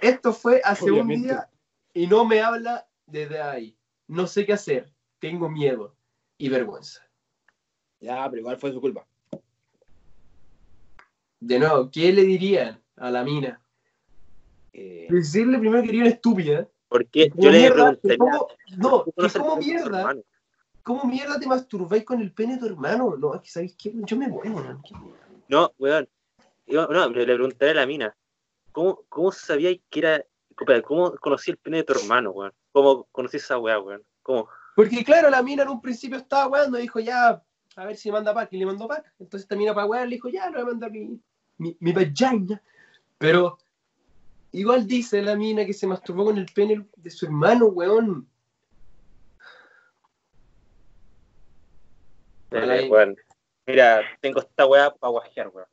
Esto 0.00 0.32
fue 0.32 0.60
hace 0.64 0.90
Obviamente. 0.90 1.14
un 1.14 1.22
día 1.22 1.48
y 1.94 2.06
no 2.08 2.24
me 2.24 2.40
habla 2.40 2.88
desde 3.06 3.40
ahí. 3.40 3.76
No 4.08 4.26
sé 4.26 4.44
qué 4.44 4.54
hacer. 4.54 4.92
Tengo 5.20 5.48
miedo 5.48 5.94
y 6.36 6.48
vergüenza. 6.48 7.07
Ya, 8.00 8.24
pero 8.28 8.40
igual 8.40 8.56
fue 8.56 8.72
su 8.72 8.80
culpa. 8.80 9.06
De 11.40 11.58
nuevo, 11.58 11.90
¿qué 11.90 12.12
le 12.12 12.22
dirían 12.22 12.82
a 12.96 13.10
la 13.10 13.24
mina? 13.24 13.60
Eh, 14.72 15.06
Decirle 15.10 15.58
primero 15.58 15.82
que 15.82 15.90
era 15.90 15.98
una 15.98 16.08
estúpida. 16.08 16.68
Porque 16.88 17.30
yo 17.34 17.50
le 17.50 17.58
mierda, 17.58 17.94
que 17.94 17.98
preguntaría. 18.08 18.18
cómo- 18.18 18.48
no, 18.76 19.04
¿tú 19.04 19.12
que 19.32 19.38
cómo 19.38 19.56
mierda? 19.56 20.14
¿cómo 20.82 21.04
mierda 21.04 21.38
te 21.38 21.46
masturbáis 21.46 22.04
con 22.04 22.20
el 22.20 22.32
pene 22.32 22.54
de 22.54 22.60
tu 22.60 22.66
hermano? 22.66 23.14
No, 23.16 23.34
es 23.34 23.42
que 23.42 23.50
sabéis 23.50 23.76
qué, 23.76 23.92
yo 23.94 24.16
me 24.16 24.28
voy, 24.28 24.48
weón. 24.48 24.82
No, 25.48 25.72
weón. 25.78 26.08
Yo- 26.66 26.86
no, 26.88 27.08
pero 27.08 27.26
le 27.26 27.34
preguntaré 27.34 27.72
a 27.72 27.74
la 27.74 27.86
mina. 27.86 28.16
¿Cómo, 28.72 29.02
cómo 29.08 29.32
sabía 29.32 29.70
que 29.90 29.98
era. 29.98 30.24
¿Cómo 30.84 31.12
conocí 31.20 31.52
el 31.52 31.56
pene 31.56 31.78
de 31.78 31.84
tu 31.84 31.92
hermano, 31.92 32.30
weón? 32.30 32.52
¿Cómo 32.72 33.04
conocí 33.12 33.36
esa 33.36 33.58
weá, 33.58 33.78
weón? 33.78 34.02
¿Cómo? 34.22 34.48
Porque 34.74 35.04
claro, 35.04 35.30
la 35.30 35.42
mina 35.42 35.62
en 35.62 35.68
un 35.68 35.80
principio 35.80 36.18
estaba 36.18 36.48
weando 36.48 36.78
y 36.78 36.82
dijo, 36.82 36.98
ya, 37.00 37.42
a 37.78 37.86
ver 37.86 37.96
si 37.96 38.08
me 38.08 38.14
manda 38.14 38.34
pack. 38.34 38.52
Y 38.52 38.58
le 38.58 38.66
mandó 38.66 38.88
pack. 38.88 39.12
Entonces 39.20 39.42
esta 39.42 39.56
mina 39.56 39.72
para 39.72 39.86
wear 39.86 40.06
le 40.06 40.16
dijo, 40.16 40.28
ya, 40.28 40.46
le 40.46 40.56
voy 40.56 40.62
a 40.62 40.66
mandar 40.66 40.90
mi, 40.90 41.20
mi, 41.58 41.76
mi 41.78 41.92
vagina. 41.92 42.60
Pero 43.18 43.58
igual 44.52 44.86
dice 44.86 45.22
la 45.22 45.36
mina 45.36 45.64
que 45.64 45.72
se 45.72 45.86
masturbó 45.86 46.24
con 46.24 46.38
el 46.38 46.46
pene 46.46 46.86
de 46.96 47.10
su 47.10 47.26
hermano, 47.26 47.66
weón. 47.66 48.28
Y- 52.50 52.88
weón. 52.88 53.16
Mira, 53.66 54.02
tengo 54.20 54.40
esta 54.40 54.66
weá 54.66 54.92
para 54.92 55.10
guajear, 55.10 55.48
weón. 55.48 55.68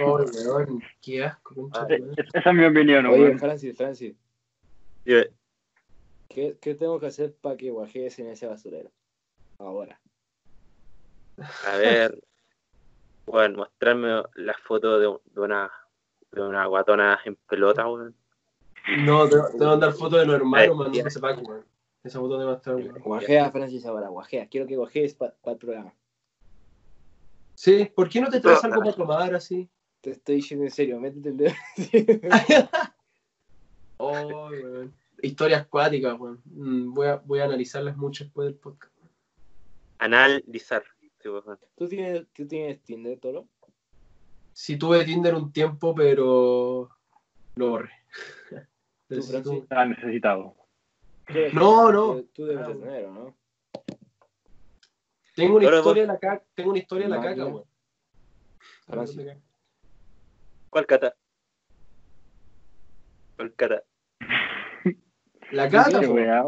Oh, 0.00 0.24
weón, 0.24 0.82
qué 1.00 1.24
asco, 1.24 1.54
concha 1.54 1.82
madre. 1.82 2.02
Esa 2.34 2.50
es 2.50 2.56
mi 2.56 2.64
opinión, 2.64 3.06
Oye, 3.06 3.22
weón. 3.22 3.38
Francis, 3.38 3.76
Francis, 3.76 4.16
¿qué, 6.28 6.58
qué 6.60 6.74
tengo 6.74 6.98
que 6.98 7.06
hacer 7.06 7.34
para 7.36 7.56
que 7.56 7.70
guajees 7.70 8.18
en 8.18 8.28
ese 8.28 8.46
basurero? 8.46 8.90
Ahora. 9.58 10.00
A 11.66 11.76
ver, 11.76 12.18
bueno, 13.26 13.58
mostrarme 13.58 14.22
la 14.34 14.54
foto 14.64 14.98
de, 14.98 15.18
de 15.34 15.40
una 15.40 15.70
de 16.32 16.42
una 16.42 16.66
guatona 16.66 17.18
en 17.24 17.36
pelota, 17.36 17.88
weón. 17.88 18.14
No, 19.04 19.28
te, 19.28 19.36
te 19.36 19.56
voy 19.58 19.66
a 19.66 19.70
mandar 19.70 19.92
fotos 19.92 20.20
de 20.20 20.26
los 20.26 20.36
hermanos 20.36 20.96
Eh, 20.96 21.20
pack, 21.20 21.46
weón. 21.46 21.64
Esa 22.04 22.20
foto 22.20 22.52
estar, 22.52 22.74
weón. 22.74 23.00
Guajea, 23.00 23.50
Francis, 23.50 23.86
ahora, 23.86 24.08
guajea. 24.08 24.48
Quiero 24.48 24.66
que 24.66 24.76
guajees 24.76 25.14
para 25.14 25.34
el 25.46 25.56
programa. 25.56 25.94
Sí, 27.54 27.90
¿por 27.94 28.08
qué 28.08 28.20
no 28.20 28.30
te 28.30 28.40
traes 28.40 28.62
algo 28.64 28.80
para 28.80 28.92
tomar 28.92 29.34
así? 29.34 29.68
Te 30.00 30.10
estoy 30.10 30.36
diciendo 30.36 30.64
en 30.64 30.70
serio, 30.70 31.00
métete 31.00 31.28
el 31.30 31.36
dedo. 31.36 31.54
Oh, 34.00 34.48
weón. 34.48 34.94
Historias 35.20 35.62
acuáticas, 35.62 36.16
weón. 36.20 36.40
Mm, 36.44 36.94
Voy 36.94 37.08
a, 37.08 37.16
voy 37.16 37.40
a 37.40 37.46
analizarlas 37.46 37.96
mucho 37.96 38.22
después 38.22 38.46
del 38.46 38.54
podcast. 38.54 38.92
Analizar. 39.98 40.84
Weón. 41.24 41.58
¿Tú 41.76 41.88
tienes, 41.88 42.26
¿Tú 42.32 42.46
tienes 42.46 42.80
Tinder, 42.82 43.18
Toro? 43.18 43.48
Sí 44.52 44.76
tuve 44.76 45.04
Tinder 45.04 45.34
un 45.34 45.52
tiempo, 45.52 45.94
pero 45.94 46.88
lo 47.56 47.70
borré. 47.70 47.90
Francis? 49.08 49.62
Estaba 49.62 49.86
necesitado. 49.86 50.56
No, 51.52 51.92
no. 51.92 52.22
Tú 52.32 52.46
debes 52.46 52.64
Ah, 52.64 52.68
tener, 52.68 53.04
¿o 53.06 53.12
¿no? 53.12 53.36
Tengo 55.34 55.56
una 55.56 55.66
historia 55.66 56.02
de 56.02 56.08
la 56.08 56.18
caca, 56.18 56.44
tengo 56.54 56.70
una 56.70 56.78
historia 56.78 57.06
de 57.06 57.10
la 57.10 57.20
caca, 57.20 57.46
weón. 57.46 57.64
¿Cuál 60.70 60.86
cata? 60.86 61.16
¿Cuál 63.36 63.54
cata? 63.54 63.84
La 65.52 65.68
po. 65.70 66.12
weá. 66.12 66.44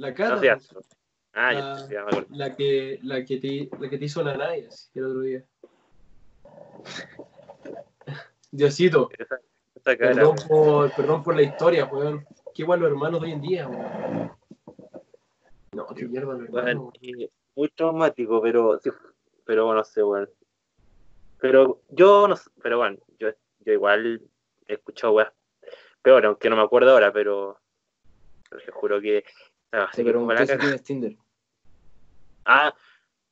La 0.00 0.10
No 0.12 0.38
seas. 0.38 0.66
po. 0.68 0.80
Ah, 1.32 1.52
ya, 1.52 1.88
ya 1.88 2.00
me 2.02 2.08
acuerdo. 2.08 2.26
la 2.30 2.56
que, 2.56 2.98
la 3.02 3.24
que 3.24 3.36
te, 3.36 3.70
la 3.78 3.88
que 3.88 3.98
te 3.98 4.04
hizo 4.06 4.22
la 4.22 4.32
así, 4.32 4.90
el 4.98 5.04
otro 5.04 5.20
día. 5.20 5.44
Diosito, 8.50 9.10
Esa, 9.16 9.38
esa 9.74 9.96
cara, 9.96 10.14
perdón 10.14 10.36
weón. 10.36 10.48
por, 10.48 10.92
perdón 10.96 11.22
por 11.22 11.36
la 11.36 11.42
historia, 11.42 11.84
weón. 11.84 12.26
Qué 12.52 12.62
igual 12.62 12.80
los 12.80 12.90
hermanos 12.90 13.20
de 13.20 13.26
hoy 13.26 13.32
en 13.34 13.40
día, 13.42 13.68
weón. 13.68 14.32
No, 15.72 15.86
qué 15.94 16.06
mierda 16.06 16.32
los 16.32 16.42
hermanos. 16.48 16.92
Weón, 17.00 17.28
muy 17.54 17.68
traumático, 17.68 18.42
pero, 18.42 18.80
sí, 18.80 18.90
pero 19.44 19.66
bueno, 19.66 19.80
no 19.80 19.84
sé, 19.84 20.02
weón. 20.02 20.28
Pero 21.38 21.80
yo 21.90 22.26
no 22.26 22.36
sé, 22.36 22.50
pero 22.62 22.78
bueno, 22.78 22.98
yo, 23.18 23.28
yo 23.60 23.72
igual 23.72 24.20
he 24.66 24.74
escuchado 24.74 25.12
weas 25.12 25.32
peor, 26.02 26.24
aunque 26.26 26.48
no 26.50 26.56
me 26.56 26.62
acuerdo 26.62 26.90
ahora, 26.92 27.12
pero, 27.12 27.60
pero 28.48 28.64
te 28.64 28.72
juro 28.72 29.00
que. 29.00 29.22
Ah, 29.72 29.88
así 29.90 30.04
que 30.04 30.12
tienes 30.58 30.82
Tinder. 30.82 31.16
Ah, 32.44 32.74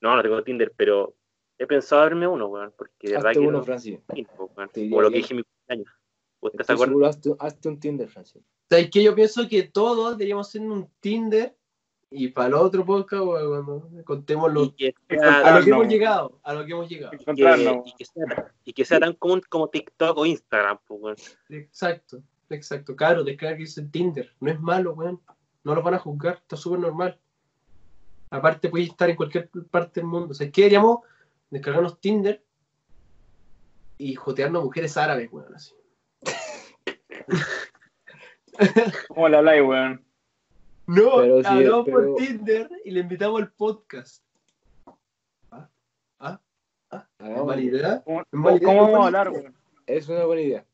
no, 0.01 0.16
no 0.16 0.22
tengo 0.22 0.43
Tinder, 0.43 0.72
pero 0.76 1.14
he 1.59 1.66
pensado 1.66 2.03
abrirme 2.03 2.26
uno, 2.28 2.47
weón, 2.47 2.72
porque 2.76 3.09
de 3.09 3.14
verdad 3.14 3.30
Hazte 3.30 3.41
que 3.41 3.47
uno, 3.47 3.59
no- 3.59 3.64
Francis. 3.64 3.99
o 4.39 5.01
lo 5.03 5.09
que 5.09 5.14
que- 5.14 5.18
dije 5.18 5.32
en 5.34 5.36
mi 5.39 5.43
cumpleaños. 5.45 5.95
¿Usted 6.41 6.64
se 6.64 6.72
acuerda? 6.72 7.09
hazte, 7.09 7.34
hazte 7.41 7.68
un 7.68 7.80
Tinder, 7.80 8.09
Francis. 8.09 8.43
¿Sabes 8.70 8.91
qué? 8.93 9.03
Yo 9.03 9.14
pienso 9.14 9.49
que 9.49 9.64
todos 9.64 10.16
deberíamos 10.16 10.47
hacer 10.49 10.61
un 10.61 10.89
Tinder 11.01 11.57
y 12.11 12.28
para 12.28 12.49
el 12.49 12.55
otro 12.55 12.84
podcast, 12.86 13.22
weón, 13.24 13.64
cuando 13.66 14.05
contemos 14.05 14.53
lo, 14.53 14.64
Y 14.64 14.70
que 14.72 14.95
a 15.11 15.43
sea, 15.43 15.59
lo 15.59 15.64
que 15.64 15.70
no. 15.70 15.76
hemos 15.76 15.89
llegado, 15.89 16.41
a 16.45 16.55
lo 16.55 16.64
que 16.64 16.72
hemos 16.72 16.89
llegado. 16.89 17.11
que- 17.11 17.16
Encontrarnos. 17.16 17.89
y 17.89 17.93
que 17.97 18.05
sea- 18.05 18.53
y 18.64 18.72
que 18.72 18.84
sea 18.84 19.01
tan 19.01 19.14
común 19.14 19.43
como 19.49 19.68
TikTok 19.68 20.16
o 20.16 20.26
Instagram, 20.26 20.78
pues, 20.86 21.01
weón. 21.03 21.16
Exacto, 21.49 22.22
exacto. 22.51 22.95
Claro, 22.95 23.24
descargues 23.24 23.76
el 23.78 23.91
Tinder. 23.91 24.32
No 24.39 24.51
es 24.53 24.61
malo, 24.61 24.93
weón. 24.95 25.20
No 25.69 25.75
lo 25.75 25.83
van 25.83 25.93
a 25.93 25.99
juzgar, 25.99 26.37
está 26.37 26.57
súper 26.57 26.81
normal. 26.81 27.21
Aparte, 28.31 28.71
puedes 28.71 28.89
estar 28.89 29.11
en 29.11 29.16
cualquier 29.16 29.51
parte 29.71 30.01
del 30.01 30.09
mundo. 30.09 30.31
O 30.31 30.35
sea, 30.35 30.51
¿qué 30.51 30.62
deberíamos 30.62 31.01
descargarnos 31.51 32.01
Tinder 32.01 32.43
y 33.99 34.14
jotearnos 34.14 34.64
mujeres 34.64 34.97
árabes, 34.97 35.29
weón? 35.31 35.55
Así. 35.55 35.75
¿Cómo 39.09 39.29
le 39.29 39.37
habláis, 39.37 39.62
weón? 39.62 40.03
No, 40.87 41.16
Pero 41.19 41.41
sí, 41.43 41.47
hablamos 41.47 41.85
pero- 41.85 41.99
por 41.99 42.14
Tinder 42.16 42.71
y 42.87 42.91
le 42.91 43.01
invitamos 43.01 43.43
al 43.43 43.53
podcast. 43.53 44.25
¿Es 46.23 46.39
Hagamos- 47.19 47.47
mala 47.47 47.61
idea? 47.61 48.03
¿Cómo, 48.05 48.21
Es 48.23 48.27
mala 48.33 48.57
idea, 48.57 48.66
cómo 48.69 48.83
vamos 48.85 49.01
a 49.01 49.07
hablar, 49.09 49.29
weón? 49.29 49.55
Es 49.87 50.09
una 50.09 50.25
buena 50.25 50.41
idea. 50.41 50.64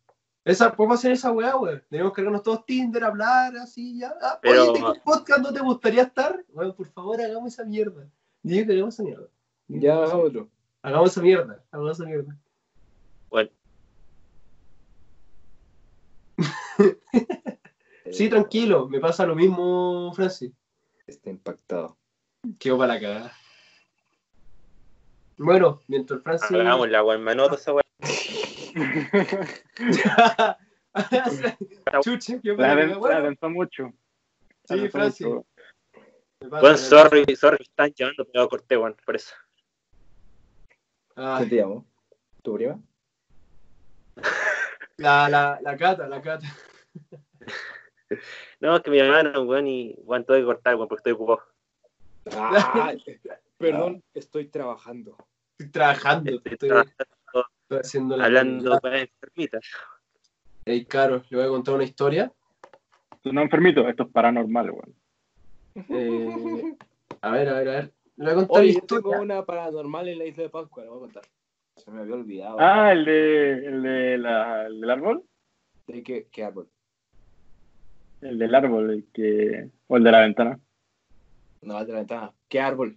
Esa, 0.45 0.74
podemos 0.76 0.99
hacer 0.99 1.12
esa 1.12 1.32
weá, 1.32 1.57
weón. 1.57 1.82
Debemos 1.88 2.12
cargarnos 2.12 2.42
todos 2.42 2.66
Tinder, 2.66 3.03
hablar, 3.05 3.57
así, 3.57 3.99
ya. 3.99 4.14
Ah, 4.20 4.38
Pero- 4.42 4.72
Oye, 4.72 4.78
¿en 4.80 4.92
qué 4.92 5.01
podcast 5.01 5.40
no 5.40 5.53
te 5.53 5.61
gustaría 5.61 6.03
estar? 6.03 6.45
Weón, 6.53 6.74
por 6.74 6.86
favor, 6.88 7.20
hagamos 7.20 7.53
esa 7.55 7.64
mierda. 7.64 8.07
Digo 8.42 8.66
que 8.66 8.72
hagamos 8.74 8.95
esa 8.95 9.03
mierda. 9.05 9.26
Ya, 9.68 9.95
hagámoslo. 10.03 10.49
Hagamos 10.82 11.11
esa 11.12 11.22
mierda. 11.22 11.64
Hagamos 11.70 11.92
esa 11.99 12.05
mierda. 12.07 12.36
Bueno, 13.30 13.51
Sí, 18.12 18.28
tranquilo. 18.28 18.86
Me 18.88 19.01
pasa 19.01 19.24
lo 19.26 19.34
mismo, 19.34 20.12
Francis. 20.14 20.53
Está 21.07 21.30
impactado. 21.30 21.97
Quedo 22.59 22.76
para 22.78 22.95
la 22.95 23.01
cagada. 23.01 23.32
Bueno, 25.38 25.80
mientras 25.88 26.22
Francis... 26.22 26.51
hagámosla, 26.51 27.03
weón. 27.03 27.24
Me 27.24 27.32
anoto 27.32 27.55
esa 27.57 27.72
weón. 27.72 27.84
Chuche, 32.03 32.41
La, 32.43 32.55
para 32.57 32.87
la 32.87 32.99
Bueno, 32.99 33.22
pensó 33.22 33.49
mucho. 33.51 33.93
La 34.68 34.77
sí, 34.77 34.89
Francis. 34.89 35.27
Me 36.41 36.49
me 36.51 36.77
sorry, 36.77 37.37
sorry, 37.37 37.59
me 37.59 37.62
están 37.62 37.93
llamando, 37.95 38.27
pero 38.33 38.49
corté, 38.49 38.77
weón, 38.77 38.97
por 39.07 39.16
eso. 39.16 39.33
pasa. 41.14 41.37
¿Quién 41.39 41.47
Ah, 41.47 41.47
te 41.49 41.57
llamó? 41.57 41.87
¿Tu 42.43 42.55
prima? 42.55 42.81
la, 44.99 45.29
la, 45.29 45.59
la 45.62 45.77
cata, 45.77 46.09
la 46.09 46.20
cata. 46.20 46.47
No, 48.61 48.77
es 48.77 48.83
que 48.83 48.91
me 48.91 48.99
llamaron, 48.99 49.49
weón, 49.49 49.66
y 49.66 49.95
weón, 49.99 50.25
tengo 50.25 50.39
que 50.39 50.45
cortar, 50.47 50.75
weón, 50.77 50.89
porque 50.89 51.01
estoy 51.01 51.12
ocupado. 51.12 51.43
Ah, 52.33 52.93
perdón, 53.59 54.03
estoy 54.14 54.47
trabajando. 54.49 55.16
Estoy 55.59 55.70
trabajando. 55.70 56.31
Estoy 56.31 56.53
Estoy, 56.53 56.68
trabajando, 56.68 57.16
estoy 57.64 57.78
haciendo 57.78 58.16
la... 58.16 58.26
hablando 58.26 58.78
weón, 58.82 58.96
enfermitas. 58.96 59.64
Ey, 60.64 60.84
Caro, 60.84 61.22
le 61.28 61.36
voy 61.36 61.46
a 61.46 61.50
contar 61.50 61.74
una 61.74 61.84
historia. 61.84 62.32
Tú 63.22 63.32
no 63.32 63.42
enfermito, 63.42 63.88
esto 63.88 64.04
es 64.04 64.08
paranormal, 64.10 64.70
weón. 64.70 64.94
Eh, 65.88 66.76
a 67.20 67.30
ver, 67.30 67.48
a 67.48 67.54
ver, 67.54 67.68
a 67.68 67.72
ver. 67.72 67.92
Le 68.16 68.24
voy 68.24 68.32
a 68.32 68.46
contar 68.46 68.62
Oye, 68.62 68.70
una 68.70 68.80
yo 68.80 68.86
tengo 68.86 69.22
una 69.22 69.44
paranormal 69.44 70.08
en 70.08 70.18
la 70.18 70.24
isla 70.26 70.42
de 70.44 70.50
Pascua, 70.50 70.84
la 70.84 70.90
voy 70.90 70.98
a 70.98 71.00
contar. 71.00 71.22
Se 71.76 71.90
me 71.90 72.02
había 72.02 72.14
olvidado. 72.14 72.56
Ah, 72.60 72.92
el 72.92 73.04
de, 73.04 73.52
el 73.66 73.82
de 73.82 74.18
la, 74.18 74.66
el 74.66 74.80
del 74.80 74.90
árbol. 74.90 75.24
¿De 75.86 76.02
qué, 76.02 76.28
qué 76.30 76.44
árbol? 76.44 76.68
El 78.20 78.38
del 78.38 78.54
árbol, 78.54 78.90
el 78.90 79.06
que. 79.12 79.68
O 79.88 79.96
el 79.96 80.04
de 80.04 80.12
la 80.12 80.20
ventana. 80.20 80.60
No, 81.62 81.80
el 81.80 81.86
de 81.86 81.92
la 81.92 81.98
ventana. 81.98 82.32
¿Qué 82.48 82.60
árbol? 82.60 82.96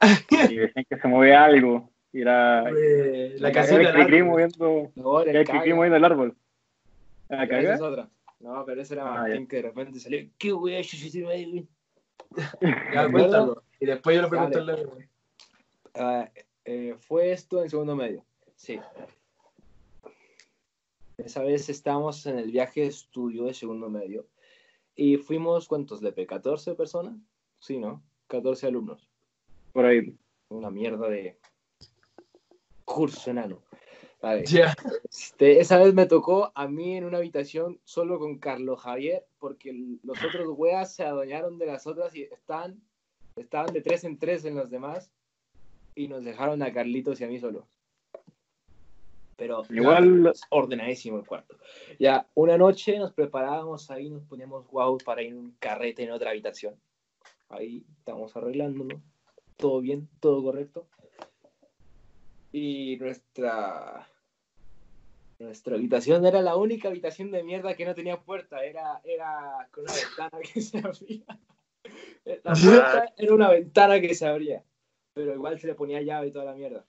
Y 0.50 0.56
decían 0.56 0.86
que 0.88 0.98
se 0.98 1.08
movía 1.08 1.44
algo. 1.44 1.93
Y 2.14 2.20
era. 2.22 2.64
Eh, 2.70 3.34
la 3.40 3.48
era 3.48 3.52
canción 3.60 3.80
el 3.80 3.86
del 3.88 3.94
cri-cri 3.96 4.18
árbol. 4.20 4.30
moviendo. 4.30 4.92
No, 4.94 5.20
El 5.20 5.44
cri-cri 5.46 5.74
moviendo 5.74 5.96
el 5.96 6.04
árbol. 6.04 6.36
¿La 7.28 7.36
Esa 7.44 7.48
caga? 7.48 7.74
es 7.74 7.80
otra. 7.80 8.08
No, 8.38 8.64
pero 8.64 8.80
ese 8.80 8.94
era 8.94 9.08
Ah, 9.08 9.14
Martín 9.22 9.46
que 9.48 9.56
de 9.56 9.62
repente 9.62 9.98
salió. 9.98 10.30
¿Qué 10.38 10.52
wea? 10.52 10.80
Yo. 10.80 11.62
Ya, 12.94 13.10
cuéntalo. 13.10 13.64
Y 13.80 13.86
después 13.86 14.14
yo 14.16 14.22
le 14.22 14.28
pregunto 14.28 14.64
Dale. 14.64 14.82
al. 14.82 15.08
Ah, 15.94 16.30
eh, 16.64 16.94
fue 17.00 17.32
esto 17.32 17.62
en 17.62 17.68
segundo 17.70 17.96
medio. 17.96 18.24
Sí. 18.54 18.78
Esa 21.16 21.42
vez 21.42 21.68
estábamos 21.68 22.26
en 22.26 22.38
el 22.38 22.50
viaje 22.50 22.82
de 22.82 22.86
estudio 22.88 23.44
de 23.44 23.54
segundo 23.54 23.88
medio 23.88 24.26
y 24.96 25.16
fuimos, 25.16 25.66
¿cuántos, 25.68 26.02
Lepe? 26.02 26.26
¿14 26.26 26.76
personas? 26.76 27.16
Sí, 27.58 27.78
¿no? 27.78 28.02
14 28.28 28.66
alumnos. 28.68 29.08
Por 29.72 29.84
ahí. 29.86 30.16
Una 30.48 30.70
mierda 30.70 31.08
de 31.08 31.38
curso 32.94 33.30
enano. 33.30 33.60
Vale. 34.22 34.44
Este, 35.10 35.60
esa 35.60 35.78
vez 35.78 35.92
me 35.92 36.06
tocó 36.06 36.52
a 36.54 36.68
mí 36.68 36.96
en 36.96 37.04
una 37.04 37.18
habitación 37.18 37.80
solo 37.84 38.20
con 38.20 38.38
Carlos 38.38 38.80
Javier, 38.80 39.26
porque 39.40 39.72
los 40.02 40.22
otros 40.24 40.46
weas 40.56 40.94
se 40.94 41.04
adueñaron 41.04 41.58
de 41.58 41.66
las 41.66 41.86
otras 41.88 42.14
y 42.14 42.22
estaban, 42.22 42.80
estaban 43.36 43.74
de 43.74 43.82
tres 43.82 44.04
en 44.04 44.16
tres 44.16 44.44
en 44.44 44.54
los 44.54 44.70
demás 44.70 45.10
y 45.96 46.06
nos 46.06 46.24
dejaron 46.24 46.62
a 46.62 46.72
Carlitos 46.72 47.20
y 47.20 47.24
a 47.24 47.26
mí 47.26 47.38
solos. 47.40 47.64
Pero 49.36 49.62
Igual. 49.68 50.32
ordenadísimo 50.50 51.18
el 51.18 51.26
cuarto. 51.26 51.56
Ya, 51.98 52.26
una 52.34 52.56
noche 52.56 52.96
nos 52.96 53.12
preparábamos 53.12 53.90
ahí, 53.90 54.08
nos 54.08 54.22
poníamos 54.22 54.66
guau 54.68 54.96
para 54.98 55.22
ir 55.22 55.32
a 55.32 55.36
un 55.36 55.56
carrete 55.58 56.04
en 56.04 56.12
otra 56.12 56.30
habitación. 56.30 56.76
Ahí 57.48 57.84
estamos 57.98 58.34
arreglándonos. 58.36 59.00
Todo 59.56 59.80
bien, 59.80 60.08
todo 60.20 60.42
correcto. 60.42 60.86
Y 62.54 62.96
nuestra 62.98 64.08
nuestra 65.40 65.74
habitación 65.74 66.24
era 66.24 66.40
la 66.40 66.54
única 66.54 66.86
habitación 66.86 67.32
de 67.32 67.42
mierda 67.42 67.74
que 67.74 67.84
no 67.84 67.96
tenía 67.96 68.20
puerta, 68.20 68.64
era, 68.64 69.00
era 69.02 69.68
con 69.72 69.82
una 69.82 69.92
ventana 69.92 70.38
que 70.40 70.60
se 70.60 70.78
abría. 70.78 71.24
La 72.44 72.52
puerta 72.52 73.12
era 73.16 73.34
una 73.34 73.50
ventana 73.50 74.00
que 74.00 74.14
se 74.14 74.28
abría, 74.28 74.62
pero 75.14 75.34
igual 75.34 75.58
se 75.58 75.66
le 75.66 75.74
ponía 75.74 76.00
llave 76.00 76.28
y 76.28 76.30
toda 76.30 76.44
la 76.44 76.54
mierda. 76.54 76.84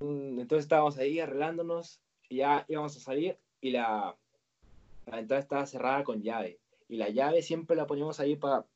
Entonces 0.00 0.64
estábamos 0.64 0.98
ahí 0.98 1.20
arreglándonos 1.20 2.00
y 2.28 2.38
ya 2.38 2.64
íbamos 2.66 2.96
a 2.96 3.00
salir 3.00 3.38
y 3.60 3.70
la, 3.70 4.16
la 5.06 5.16
ventana 5.16 5.40
estaba 5.40 5.66
cerrada 5.66 6.02
con 6.02 6.22
llave. 6.22 6.58
Y 6.88 6.96
la 6.96 7.08
llave 7.10 7.40
siempre 7.40 7.76
la 7.76 7.86
poníamos 7.86 8.18
ahí 8.18 8.34
para 8.34 8.66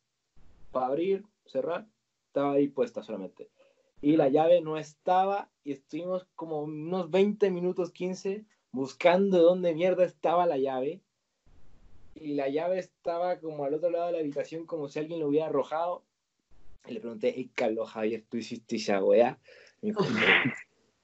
abrir, 0.73 1.25
cerrar, 1.47 1.85
estaba 2.29 2.53
ahí 2.53 2.69
puesta 2.69 3.03
solamente. 3.03 3.49
Y 4.01 4.17
la 4.17 4.29
llave 4.29 4.61
no 4.61 4.79
estaba 4.79 5.50
y 5.65 5.73
estuvimos 5.73 6.27
como 6.35 6.63
unos 6.63 7.11
20 7.11 7.51
minutos, 7.51 7.91
15, 7.91 8.45
buscando 8.73 9.43
dónde 9.43 9.75
mierda 9.75 10.05
estaba 10.05 10.47
la 10.47 10.59
llave. 10.59 11.01
Y 12.15 12.35
la 12.35 12.49
llave 12.49 12.79
estaba 12.79 13.39
como 13.39 13.65
al 13.65 13.75
otro 13.75 13.91
lado 13.91 14.07
de 14.07 14.13
la 14.13 14.19
habitación, 14.19 14.67
como 14.67 14.89
si 14.89 14.99
alguien 14.99 15.21
lo 15.21 15.29
hubiera 15.29 15.47
arrojado. 15.47 16.03
Y 16.87 16.95
le 16.95 17.01
pregunté, 17.01 17.33
hey, 17.37 17.51
Carlos 17.55 17.91
Javier, 17.91 18.25
¿tú 18.29 18.39
hiciste 18.39 18.77
esa 18.77 19.03
weá? 19.03 19.39
Y 19.83 19.87
me 19.87 19.93
dijo, 19.93 20.05
"No, 20.05 20.53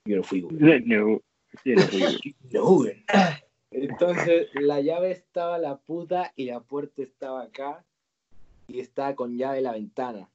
yo 0.04 0.16
no 0.16 0.22
fui, 0.22 0.40
güey". 0.40 0.57
No. 0.86 1.20
Sí, 1.62 1.74
no 1.74 1.82
fui. 1.82 2.36
No, 2.50 2.64
güey. 2.64 3.04
Entonces, 3.70 4.48
la 4.54 4.80
llave 4.80 5.11
estaba 5.11 5.57
a 5.57 5.59
la 5.59 5.76
puta 5.76 6.32
y 6.34 6.46
la 6.46 6.61
puerta 6.61 7.02
estaba 7.02 7.42
acá. 7.42 7.84
Y 8.68 8.80
estaba 8.80 9.14
con 9.14 9.36
llave 9.36 9.61
la 9.61 9.72
ventana. 9.72 10.28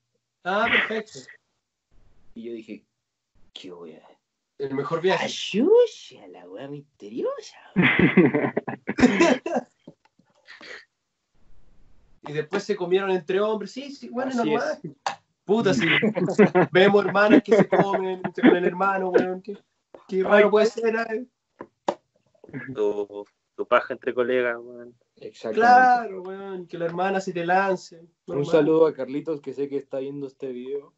Ah, 0.43 0.67
perfecto. 0.71 1.19
Y 2.33 2.43
yo 2.43 2.53
dije, 2.53 2.85
¿qué 3.53 3.73
weá? 3.73 4.10
El 4.61 4.75
mejor 4.75 5.01
viaje. 5.01 5.25
Ayuya, 5.25 6.27
la 6.27 6.47
weá 6.47 6.67
misteriosa. 6.67 7.57
Y 12.23 12.33
después 12.33 12.63
se 12.63 12.75
comieron 12.75 13.09
entre 13.09 13.41
hombres. 13.41 13.71
Sí, 13.71 13.91
sí, 13.91 14.07
bueno, 14.07 14.29
es 14.29 14.37
Así 14.37 14.51
normal. 14.51 14.79
Puta, 15.43 15.73
sí. 15.73 15.87
Vemos 16.71 17.03
hermanas 17.03 17.41
que 17.43 17.55
se 17.55 17.67
comen, 17.67 18.21
se 18.35 18.43
comen 18.43 18.63
hermanos, 18.63 19.11
weón. 19.11 19.41
Qué, 19.41 19.57
qué 20.07 20.23
raro 20.23 20.51
puede 20.51 20.67
ser, 20.67 20.95
eh. 20.95 21.25
Tu, 22.75 23.25
tu 23.55 23.67
paja 23.67 23.95
entre 23.95 24.13
colegas, 24.13 24.57
weón. 24.61 24.95
Exactamente. 25.15 25.59
Claro, 25.59 26.21
weón. 26.21 26.67
Que 26.67 26.77
la 26.77 26.85
hermana 26.85 27.19
se 27.19 27.33
te 27.33 27.43
lance. 27.43 28.07
Un 28.27 28.45
saludo 28.45 28.85
a 28.85 28.93
Carlitos 28.93 29.41
que 29.41 29.53
sé 29.53 29.67
que 29.67 29.77
está 29.77 29.97
viendo 29.97 30.27
este 30.27 30.51
video. 30.51 30.93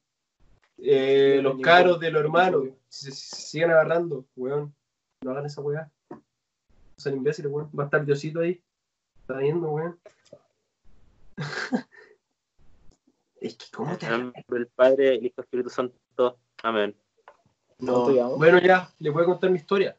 Eh, 0.78 1.40
los 1.42 1.60
caros 1.62 2.00
de 2.00 2.12
los 2.12 2.22
hermanos 2.22 2.70
se, 2.90 3.12
se 3.12 3.36
siguen 3.36 3.72
agarrando, 3.72 4.26
weón. 4.36 4.74
No 5.22 5.32
hagan 5.32 5.46
esa 5.46 5.62
weá. 5.62 5.90
No 6.10 6.22
sean 6.98 7.16
imbéciles, 7.16 7.52
weón. 7.52 7.70
Va 7.78 7.84
a 7.84 7.86
estar 7.86 8.06
Diosito 8.06 8.42
ahí. 8.42 8.62
Está 9.22 9.38
viendo, 9.38 9.70
weón. 9.70 10.00
es 13.42 13.56
que, 13.56 13.66
¿cómo 13.72 13.98
te.? 13.98 14.08
El 14.08 14.68
Padre, 14.68 15.16
el 15.16 15.26
Hijo 15.26 15.36
el 15.38 15.44
Espíritu 15.44 15.70
Santo. 15.70 16.38
Amén. 16.62 16.96
No. 17.80 17.94
¿Cuánto 17.94 18.12
llevamos? 18.12 18.38
Bueno, 18.38 18.60
ya, 18.60 18.90
les 19.00 19.14
voy 19.14 19.24
a 19.24 19.26
contar 19.26 19.50
mi 19.50 19.58
historia. 19.58 19.98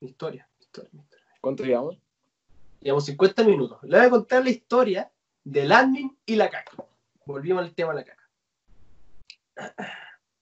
Mi 0.00 0.08
historia, 0.08 0.48
mi 0.58 0.64
historia, 0.64 0.90
mi 0.92 1.00
historia. 1.00 1.26
¿Cuánto 1.40 1.64
llevamos? 1.64 1.98
Llevamos 2.80 3.04
50 3.06 3.44
minutos. 3.44 3.78
Les 3.82 4.00
voy 4.00 4.06
a 4.06 4.10
contar 4.10 4.44
la 4.44 4.50
historia 4.50 5.12
del 5.44 5.72
admin 5.72 6.16
y 6.26 6.36
la 6.36 6.50
caca. 6.50 6.72
Volvimos 7.26 7.62
al 7.62 7.74
tema 7.74 7.90
de 7.90 8.00
la 8.00 8.04
caca. 8.04 8.21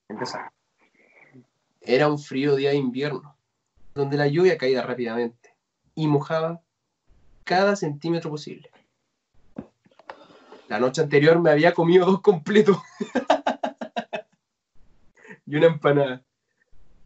Empezamos. 0.09 0.53
Era 1.81 2.09
un 2.09 2.19
frío 2.19 2.57
día 2.57 2.71
de 2.71 2.77
invierno, 2.77 3.37
donde 3.95 4.17
la 4.17 4.27
lluvia 4.27 4.59
caía 4.59 4.83
rápidamente 4.83 5.55
y 5.95 6.07
mojaba 6.07 6.63
cada 7.45 7.77
centímetro 7.77 8.31
posible. 8.31 8.71
La 10.69 10.79
noche 10.79 11.03
anterior 11.03 11.41
me 11.41 11.51
había 11.51 11.75
comido 11.75 12.07
dos 12.07 12.21
completos 12.21 12.79
y 15.47 15.57
una 15.57 15.67
empanada. 15.67 16.23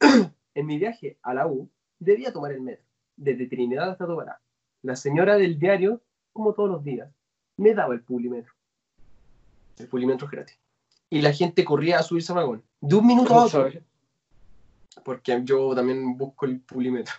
en 0.54 0.66
mi 0.66 0.78
viaje 0.78 1.18
a 1.22 1.34
la 1.34 1.46
U, 1.46 1.70
debía 1.98 2.32
tomar 2.32 2.52
el 2.52 2.60
metro, 2.60 2.84
desde 3.16 3.46
Trinidad 3.46 3.90
hasta 3.90 4.06
Tobará. 4.06 4.40
La 4.82 4.96
señora 4.96 5.36
del 5.36 5.58
diario, 5.58 6.02
como 6.32 6.52
todos 6.52 6.70
los 6.70 6.84
días, 6.84 7.10
me 7.56 7.74
daba 7.74 7.94
el 7.94 8.02
pulimetro. 8.02 8.52
El 9.78 9.88
pulimetro 9.88 10.26
es 10.26 10.30
gratis. 10.30 10.63
Y 11.10 11.20
la 11.22 11.32
gente 11.32 11.64
corría 11.64 11.98
a 11.98 12.02
subirse 12.02 12.32
al 12.32 12.36
vagón. 12.38 12.62
De 12.80 12.94
un 12.96 13.06
minuto 13.06 13.26
a 13.26 13.28
¿Cómo 13.36 13.40
otro 13.46 13.60
sabes? 13.70 13.82
porque 15.04 15.40
yo 15.44 15.74
también 15.74 16.16
busco 16.16 16.46
el 16.46 16.60
pulímetro. 16.60 17.14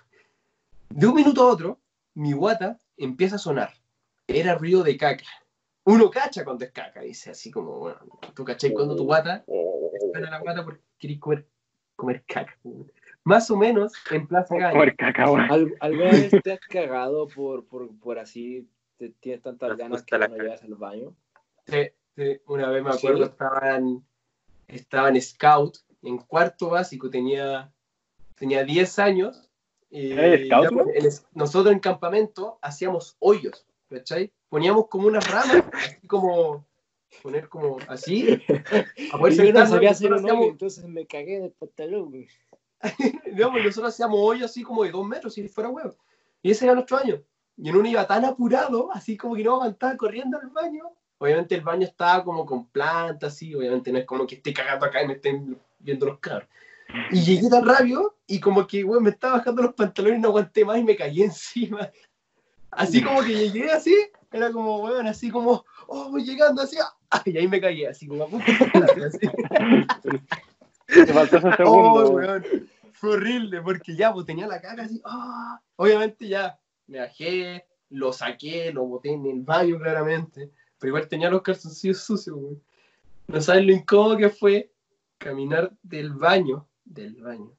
De 0.89 1.07
un 1.07 1.13
minuto 1.15 1.41
a 1.43 1.47
otro, 1.51 1.79
mi 2.13 2.31
guata 2.33 2.79
empieza 2.97 3.35
a 3.35 3.39
sonar. 3.39 3.73
Era 4.27 4.55
ruido 4.55 4.81
de 4.83 4.97
caca. 4.97 5.25
Uno 5.83 6.09
cacha 6.09 6.43
cuando 6.43 6.65
es 6.65 6.71
caca, 6.71 7.01
dice 7.01 7.31
así 7.31 7.51
como, 7.51 7.79
bueno, 7.79 7.99
tú 8.33 8.43
cachai 8.43 8.73
cuando 8.73 8.95
tu 8.95 9.03
guata 9.03 9.43
suena 10.11 10.31
la 10.31 10.39
guata 10.39 10.63
porque 10.63 10.81
querés 10.97 11.19
comer, 11.19 11.47
comer 11.95 12.23
caca. 12.27 12.57
Más 13.23 13.51
o 13.51 13.57
menos 13.57 13.93
en 14.09 14.25
Plaza 14.27 14.55
Gaña. 14.55 14.71
Comer 14.71 14.95
caca. 14.95 15.25
¿Al- 15.25 15.75
¿Alguna 15.79 16.11
vez 16.11 16.31
te 16.43 16.53
has 16.53 16.59
cagado 16.61 17.27
por, 17.27 17.65
por, 17.65 17.95
por 17.99 18.17
así? 18.17 18.67
Te, 18.97 19.09
tienes 19.19 19.41
tantas 19.41 19.75
ganas 19.77 20.03
que 20.03 20.17
no 20.17 20.27
llegas 20.35 20.63
al 20.63 20.75
baño. 20.75 21.13
Sí, 21.67 21.89
sí, 22.15 22.39
una 22.47 22.69
vez 22.69 22.83
me 22.83 22.91
acuerdo, 22.91 23.17
¿Sí? 23.25 23.31
estaba, 23.31 23.75
en, 23.75 24.05
estaba 24.67 25.09
en 25.09 25.21
Scout, 25.21 25.77
en 26.01 26.17
cuarto 26.17 26.69
básico, 26.69 27.09
tenía, 27.09 27.71
tenía 28.35 28.63
10 28.63 28.99
años. 28.99 29.49
Y 29.89 30.11
¿Eres 30.11 30.47
scout, 30.47 30.69
ya, 30.71 30.91
el- 30.93 31.09
nosotros 31.33 31.71
en 31.73 31.79
campamento 31.79 32.59
hacíamos 32.61 33.15
hoyos, 33.19 33.65
¿cachai? 33.89 34.31
Poníamos 34.49 34.87
como 34.87 35.07
unas 35.07 35.29
ramas, 35.31 35.63
así 35.73 36.07
como, 36.07 36.65
poner 37.23 37.47
como 37.47 37.77
así, 37.87 38.41
a 39.13 39.17
poder 39.17 39.33
Y 39.33 39.47
yo 39.47 39.53
no 39.53 39.65
sabía 39.67 39.91
hacer 39.91 40.11
un 40.11 40.19
hoyo, 40.19 40.27
hacíamos- 40.27 40.47
entonces 40.49 40.85
me 40.85 41.05
cagué 41.05 41.37
en 41.37 41.43
el 41.45 41.51
pantalón. 41.51 42.09
güey. 42.09 42.27
no, 43.33 43.51
pues 43.51 43.63
nosotros 43.65 43.93
hacíamos 43.93 44.19
hoyos 44.21 44.51
así 44.51 44.63
como 44.63 44.83
de 44.83 44.91
dos 44.91 45.07
metros, 45.07 45.33
si 45.33 45.47
fuera 45.47 45.69
huevo. 45.69 45.95
Y 46.41 46.51
ese 46.51 46.65
era 46.65 46.73
nuestro 46.73 46.97
año. 46.97 47.21
Y 47.57 47.69
en 47.69 47.75
uno 47.77 47.87
iba 47.87 48.05
tan 48.05 48.25
apurado, 48.25 48.91
así 48.91 49.15
como 49.15 49.35
que 49.35 49.43
no 49.43 49.53
aguantaba 49.55 49.95
corriendo 49.95 50.37
al 50.37 50.49
baño. 50.49 50.83
Obviamente 51.17 51.55
el 51.55 51.61
baño 51.61 51.85
estaba 51.87 52.23
como 52.23 52.45
con 52.45 52.67
plantas, 52.67 53.33
así, 53.33 53.55
obviamente 53.55 53.91
no 53.91 53.99
es 53.99 54.05
como 54.05 54.27
que 54.27 54.35
esté 54.35 54.53
cagando 54.53 54.85
acá 54.85 55.01
y 55.01 55.07
me 55.07 55.13
estén 55.13 55.57
viendo 55.79 56.05
los 56.07 56.19
cabros. 56.19 56.47
Y 57.11 57.21
llegué 57.23 57.49
tan 57.49 57.65
rápido 57.65 58.15
y 58.27 58.39
como 58.39 58.67
que, 58.67 58.83
weón, 58.83 59.03
me 59.03 59.09
estaba 59.11 59.37
bajando 59.37 59.63
los 59.63 59.73
pantalones 59.73 60.19
y 60.19 60.21
no 60.21 60.27
aguanté 60.29 60.65
más 60.65 60.77
y 60.77 60.83
me 60.83 60.95
caí 60.95 61.23
encima. 61.23 61.89
Así 62.71 63.01
como 63.01 63.21
que 63.21 63.33
llegué 63.33 63.71
así, 63.71 63.95
era 64.31 64.51
como, 64.51 64.83
weón, 64.83 65.07
así 65.07 65.31
como, 65.31 65.63
oh, 65.87 66.09
voy 66.11 66.23
llegando 66.25 66.61
así, 66.61 66.77
ah, 67.09 67.21
y 67.25 67.37
ahí 67.37 67.47
me 67.47 67.61
caí, 67.61 67.85
así 67.85 68.07
como 68.07 68.25
así. 69.07 69.29
Te 70.87 71.13
faltó 71.13 71.37
ese 71.37 71.47
Oh, 71.47 71.55
segundo. 71.55 72.09
weón. 72.11 72.45
Fue 72.93 73.11
horrible 73.11 73.61
porque 73.61 73.95
ya, 73.95 74.13
pues 74.13 74.25
tenía 74.25 74.47
la 74.47 74.61
caca 74.61 74.83
así. 74.83 75.01
ah. 75.05 75.59
Obviamente 75.75 76.27
ya 76.27 76.57
me 76.87 76.99
bajé, 76.99 77.65
lo 77.89 78.13
saqué, 78.13 78.71
lo 78.71 78.85
boté 78.85 79.11
en 79.11 79.25
el 79.25 79.41
baño 79.41 79.77
claramente. 79.79 80.51
Igual 80.87 81.07
tenía 81.07 81.29
los 81.29 81.41
calzoncillos 81.41 82.03
sucios, 82.03 82.35
weón. 82.35 82.61
No 83.27 83.41
sabes 83.41 83.65
lo 83.65 83.71
incómodo 83.71 84.17
que 84.17 84.29
fue 84.29 84.71
caminar 85.17 85.71
del 85.81 86.13
baño, 86.13 86.67
del 86.83 87.15
baño, 87.15 87.51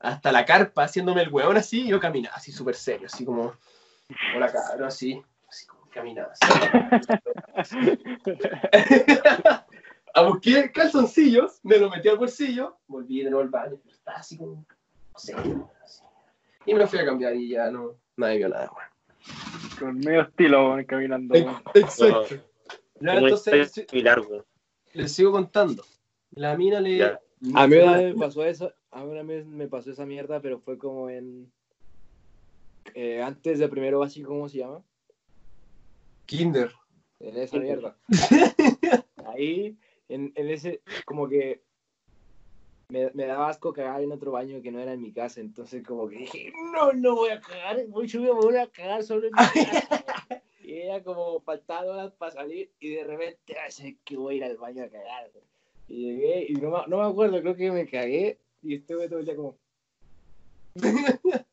hasta 0.00 0.32
la 0.32 0.44
carpa 0.44 0.84
haciéndome 0.84 1.22
el 1.22 1.32
weón 1.32 1.56
así. 1.56 1.82
Y 1.82 1.88
yo 1.88 2.00
caminaba 2.00 2.36
así 2.36 2.52
súper 2.52 2.74
serio, 2.74 3.06
así 3.06 3.24
como, 3.24 3.54
hola 4.34 4.50
cabrón, 4.50 4.88
así, 4.88 5.22
así 5.48 5.66
como 5.66 5.88
caminaba. 5.90 6.32
Así. 7.54 7.76
a 10.14 10.22
busqué 10.22 10.70
calzoncillos, 10.72 11.60
me 11.62 11.78
lo 11.78 11.90
metí 11.90 12.08
al 12.08 12.18
bolsillo, 12.18 12.78
volví 12.86 13.22
de 13.22 13.30
nuevo 13.30 13.42
al 13.42 13.50
baño, 13.50 13.78
pero 13.82 13.96
estaba 13.96 14.18
así 14.18 14.36
como, 14.36 14.64
no 15.12 15.18
sé. 15.18 15.34
Y 16.66 16.74
me 16.74 16.86
fui 16.86 16.98
a 16.98 17.04
cambiar 17.04 17.34
y 17.34 17.50
ya 17.50 17.70
no, 17.70 17.96
nadie 18.16 18.38
vio 18.38 18.48
nada, 18.48 18.70
weón. 18.74 18.93
Con 19.78 19.98
medio 19.98 20.22
estilo, 20.22 20.76
caminando. 20.86 21.34
Exacto. 21.74 22.36
Ya, 23.00 23.14
entonces, 23.16 23.84
weón. 23.92 24.44
les 24.92 25.12
sigo 25.12 25.32
contando. 25.32 25.84
La 26.32 26.56
mina 26.56 26.80
le... 26.80 26.98
Ya. 26.98 27.20
A 27.54 27.66
mí 27.66 27.76
una 27.76 27.98
vez 27.98 28.14
me 28.14 28.20
pasó 28.20 28.44
eso, 28.44 28.72
a 28.90 29.04
mí 29.04 29.10
una 29.10 29.22
vez 29.22 29.44
me 29.46 29.68
pasó 29.68 29.90
esa 29.90 30.06
mierda, 30.06 30.40
pero 30.40 30.60
fue 30.60 30.78
como 30.78 31.10
en... 31.10 31.52
eh, 32.94 33.20
antes 33.20 33.58
de 33.58 33.68
primero 33.68 33.98
básico, 33.98 34.28
¿cómo 34.28 34.48
se 34.48 34.58
llama? 34.58 34.82
Kinder. 36.26 36.72
En 37.20 37.36
esa 37.36 37.58
mierda. 37.58 37.96
Ahí, 39.26 39.76
en, 40.08 40.32
en 40.36 40.48
ese, 40.50 40.82
como 41.04 41.28
que 41.28 41.62
me, 42.88 43.10
me 43.14 43.26
daba 43.26 43.48
asco 43.48 43.72
cagar 43.72 44.02
en 44.02 44.12
otro 44.12 44.32
baño 44.32 44.60
que 44.62 44.70
no 44.70 44.78
era 44.80 44.92
en 44.92 45.00
mi 45.00 45.12
casa, 45.12 45.40
entonces 45.40 45.82
como 45.86 46.08
que 46.08 46.16
dije, 46.18 46.52
no, 46.72 46.92
no 46.92 47.14
voy 47.16 47.30
a 47.30 47.40
cagar, 47.40 47.84
voy, 47.88 48.06
yo 48.06 48.20
me 48.20 48.30
voy 48.30 48.56
a 48.56 48.68
cagar 48.68 49.02
solo 49.02 49.26
en 49.26 49.32
mi 49.34 49.38
casa. 49.70 50.42
Y 50.60 50.78
era 50.78 51.02
como 51.02 51.40
faltaba 51.40 51.90
horas 51.92 52.12
para 52.12 52.32
salir 52.32 52.70
y 52.80 52.90
de 52.90 53.04
repente, 53.04 53.54
"Ay, 53.58 53.98
que 54.04 54.16
voy 54.16 54.34
a 54.34 54.36
ir 54.38 54.44
al 54.44 54.56
baño 54.56 54.84
a 54.84 54.88
cagar. 54.88 55.30
Y 55.88 56.06
llegué 56.12 56.46
y 56.48 56.54
no, 56.54 56.70
me- 56.70 56.86
no 56.88 56.98
me 56.98 57.04
acuerdo, 57.04 57.40
creo 57.40 57.54
que 57.56 57.70
me 57.70 57.86
cagué 57.86 58.38
y 58.62 58.76
estuve 58.76 59.08
todo 59.08 59.18
el 59.18 59.26
día 59.26 59.36
como, 59.36 59.58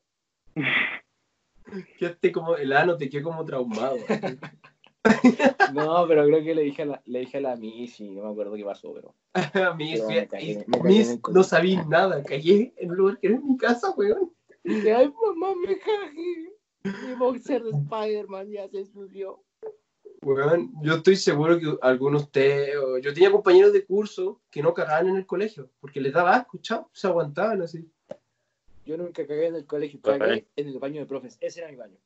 Quedaste 1.98 2.32
como, 2.32 2.56
el 2.56 2.72
ano 2.72 2.96
te 2.96 3.08
quedó 3.08 3.24
como 3.24 3.44
traumado. 3.44 3.96
no, 5.74 6.06
pero 6.06 6.24
creo 6.26 6.42
que 6.44 6.54
le 6.54 6.62
dije 6.62 6.82
a 6.82 6.86
la, 6.86 7.02
le 7.06 7.20
dije 7.20 7.38
a 7.38 7.40
la 7.40 7.56
Miss 7.56 8.00
y 8.00 8.10
no 8.10 8.22
me 8.24 8.30
acuerdo 8.30 8.54
qué 8.54 8.64
pasó, 8.64 8.92
pero... 8.94 9.14
A 9.70 9.74
mí, 9.74 9.92
Pero 9.94 10.04
fui- 10.04 10.14
me 10.14 10.28
cagué, 10.28 10.64
me 10.66 10.78
cagué 10.78 10.88
Miss, 10.88 11.10
el 11.10 11.20
no 11.32 11.42
sabía 11.42 11.84
nada, 11.84 12.22
callé 12.22 12.72
en 12.76 12.90
un 12.90 12.96
lugar 12.96 13.18
que 13.18 13.28
no 13.30 13.36
es 13.36 13.42
mi 13.44 13.56
casa, 13.56 13.90
weón. 13.96 14.32
Y 14.64 14.74
dije, 14.74 14.92
ay, 14.94 15.12
mamá, 15.12 15.54
me 15.56 15.78
cagué. 15.78 16.52
Mi 17.06 17.14
boxer 17.14 17.62
de 17.64 17.70
Spider-Man 17.70 18.50
ya 18.50 18.68
se 18.68 18.78
ensució. 18.80 19.42
Weón, 20.22 20.72
yo 20.82 20.94
estoy 20.94 21.16
seguro 21.16 21.58
que 21.58 21.76
algunos 21.82 22.22
de 22.22 22.26
ustedes, 22.26 22.76
o- 22.76 22.98
yo 22.98 23.12
tenía 23.12 23.32
compañeros 23.32 23.72
de 23.72 23.84
curso 23.84 24.40
que 24.50 24.62
no 24.62 24.72
cagaban 24.72 25.08
en 25.08 25.16
el 25.16 25.26
colegio, 25.26 25.68
porque 25.80 26.00
les 26.00 26.12
daba 26.12 26.36
asco, 26.36 26.58
chao, 26.58 26.88
se 26.92 27.08
aguantaban 27.08 27.60
así. 27.62 27.88
Yo 28.84 28.96
nunca 28.96 29.26
cagué 29.26 29.46
en 29.48 29.56
el 29.56 29.66
colegio, 29.66 30.00
cagué 30.00 30.46
en 30.56 30.68
el 30.68 30.78
baño 30.78 31.00
de 31.00 31.06
profes. 31.06 31.38
Ese 31.40 31.60
era 31.60 31.70
mi 31.70 31.76
baño. 31.76 31.96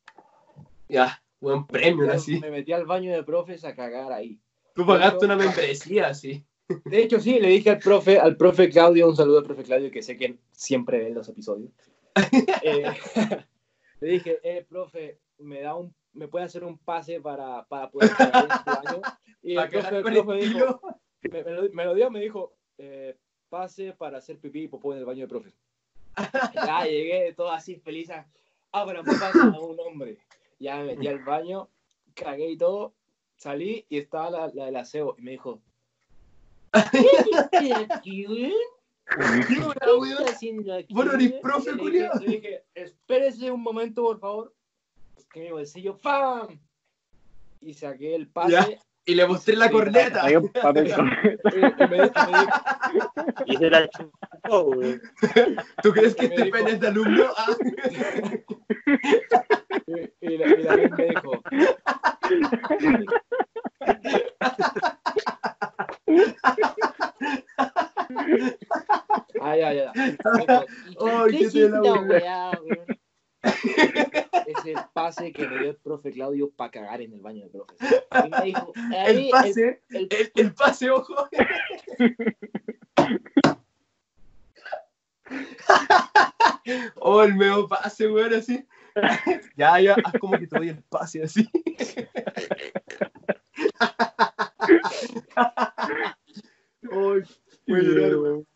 Ya, 0.88 1.22
buen 1.40 1.66
premio, 1.66 2.10
así. 2.12 2.40
Me 2.40 2.50
metí 2.50 2.72
al 2.72 2.86
baño 2.86 3.12
de 3.12 3.22
profes 3.22 3.64
a 3.64 3.74
cagar 3.74 4.12
ahí. 4.12 4.38
Tú 4.74 4.84
pagaste 4.86 5.24
una 5.24 5.36
membresía, 5.36 6.08
así. 6.08 6.44
De 6.84 7.02
hecho, 7.02 7.20
sí, 7.20 7.38
le 7.40 7.48
dije 7.48 7.70
al 7.70 7.78
profe, 7.78 8.18
al 8.18 8.36
profe 8.36 8.68
Claudio, 8.68 9.08
un 9.08 9.16
saludo 9.16 9.38
al 9.38 9.44
profe 9.44 9.62
Claudio, 9.62 9.90
que 9.90 10.02
sé 10.02 10.16
que 10.16 10.38
siempre 10.52 10.98
ve 10.98 11.10
los 11.10 11.28
episodios. 11.28 11.70
Eh, 12.62 12.84
le 14.00 14.08
dije, 14.08 14.38
eh, 14.42 14.64
profe, 14.68 15.18
me 15.38 15.60
da 15.60 15.74
un, 15.76 15.94
me 16.12 16.28
puede 16.28 16.44
hacer 16.46 16.64
un 16.64 16.78
pase 16.78 17.20
para, 17.20 17.64
para 17.66 17.90
poder 17.90 18.10
cagar 18.10 18.44
en 18.44 18.50
su 18.58 18.64
baño. 18.90 19.02
Y 19.42 19.56
el 19.56 19.68
profe, 19.68 19.96
el 19.96 20.02
profe 20.02 20.34
dijo, 20.36 20.80
me, 21.30 21.44
me 21.44 21.50
lo, 21.52 21.62
me 21.72 21.84
lo 21.84 21.94
dio, 21.94 22.10
me 22.10 22.20
dijo, 22.20 22.54
eh, 22.78 23.16
pase 23.48 23.92
para 23.92 24.18
hacer 24.18 24.38
pipí 24.38 24.62
y 24.64 24.68
popó 24.68 24.92
en 24.92 24.98
el 25.00 25.04
baño 25.04 25.20
de 25.22 25.28
profes. 25.28 25.54
ya 26.54 26.84
llegué 26.84 27.32
todo 27.34 27.52
así 27.52 27.76
feliz, 27.76 28.10
a- 28.10 28.26
abran 28.72 29.04
paso 29.04 29.40
a 29.42 29.60
un 29.60 29.78
hombre. 29.80 30.18
Ya 30.58 30.76
me 30.78 30.84
metí 30.84 31.08
al 31.08 31.18
baño, 31.24 31.68
cagué 32.14 32.50
y 32.50 32.56
todo, 32.56 32.94
salí 33.36 33.84
y 33.88 33.98
estaba 33.98 34.30
la, 34.30 34.50
la 34.54 34.66
del 34.66 34.76
aseo 34.76 35.14
y 35.18 35.22
me 35.22 35.32
dijo, 35.32 35.60
¿qué 36.72 37.74
aquí, 37.90 38.24
güey? 38.24 38.52
¿Qué 39.08 40.24
haciendo 40.28 40.74
aquí, 40.74 40.92
Bueno, 40.92 41.12
eres 41.12 41.30
güey?" 41.30 41.40
profe, 41.42 41.70
Le 41.70 41.76
dije- 41.76 41.82
culiao. 41.82 42.14
Le 42.20 42.26
dije, 42.26 42.64
espérese 42.74 43.50
un 43.50 43.62
momento, 43.62 44.02
por 44.02 44.18
favor. 44.18 44.54
Que 45.32 45.40
mi 45.42 45.50
bolsillo, 45.50 45.98
¡pam! 45.98 46.58
Y 47.60 47.74
saqué 47.74 48.14
el 48.14 48.28
pase 48.28 48.52
Ya. 48.52 48.66
Y 49.04 49.14
le 49.14 49.26
mostré 49.26 49.54
la 49.54 49.70
corneta. 49.70 50.24
Hay 50.24 50.36
un 50.36 50.48
papel 50.48 50.88
Y 51.54 51.56
me, 51.80 51.86
me 51.88 52.02
dijo, 52.02 52.14
Y 53.46 53.56
se 53.56 53.70
la 53.70 53.88
chupó, 53.88 54.62
weón. 54.62 55.00
¿Tú 55.82 55.92
crees 55.92 56.14
que 56.16 56.26
este 56.26 56.46
pene 56.46 56.70
es 56.72 56.80
de 56.80 56.88
alumno? 56.88 57.24
Ah. 57.36 57.54
Y, 59.86 60.26
y 60.34 60.38
la, 60.38 60.46
y 60.48 60.62
David 60.62 60.90
me 60.96 61.04
dijo, 61.06 61.42
ah, 69.40 69.56
ya, 69.56 69.72
ya. 69.72 69.92
Me 69.94 70.10
dijo, 70.10 70.64
¿y 70.88 70.96
Ay, 71.08 71.30
qué 71.30 71.38
qué 71.38 71.44
hiciste, 71.44 71.60
tela, 71.60 71.80
la 71.80 71.92
weón. 71.92 72.08
weá, 72.10 72.50
weón? 72.62 72.86
Es 74.46 74.64
el 74.66 74.76
pase 74.92 75.32
que 75.32 75.46
me 75.46 75.58
dio 75.60 75.70
el 75.70 75.76
profe 75.76 76.10
Claudio 76.12 76.50
para 76.50 76.70
cagar 76.70 77.00
en 77.02 77.12
el 77.12 77.20
baño 77.20 77.42
del 77.42 77.50
profe. 77.50 77.74
Y 78.26 78.30
me 78.30 78.42
dijo, 78.42 78.72
El 78.92 79.16
"Ahí, 79.16 79.30
pase, 79.30 79.82
el- 79.90 80.08
el, 80.10 80.32
el 80.34 80.54
pase, 80.54 80.90
ojo. 80.90 81.28
Oh, 86.96 87.22
el 87.22 87.36
medio 87.36 87.68
pase, 87.68 88.08
weón, 88.08 88.34
así. 88.34 88.66
Ya, 89.56 89.78
ya, 89.80 89.94
haz 90.04 90.14
como 90.18 90.36
que 90.38 90.48
te 90.48 90.58
doy 90.58 90.70
el 90.70 90.82
pase 90.82 91.22
así. 91.22 91.48
Ay, 96.82 96.90
voy 96.90 97.22
a 97.68 97.82
llorar, 97.82 98.16
weón. 98.16 98.46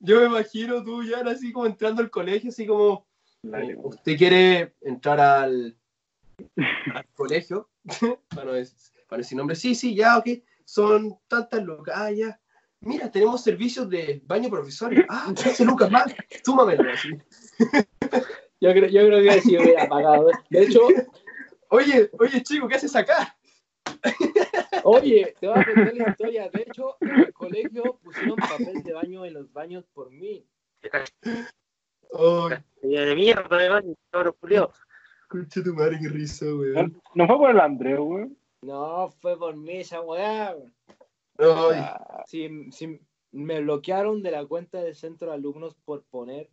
Yo 0.00 0.20
me 0.20 0.26
imagino 0.26 0.84
tú 0.84 1.02
ya 1.02 1.20
así 1.20 1.50
como 1.52 1.66
entrando 1.66 2.02
al 2.02 2.10
colegio, 2.10 2.50
así 2.50 2.66
como, 2.66 3.06
Dale, 3.42 3.76
¿usted 3.76 4.16
quiere 4.16 4.74
entrar 4.80 5.20
al, 5.20 5.76
al 6.94 7.06
colegio? 7.14 7.68
para, 8.28 8.44
no 8.44 8.52
decir, 8.52 8.76
para 9.08 9.18
decir 9.18 9.38
nombre, 9.38 9.56
sí, 9.56 9.74
sí, 9.74 9.94
ya, 9.94 10.18
ok, 10.18 10.26
son 10.64 11.18
tantas 11.28 11.62
lucas, 11.62 11.94
ah, 11.96 12.10
ya. 12.10 12.40
Mira, 12.80 13.10
tenemos 13.10 13.42
servicios 13.42 13.88
de 13.88 14.22
baño 14.24 14.48
profesores. 14.50 15.04
Ah, 15.08 15.32
15 15.34 15.64
lucas 15.64 15.90
más, 15.90 16.14
súmamelo 16.44 16.90
así. 16.92 17.10
Yo 18.60 18.72
creo, 18.72 18.88
yo 18.88 19.06
creo 19.06 19.22
que 19.22 19.40
sí 19.40 19.56
hubiera 19.56 19.88
pagado. 19.88 20.30
De 20.50 20.62
hecho, 20.64 20.80
Oye, 21.70 22.10
oye, 22.18 22.42
chico, 22.42 22.66
¿qué 22.66 22.76
haces 22.76 22.96
acá? 22.96 23.36
oye, 24.84 25.34
te 25.38 25.46
voy 25.46 25.60
a 25.60 25.64
contar 25.64 25.94
la 25.94 26.10
historia. 26.10 26.48
De 26.50 26.62
hecho, 26.62 26.96
en 27.00 27.10
el 27.10 27.32
colegio 27.32 28.00
pusieron 28.02 28.36
papel 28.36 28.82
de 28.82 28.92
baño 28.94 29.24
en 29.26 29.34
los 29.34 29.52
baños 29.52 29.84
por 29.92 30.10
mí. 30.10 30.46
Ay, 32.18 32.58
de 32.82 33.14
mierda, 33.14 33.46
además, 33.50 33.84
cabrón 34.10 34.34
culiao. 34.40 34.72
concha 35.28 35.62
tu 35.62 35.74
madre, 35.74 35.98
qué 36.00 36.08
risa, 36.08 36.46
weón. 36.46 36.92
No, 36.92 37.02
no 37.14 37.26
fue 37.26 37.36
por 37.36 37.50
el 37.50 37.60
Andrés, 37.60 37.98
weón. 38.00 38.38
No, 38.62 39.10
fue 39.20 39.38
por 39.38 39.56
mí 39.56 39.78
esa 39.80 40.00
weá. 40.00 40.54
weón. 40.56 40.74
Ay, 41.38 41.82
Si, 42.26 42.70
si 42.72 43.00
me 43.32 43.60
bloquearon 43.60 44.22
de 44.22 44.30
la 44.30 44.44
cuenta 44.46 44.80
del 44.82 44.96
centro 44.96 45.28
de 45.28 45.34
alumnos 45.34 45.74
por 45.84 46.02
poner. 46.04 46.50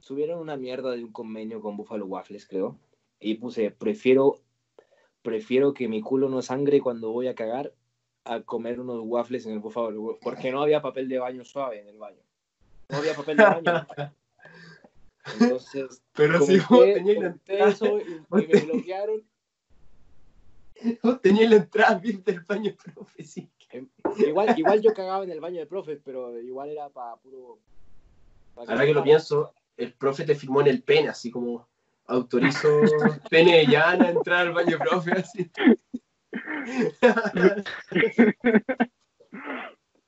Subieron 0.00 0.40
una 0.40 0.56
mierda 0.56 0.92
de 0.92 1.04
un 1.04 1.12
convenio 1.12 1.60
con 1.60 1.76
Buffalo 1.76 2.06
Waffles, 2.06 2.46
creo. 2.46 2.78
Y 3.20 3.34
puse, 3.34 3.70
prefiero, 3.70 4.40
prefiero 5.22 5.74
que 5.74 5.88
mi 5.88 6.00
culo 6.00 6.28
no 6.28 6.40
sangre 6.40 6.80
cuando 6.80 7.12
voy 7.12 7.28
a 7.28 7.34
cagar 7.34 7.74
a 8.24 8.40
comer 8.40 8.80
unos 8.80 9.00
waffles 9.04 9.46
en 9.46 9.52
el 9.52 9.58
Buffalo 9.58 10.00
Waffles. 10.00 10.24
Porque 10.24 10.50
no 10.50 10.62
había 10.62 10.80
papel 10.80 11.08
de 11.08 11.18
baño 11.18 11.44
suave 11.44 11.80
en 11.80 11.88
el 11.88 11.98
baño. 11.98 12.22
No 12.88 12.96
había 12.96 13.14
papel 13.14 13.36
de 13.36 13.44
baño. 13.44 13.86
Entonces, 15.38 16.02
pero 16.14 16.40
si 16.40 16.58
vos 16.70 16.84
tenías 16.94 17.18
la 17.18 17.26
entrada, 17.26 17.74
y, 17.78 18.34
me 18.34 18.60
bloquearon. 18.64 19.22
vos 21.02 21.20
tenías 21.20 21.50
la 21.50 21.56
entrada 21.56 22.00
del 22.00 22.40
baño, 22.40 22.74
profe, 22.82 23.22
Igual, 24.16 24.58
igual 24.58 24.80
yo 24.80 24.92
cagaba 24.92 25.22
en 25.24 25.30
el 25.30 25.40
baño 25.40 25.60
de 25.60 25.66
profes, 25.66 26.00
pero 26.04 26.38
igual 26.40 26.70
era 26.70 26.88
para 26.88 27.16
puro. 27.16 27.58
pa' 28.54 28.62
Ahora 28.62 28.84
que 28.84 28.94
lo 28.94 29.02
pienso, 29.02 29.52
el 29.76 29.92
profe 29.92 30.24
te 30.24 30.34
firmó 30.34 30.60
en 30.60 30.66
el 30.68 30.82
pene, 30.82 31.08
así 31.08 31.30
como 31.30 31.68
autorizo 32.06 32.68
pene 33.30 33.58
de 33.58 33.66
llana 33.66 34.06
a 34.06 34.10
entrar 34.10 34.48
al 34.48 34.52
baño 34.52 34.78
profe, 34.78 35.12
así. 35.12 35.50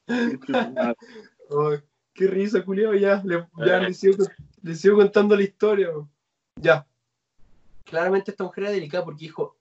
Ay, 0.08 1.78
qué 2.12 2.26
risa, 2.26 2.64
culiao, 2.64 2.94
ya, 2.94 3.22
le, 3.24 3.46
ya 3.64 3.78
le, 3.78 3.94
sigo, 3.94 4.24
le 4.62 4.74
sigo 4.74 4.96
contando 4.96 5.36
la 5.36 5.42
historia. 5.42 5.90
Ya. 6.56 6.86
Claramente 7.84 8.32
esta 8.32 8.44
mujer 8.44 8.64
era 8.64 8.72
delicada 8.72 9.04
porque 9.04 9.24
dijo, 9.26 9.56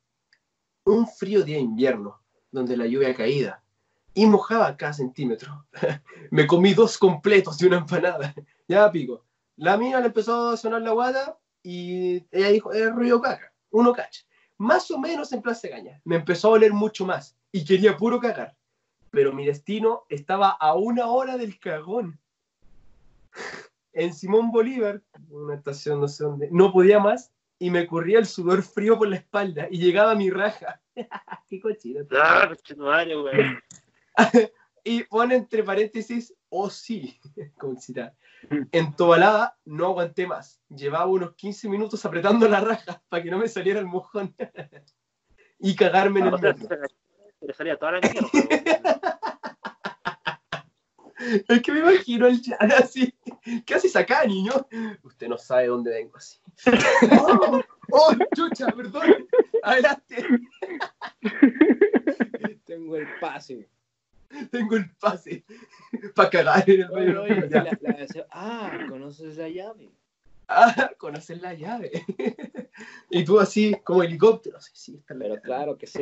un 0.84 1.08
frío 1.08 1.44
día 1.44 1.58
de 1.58 1.64
invierno, 1.64 2.20
donde 2.52 2.76
la 2.76 2.86
lluvia 2.86 3.16
caída, 3.16 3.61
y 4.14 4.26
mojaba 4.26 4.76
cada 4.78 4.94
centímetro. 4.94 5.66
Me 6.32 6.48
comí 6.48 6.74
dos 6.74 6.98
completos 6.98 7.58
de 7.58 7.68
una 7.68 7.78
empanada. 7.78 8.34
ya, 8.68 8.92
pico. 8.92 9.26
La 9.58 9.78
mía 9.78 10.00
le 10.00 10.08
empezó 10.08 10.50
a 10.50 10.58
sonar 10.58 10.82
la 10.82 10.92
guata 10.92 11.38
y 11.64 12.26
ella 12.32 12.50
dijo, 12.50 12.74
es 12.74 12.92
ruido 12.92 13.22
caca, 13.22 13.54
uno 13.70 13.94
cacha. 13.94 14.22
Más 14.58 14.90
o 14.92 14.98
menos 14.98 15.32
en 15.34 15.42
Plaza 15.42 15.70
Caña. 15.70 16.02
Me 16.04 16.16
empezó 16.16 16.50
a 16.50 16.52
oler 16.52 16.74
mucho 16.74 17.06
más 17.06 17.36
y 17.52 17.66
quería 17.66 17.98
puro 17.98 18.20
cagar. 18.20 18.56
Pero 19.10 19.34
mi 19.34 19.46
destino 19.46 20.04
estaba 20.10 20.50
a 20.52 20.76
una 20.76 21.08
hora 21.08 21.38
del 21.38 21.60
cagón. 21.60 22.20
En 23.94 24.14
Simón 24.14 24.52
Bolívar, 24.52 25.02
una 25.30 25.56
estación 25.56 26.00
no 26.00 26.08
sé 26.08 26.24
dónde, 26.24 26.48
no 26.50 26.72
podía 26.72 27.00
más 27.00 27.34
y 27.60 27.70
me 27.70 27.86
corría 27.86 28.20
el 28.20 28.26
sudor 28.26 28.64
frío 28.64 28.98
por 28.98 29.10
la 29.10 29.18
espalda 29.18 29.68
y 29.70 29.80
llegaba 29.80 30.16
mi 30.16 30.30
raja. 30.30 30.82
Qué 31.50 31.60
cochino. 31.60 32.06
Ah. 32.18 32.50
Y 34.84 35.04
pone 35.04 35.36
entre 35.36 35.64
paréntesis, 35.64 36.34
oh 36.50 36.70
sí, 36.70 37.20
como 37.60 37.80
citar. 37.80 38.16
En 38.72 38.96
Tobalada 38.96 39.56
no 39.66 39.86
aguanté 39.88 40.26
más. 40.26 40.60
Llevaba 40.70 41.06
unos 41.06 41.36
15 41.36 41.70
minutos 41.70 42.04
apretando 42.04 42.48
la 42.48 42.62
raja 42.62 43.02
para 43.10 43.22
que 43.22 43.30
no 43.30 43.38
me 43.38 43.48
saliera 43.48 43.80
el 43.80 43.86
mojón. 43.86 44.36
y 45.60 45.76
cagarme 45.76 46.22
en 46.22 46.28
el 46.28 46.34
O 46.34 46.38
sea, 46.40 46.54
metro. 46.54 46.68
se 47.40 47.46
le 47.46 47.54
salía 47.54 47.78
toda 47.78 47.94
la 47.94 48.00
mierda. 48.02 49.20
Es 51.48 51.62
que 51.62 51.72
me 51.72 51.80
imagino 51.82 52.26
el 52.26 52.42
Jan 52.42 52.72
así. 52.72 53.14
¿Qué 53.64 53.76
haces 53.76 53.96
acá, 53.96 54.26
niño? 54.26 54.54
Usted 55.04 55.28
no 55.28 55.38
sabe 55.38 55.68
dónde 55.68 55.92
vengo 55.92 56.18
así. 56.18 56.40
¡Oh! 57.22 57.62
¡Oh, 57.92 58.16
chucha! 58.36 58.66
Perdón. 58.72 59.28
Adelante. 59.62 60.26
Tengo 62.66 62.96
el 62.96 63.08
pase. 63.20 63.70
Tengo 64.52 64.76
el 64.76 64.90
pase 64.96 65.44
para 66.16 66.30
cagar 66.30 66.70
en 66.70 66.82
el 66.82 66.92
Oye, 66.92 67.14
baño. 67.14 67.22
oye, 67.22 67.50
Ya. 67.50 67.64
la- 67.64 67.80
la- 67.82 68.28
ah, 68.32 68.86
conoces 68.90 69.38
la 69.38 69.50
llave. 69.50 69.90
Ah, 70.48 70.92
conocer 70.98 71.42
la 71.42 71.54
llave. 71.54 71.92
y 73.10 73.24
tú 73.24 73.40
así, 73.40 73.76
como 73.84 74.04
helicóptero. 74.04 74.60
Sí, 74.62 74.72
sí, 74.74 74.96
está 74.98 75.14
Pero 75.16 75.30
llave. 75.36 75.42
claro 75.42 75.78
que 75.78 75.88
sí. 75.88 76.00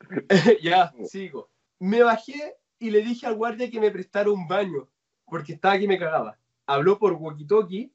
ya, 0.62 0.92
sigo. 1.04 1.48
Me 1.78 2.02
bajé 2.02 2.56
y 2.78 2.90
le 2.90 3.02
dije 3.02 3.26
al 3.26 3.36
guardia 3.36 3.70
que 3.70 3.80
me 3.80 3.90
prestara 3.90 4.30
un 4.30 4.46
baño, 4.48 4.88
porque 5.26 5.52
estaba 5.52 5.74
aquí 5.74 5.84
y 5.84 5.88
me 5.88 5.98
cagaba. 5.98 6.36
Habló 6.66 6.98
por 6.98 7.12
walkie-talkie 7.14 7.90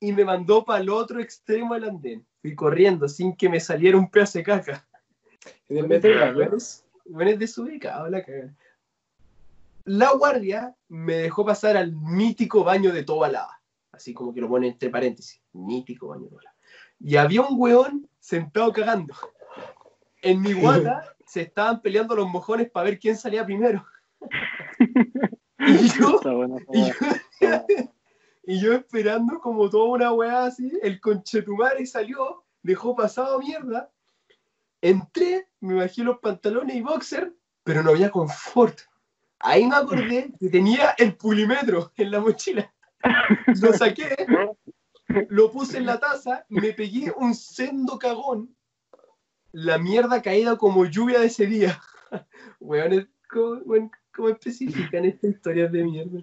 y 0.00 0.12
me 0.12 0.24
mandó 0.24 0.64
para 0.64 0.80
el 0.80 0.90
otro 0.90 1.20
extremo 1.20 1.74
del 1.74 1.84
andén. 1.84 2.24
Fui 2.40 2.54
corriendo 2.54 3.08
sin 3.08 3.34
que 3.34 3.48
me 3.48 3.58
saliera 3.60 3.96
un 3.98 4.10
pedazo 4.10 4.38
de 4.38 4.44
caca. 4.44 4.86
En 5.68 5.78
el 5.78 5.88
metro 5.88 6.10
baño. 6.18 6.56
Bueno, 7.08 7.30
es- 7.30 7.38
desubicado 7.38 8.08
la 8.08 8.22
caga. 8.22 8.54
La 9.84 10.12
guardia 10.12 10.74
me 10.88 11.14
dejó 11.14 11.44
pasar 11.46 11.76
al 11.76 11.92
mítico 11.92 12.62
baño 12.64 12.92
de 12.92 13.04
Tobalaba. 13.04 13.60
Así 13.92 14.12
como 14.12 14.34
que 14.34 14.40
lo 14.40 14.48
pone 14.48 14.68
entre 14.68 14.90
paréntesis. 14.90 15.40
Mítico 15.52 16.08
baño 16.08 16.24
de 16.24 16.30
Tobalaba. 16.30 16.54
Y 17.00 17.16
había 17.16 17.42
un 17.42 17.58
weón 17.58 18.08
sentado 18.20 18.72
cagando. 18.72 19.14
En 20.22 20.40
mi 20.42 20.52
guata 20.52 21.02
se 21.26 21.42
estaban 21.42 21.80
peleando 21.80 22.14
los 22.14 22.28
mojones 22.28 22.70
para 22.70 22.84
ver 22.90 22.98
quién 22.98 23.16
salía 23.16 23.44
primero. 23.44 23.84
Yo, 25.98 26.20
yo, 26.22 26.90
y 28.44 28.60
yo 28.60 28.72
esperando 28.74 29.38
como 29.40 29.68
toda 29.68 29.90
una 29.90 30.12
weá 30.12 30.44
así, 30.46 30.72
el 30.82 31.00
conchetumare 31.00 31.84
salió, 31.84 32.44
dejó 32.62 32.94
pasado 32.96 33.38
mierda. 33.40 33.90
Entré, 34.80 35.48
me 35.60 35.74
bajé 35.74 36.02
los 36.02 36.18
pantalones 36.18 36.76
y 36.76 36.80
boxer, 36.82 37.32
pero 37.64 37.82
no 37.82 37.90
había 37.90 38.10
confort. 38.10 38.78
Ahí 39.40 39.66
me 39.66 39.76
acordé 39.76 40.32
que 40.38 40.48
tenía 40.48 40.90
el 40.98 41.14
pulimetro 41.16 41.92
en 41.96 42.10
la 42.10 42.20
mochila. 42.20 42.72
Lo 43.60 43.72
saqué, 43.72 44.14
lo 45.28 45.50
puse 45.52 45.78
en 45.78 45.86
la 45.86 45.98
taza, 46.00 46.44
me 46.48 46.72
pegué 46.72 47.12
un 47.16 47.34
sendo 47.34 47.98
cagón. 47.98 48.54
La 49.52 49.78
mierda 49.78 50.20
caída 50.20 50.56
como 50.58 50.84
lluvia 50.84 51.20
de 51.20 51.26
ese 51.26 51.46
día. 51.46 51.80
Weón, 52.60 53.08
¿cómo, 53.30 53.60
weón, 53.64 53.90
cómo 54.14 54.28
especifican 54.28 55.04
estas 55.04 55.30
historias 55.30 55.70
de 55.72 55.84
mierda? 55.84 56.20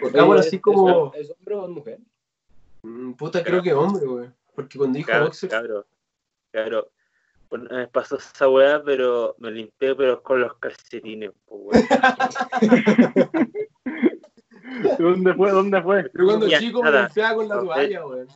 Pongámoslo 0.00 0.40
así 0.40 0.56
¿Es- 0.56 0.62
como. 0.62 1.12
¿Es 1.14 1.30
hombre 1.30 1.54
o 1.54 1.64
es 1.64 1.70
mujer? 1.70 1.98
Mm, 2.82 3.12
Puta, 3.14 3.42
creo 3.42 3.62
que 3.62 3.72
hombre, 3.72 4.06
weón. 4.06 4.34
Porque 4.54 4.78
cuando 4.78 4.96
dijo 4.98 5.08
Cabro, 5.10 5.24
boxer. 5.26 5.50
cabro, 5.50 5.86
cabro. 6.56 6.90
Bueno, 7.48 7.68
me 7.70 7.86
pasó 7.86 8.16
esa 8.16 8.48
weá, 8.48 8.82
pero 8.84 9.36
me 9.38 9.52
limpié 9.52 9.94
pero 9.94 10.20
con 10.22 10.40
los 10.40 10.56
calcetines, 10.56 11.30
pues, 11.46 11.60
weón. 11.62 11.84
¿Dónde 14.98 15.34
fue? 15.34 15.50
¿Dónde 15.52 15.80
fue? 15.82 16.10
Pero 16.12 16.24
cuando 16.26 16.48
Ya, 16.48 16.58
chico 16.58 16.82
me 16.82 16.90
nada. 16.90 17.04
limpiaba 17.06 17.34
con 17.36 17.48
la 17.48 17.60
toalla, 17.60 18.06
weón. 18.06 18.26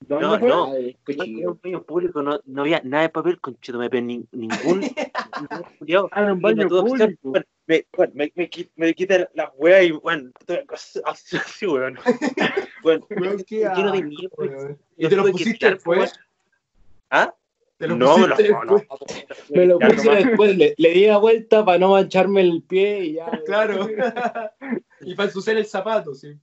¿Dónde 0.00 0.26
No, 0.26 0.38
fue? 0.38 0.48
no. 0.48 0.72
Ay, 0.72 0.96
No, 1.42 1.50
un 1.50 1.60
baño 1.62 1.82
público, 1.82 2.22
no, 2.22 2.40
no 2.46 2.62
había 2.62 2.80
nada 2.84 3.02
de 3.02 3.08
papel, 3.10 3.38
conchito, 3.40 3.78
me 3.78 3.88
ni, 4.00 4.24
ningún, 4.32 4.32
ningún. 5.80 6.08
Ah, 6.12 6.30
en 6.30 6.40
baño 6.40 6.62
me 6.62 6.68
público. 6.68 7.18
bueno, 7.28 7.44
me, 7.66 7.86
bueno, 7.96 8.12
me, 8.14 8.32
me, 8.34 8.50
me 8.76 8.94
quité 8.94 9.28
la, 9.34 9.52
weá 9.56 9.82
y, 9.82 9.90
bueno, 9.92 10.30
así, 11.04 11.66
weón. 11.66 11.98
Bueno, 12.82 13.06
lleno 13.10 13.92
de 13.92 14.28
weón. 14.38 14.78
¿Y 14.96 15.08
te 15.08 15.16
lo 15.16 15.30
pusiste 15.30 15.68
después? 15.70 16.18
¿Ah? 17.10 17.34
¿Te 17.76 17.88
lo 17.88 17.96
No, 17.96 18.18
me 18.18 18.26
lo 18.28 18.36
no, 18.36 18.64
no. 18.64 18.82
Me 19.48 19.66
lo 19.66 19.78
puse 19.78 20.10
después, 20.10 20.56
le, 20.56 20.74
le 20.76 20.90
di 20.90 21.06
la 21.06 21.16
vuelta 21.16 21.64
para 21.64 21.78
no 21.78 21.90
mancharme 21.92 22.42
el 22.42 22.62
pie 22.62 23.04
y 23.04 23.12
ya. 23.14 23.26
Claro. 23.46 23.88
y 25.00 25.14
para 25.14 25.28
ensuciar 25.28 25.56
el 25.56 25.66
zapato, 25.66 26.14
sí. 26.14 26.38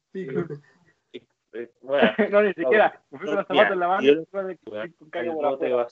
bueno, 1.81 2.11
No, 2.31 2.41
ni 2.41 2.53
siquiera. 2.53 3.01
Me 3.11 3.19
fui 3.19 3.27
con 3.27 3.35
los 3.37 3.47
zapatos 3.47 3.73
en 3.73 3.79
la 3.79 3.87
mano 3.87 4.01
yo- 4.01 4.11
y 4.11 4.15
después 4.15 4.47
de 4.47 4.57
weón, 4.65 4.95
con 5.37 5.59
por. 5.59 5.87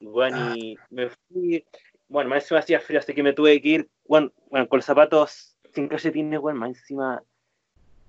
Y 0.00 0.06
bueno, 0.06 0.54
y 0.54 0.78
me 0.90 1.08
fui. 1.08 1.64
Bueno, 2.06 2.30
más 2.30 2.44
encima 2.44 2.60
hacía 2.60 2.80
frío, 2.80 3.00
así 3.00 3.12
que 3.12 3.22
me 3.22 3.32
tuve 3.32 3.60
que 3.60 3.68
ir, 3.68 3.90
bueno, 4.06 4.32
bueno 4.46 4.68
con 4.68 4.78
los 4.78 4.86
zapatos 4.86 5.56
sin 5.74 5.88
calcetines, 5.88 6.40
bueno, 6.40 6.60
más 6.60 6.70
encima, 6.70 7.22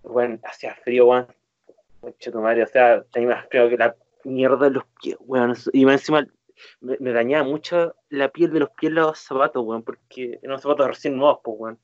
bueno, 0.04 0.40
hacía 0.44 0.76
frío, 0.76 1.06
bueno. 1.06 1.28
Mucho 2.02 2.32
tu 2.32 2.40
madre, 2.40 2.64
o 2.64 2.68
sea, 2.68 3.04
tenía 3.12 3.30
más 3.30 3.48
frío 3.50 3.68
que 3.68 3.76
la 3.76 3.94
mierda 4.24 4.66
de 4.66 4.72
los 4.72 4.84
pies, 5.02 5.18
weón. 5.20 5.56
Y 5.74 5.86
más 5.86 5.96
encima 6.02 6.28
me, 6.82 6.98
me 7.00 7.12
dañaba 7.12 7.44
mucho 7.44 7.96
la 8.10 8.30
piel 8.30 8.52
de 8.52 8.60
los 8.60 8.70
pies 8.72 8.92
los 8.92 9.20
zapatos, 9.20 9.64
weón, 9.66 9.84
porque 9.84 10.40
eran 10.42 10.60
zapatos 10.60 10.88
recién 10.88 11.18
nuevos, 11.18 11.40
pues, 11.44 11.58
weón. 11.60 11.80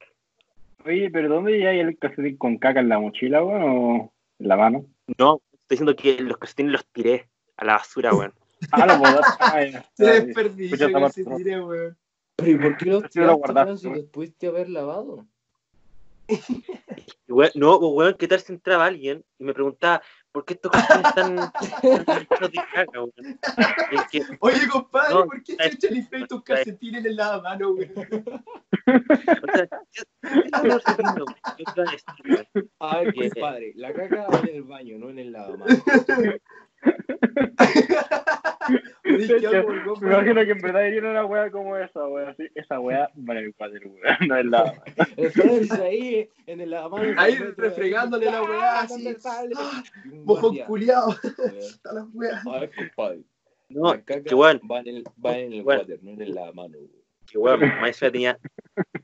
Oye, 0.86 1.10
pero 1.10 1.30
¿dónde 1.30 1.60
ya 1.60 1.70
hay 1.70 1.80
el 1.80 1.98
calcetín 1.98 2.38
con 2.38 2.58
caca 2.58 2.80
en 2.80 2.90
la 2.90 3.00
mochila, 3.00 3.44
weón? 3.44 3.64
¿O 3.64 4.14
en 4.40 4.48
la 4.48 4.58
mano? 4.58 4.86
No, 5.18 5.42
estoy 5.52 5.78
diciendo 5.78 5.96
que 5.96 6.22
los 6.22 6.38
calcetines 6.38 6.72
los 6.74 6.86
tiré 6.88 7.28
a 7.58 7.66
la 7.66 7.74
basura, 7.74 8.14
weón. 8.14 8.34
Ah, 8.72 8.86
lo 8.86 9.00
puedo 9.00 9.20
Escucha 9.20 10.86
esta 10.86 11.00
que 11.00 11.10
se 11.10 11.24
¿no? 11.24 11.38
tire, 11.38 11.62
weón. 11.62 11.98
Pero 12.36 12.52
¿y 12.52 12.58
por 12.58 12.78
qué 12.78 12.86
los 12.86 13.10
tiraste, 13.10 13.78
si 13.78 13.90
los 13.90 14.06
pudiste 14.06 14.48
haber 14.48 14.70
lavado? 14.70 15.26
No, 17.56 17.78
weón, 17.78 18.16
¿qué 18.18 18.28
tal 18.28 18.40
si 18.40 18.54
entraba 18.54 18.86
alguien 18.86 19.24
y 19.40 19.44
me 19.44 19.54
preguntaba 19.54 20.02
por 20.36 20.44
qué 20.44 20.54
estos 20.56 20.72
llenos 21.82 22.52
de 22.52 22.62
caca, 22.74 23.00
weón? 23.00 23.12
Es 23.92 24.02
que, 24.12 24.22
Oye, 24.42 24.68
compadre, 24.70 25.14
No, 25.14 25.26
¿por 25.28 25.42
qué 25.44 25.54
eh, 25.54 25.70
chucha 25.72 25.88
limpias 25.92 26.28
tus 26.28 26.44
calcetines 26.44 27.06
en 27.06 27.16
la 27.16 27.40
mano, 27.42 27.70
weón? 27.72 27.92
o 27.96 29.56
sea, 29.56 29.68
yo- 29.94 30.04
yo 30.28 30.62
voy 30.62 30.72
a 32.80 32.98
ver, 33.00 33.14
compadre, 33.16 33.74
la 33.76 33.94
caca 33.94 34.28
va 34.28 34.40
en 34.42 34.56
el 34.56 34.64
baño, 34.64 34.98
no 34.98 35.10
en 35.10 35.20
el 35.20 35.32
lavamanos. 35.32 35.68
Oye, 39.06 39.40
¿qué 39.40 39.48
hago, 39.48 39.70
Me 40.02 40.14
imagino 40.14 40.46
que 40.46 40.52
en 40.52 40.62
verdad 40.62 40.86
iría 40.86 41.10
una 41.10 41.26
weá 41.26 41.52
como 41.52 41.78
esa, 41.78 42.08
weón. 42.08 42.30
Así, 42.30 42.48
esa 42.56 42.80
weá 42.80 43.10
vale 43.16 43.42
el 43.42 43.54
cuadro, 43.54 43.80
weón. 43.90 44.18
No 44.28 44.38
es 44.38 44.46
la. 44.46 44.74
Entonces 45.16 45.72
ahí, 45.72 46.30
en 46.48 46.62
el 46.62 46.72
lavamanos. 46.72 47.16
Ahí 47.18 47.36
se 47.36 47.52
refregándole 47.52 48.26
la 48.26 48.42
weá, 48.42 48.80
¡Ah, 48.80 48.82
así. 48.82 49.04
¿dónde 49.04 49.20
sale? 49.20 49.54
¡Ah! 49.58 49.84
Mojón 50.26 50.58
weón. 50.68 51.16
Está 51.60 51.94
la 51.94 52.08
weá. 52.14 52.42
A 52.46 52.60
ver, 52.60 52.72
compadre. 52.76 53.24
No, 53.70 54.04
que 54.04 54.36
weón, 54.36 54.62
va 54.70 54.80
en 54.80 54.88
el, 54.88 55.04
va 55.24 55.38
en 55.38 55.54
el 55.54 55.64
Bueno. 55.64 55.82
water, 55.82 56.00
no 56.04 56.12
en 56.12 56.22
el 56.22 56.36
lavamanos. 56.36 56.82
que 57.28 57.38
weón, 57.38 57.64
encima 57.64 58.12
tenía, 58.12 58.40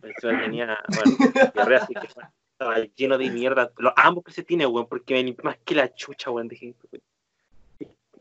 encima 0.03 0.41
tenía, 0.41 0.77
bueno, 0.87 1.51
diarrea, 1.53 1.79
así 1.79 1.93
que 1.93 2.07
estaba 2.07 2.77
lleno 2.95 3.17
de 3.17 3.29
mierda. 3.29 3.71
Los, 3.77 3.93
ambos 3.95 4.23
calcetines, 4.23 4.67
weón, 4.67 4.87
porque 4.87 5.13
me 5.15 5.23
limpié 5.23 5.43
más 5.43 5.57
que 5.63 5.75
la 5.75 5.93
chucha, 5.93 6.31
weón. 6.31 6.47
Dije, 6.47 6.75
weón. 6.91 7.03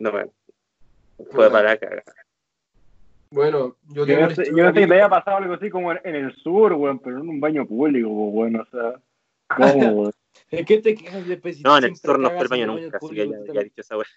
No, 0.01 0.11
weón. 0.11 0.33
Fue 1.31 1.51
para 1.51 1.71
la 1.71 1.77
caga. 1.79 2.03
Bueno, 3.31 3.77
yo 3.89 4.05
tengo 4.07 4.21
yo 4.21 4.27
no 4.29 4.35
sé 4.35 4.45
si 4.83 4.89
te 4.89 4.95
haya 4.95 5.09
pasado 5.09 5.37
algo 5.37 5.55
así 5.55 5.71
como 5.71 5.93
en, 5.93 6.01
en 6.05 6.15
el 6.17 6.35
sur, 6.37 6.73
weón, 6.73 6.99
pero 6.99 7.19
en 7.21 7.29
un 7.29 7.41
baño 7.41 7.67
público, 7.67 8.09
weón. 8.09 8.57
O 8.57 8.65
sea, 8.67 9.01
¿cómo, 9.57 9.89
weón? 10.03 10.13
¿De 10.51 10.65
qué 10.65 10.79
te 10.81 10.95
quejas 10.95 11.27
de 11.27 11.41
No, 11.65 11.79
en 11.79 11.85
el 11.85 11.97
sur 11.97 12.19
no 12.19 12.31
fue 12.31 12.41
el 12.41 12.49
baño 12.49 12.67
nunca, 12.67 12.97
así 12.97 13.15
que 13.15 13.29
ya, 13.29 13.61
he 13.61 13.65
dicho 13.65 13.81
esa 13.83 13.97
weón. 13.97 14.07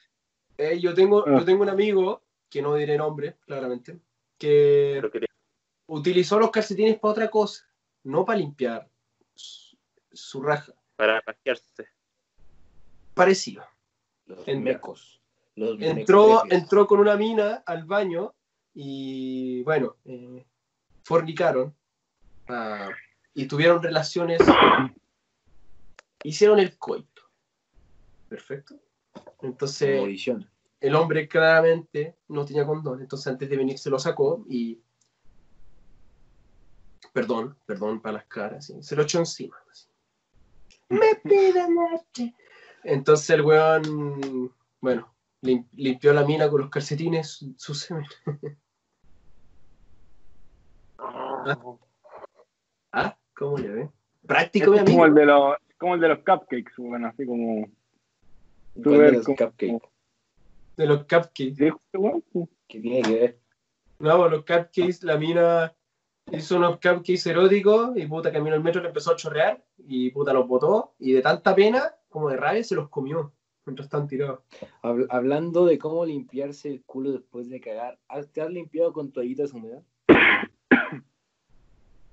Eh, 0.55 0.79
yo, 0.79 0.93
tengo, 0.93 1.23
Ah. 1.27 1.39
yo 1.39 1.45
tengo 1.45 1.63
un 1.63 1.69
amigo, 1.69 2.21
que 2.47 2.61
no 2.61 2.75
diré 2.75 2.95
nombre, 2.95 3.37
claramente, 3.47 3.97
que 4.37 5.01
que 5.11 5.25
utilizó 5.87 6.37
los 6.39 6.51
calcetines 6.51 6.99
para 6.99 7.11
otra 7.11 7.27
cosa, 7.31 7.65
no 8.03 8.23
para 8.23 8.37
limpiar 8.37 8.87
su, 9.33 9.75
su 10.11 10.43
raja. 10.43 10.71
para 10.95 11.21
pasearse. 11.21 11.87
Parecido. 13.15 13.63
Los 14.27 14.47
En- 14.47 14.63
mecos. 14.63 15.19
Los 15.55 15.79
Entró, 15.79 16.43
entró 16.49 16.87
con 16.87 16.99
una 16.99 17.15
mina 17.15 17.63
al 17.65 17.85
baño 17.85 18.33
y, 18.73 19.61
bueno, 19.63 19.97
eh, 20.05 20.45
fornicaron 21.03 21.75
ah, 22.47 22.89
y 23.33 23.45
tuvieron 23.45 23.81
relaciones, 23.81 24.41
hicieron 26.23 26.59
el 26.59 26.77
coito. 26.77 27.21
Perfecto. 28.29 28.75
Entonces, 29.41 30.27
el 30.79 30.95
hombre 30.95 31.27
claramente 31.27 32.15
no 32.29 32.45
tenía 32.45 32.65
condón, 32.65 33.01
entonces 33.01 33.27
antes 33.27 33.49
de 33.49 33.57
venir 33.57 33.77
se 33.77 33.89
lo 33.89 33.99
sacó 33.99 34.43
y. 34.49 34.79
Perdón, 37.11 37.55
perdón 37.67 38.01
para 38.01 38.13
las 38.13 38.25
caras, 38.25 38.65
sí, 38.65 38.81
se 38.81 38.95
lo 38.95 39.03
echó 39.03 39.19
encima. 39.19 39.55
Me 40.89 41.15
pide 41.23 41.67
leche. 41.69 42.33
Entonces 42.83 43.29
el 43.29 43.41
weón, 43.41 44.51
bueno, 44.81 45.12
lim- 45.43 45.67
limpió 45.73 46.13
la 46.13 46.25
mina 46.25 46.49
con 46.49 46.61
los 46.61 46.69
calcetines 46.69 47.29
su, 47.29 47.53
su 47.57 47.73
semen. 47.75 48.05
Ah, 52.91 53.17
¿cómo 53.35 53.57
le 53.57 53.67
ve? 53.69 53.89
Práctico, 54.25 54.71
mi 54.71 54.77
Es 54.77 54.83
como 54.85 55.05
el 55.05 55.11
amigo. 55.11 55.19
de 55.19 55.25
los, 55.25 55.55
como 55.77 55.95
el 55.95 56.01
de 56.01 56.07
los 56.09 56.17
cupcakes, 56.19 56.73
weón, 56.77 57.05
así 57.05 57.25
como. 57.25 57.67
¿Cuál 58.73 58.83
Tú 58.83 58.91
de 58.91 59.11
los 59.11 59.25
como- 59.25 59.37
cupcakes? 59.37 59.79
De 60.77 60.85
los 60.85 60.99
cupcakes. 61.01 61.55
¿Sí, 61.55 61.69
weón? 61.93 62.23
¿Qué 62.67 62.79
tiene 62.79 63.01
que 63.01 63.13
ver? 63.19 63.39
No, 63.99 64.27
los 64.29 64.41
cupcakes, 64.41 64.99
la 65.03 65.17
mina 65.17 65.75
hizo 66.31 66.57
unos 66.57 66.75
cupcakes 66.75 67.25
eróticos 67.29 67.97
y 67.97 68.05
puta 68.07 68.31
caminó 68.31 68.55
el 68.55 68.63
metro, 68.63 68.81
le 68.81 68.87
empezó 68.89 69.11
a 69.11 69.15
chorrear 69.15 69.63
y 69.77 70.11
puta 70.11 70.33
los 70.33 70.47
botó 70.47 70.95
y 70.99 71.11
de 71.13 71.21
tanta 71.21 71.53
pena 71.53 71.93
como 72.09 72.29
de 72.29 72.37
rabia 72.37 72.63
se 72.63 72.75
los 72.75 72.89
comió 72.89 73.33
mientras 73.65 73.85
están 73.85 74.07
tirados. 74.07 74.39
Habl- 74.81 75.07
hablando 75.09 75.65
de 75.65 75.77
cómo 75.77 76.05
limpiarse 76.05 76.69
el 76.69 76.83
culo 76.83 77.11
después 77.11 77.49
de 77.49 77.59
cagar, 77.59 77.99
¿has- 78.07 78.31
¿te 78.31 78.41
has 78.41 78.49
limpiado 78.51 78.93
con 78.93 79.11
toallitas 79.11 79.53
húmedas? 79.53 79.83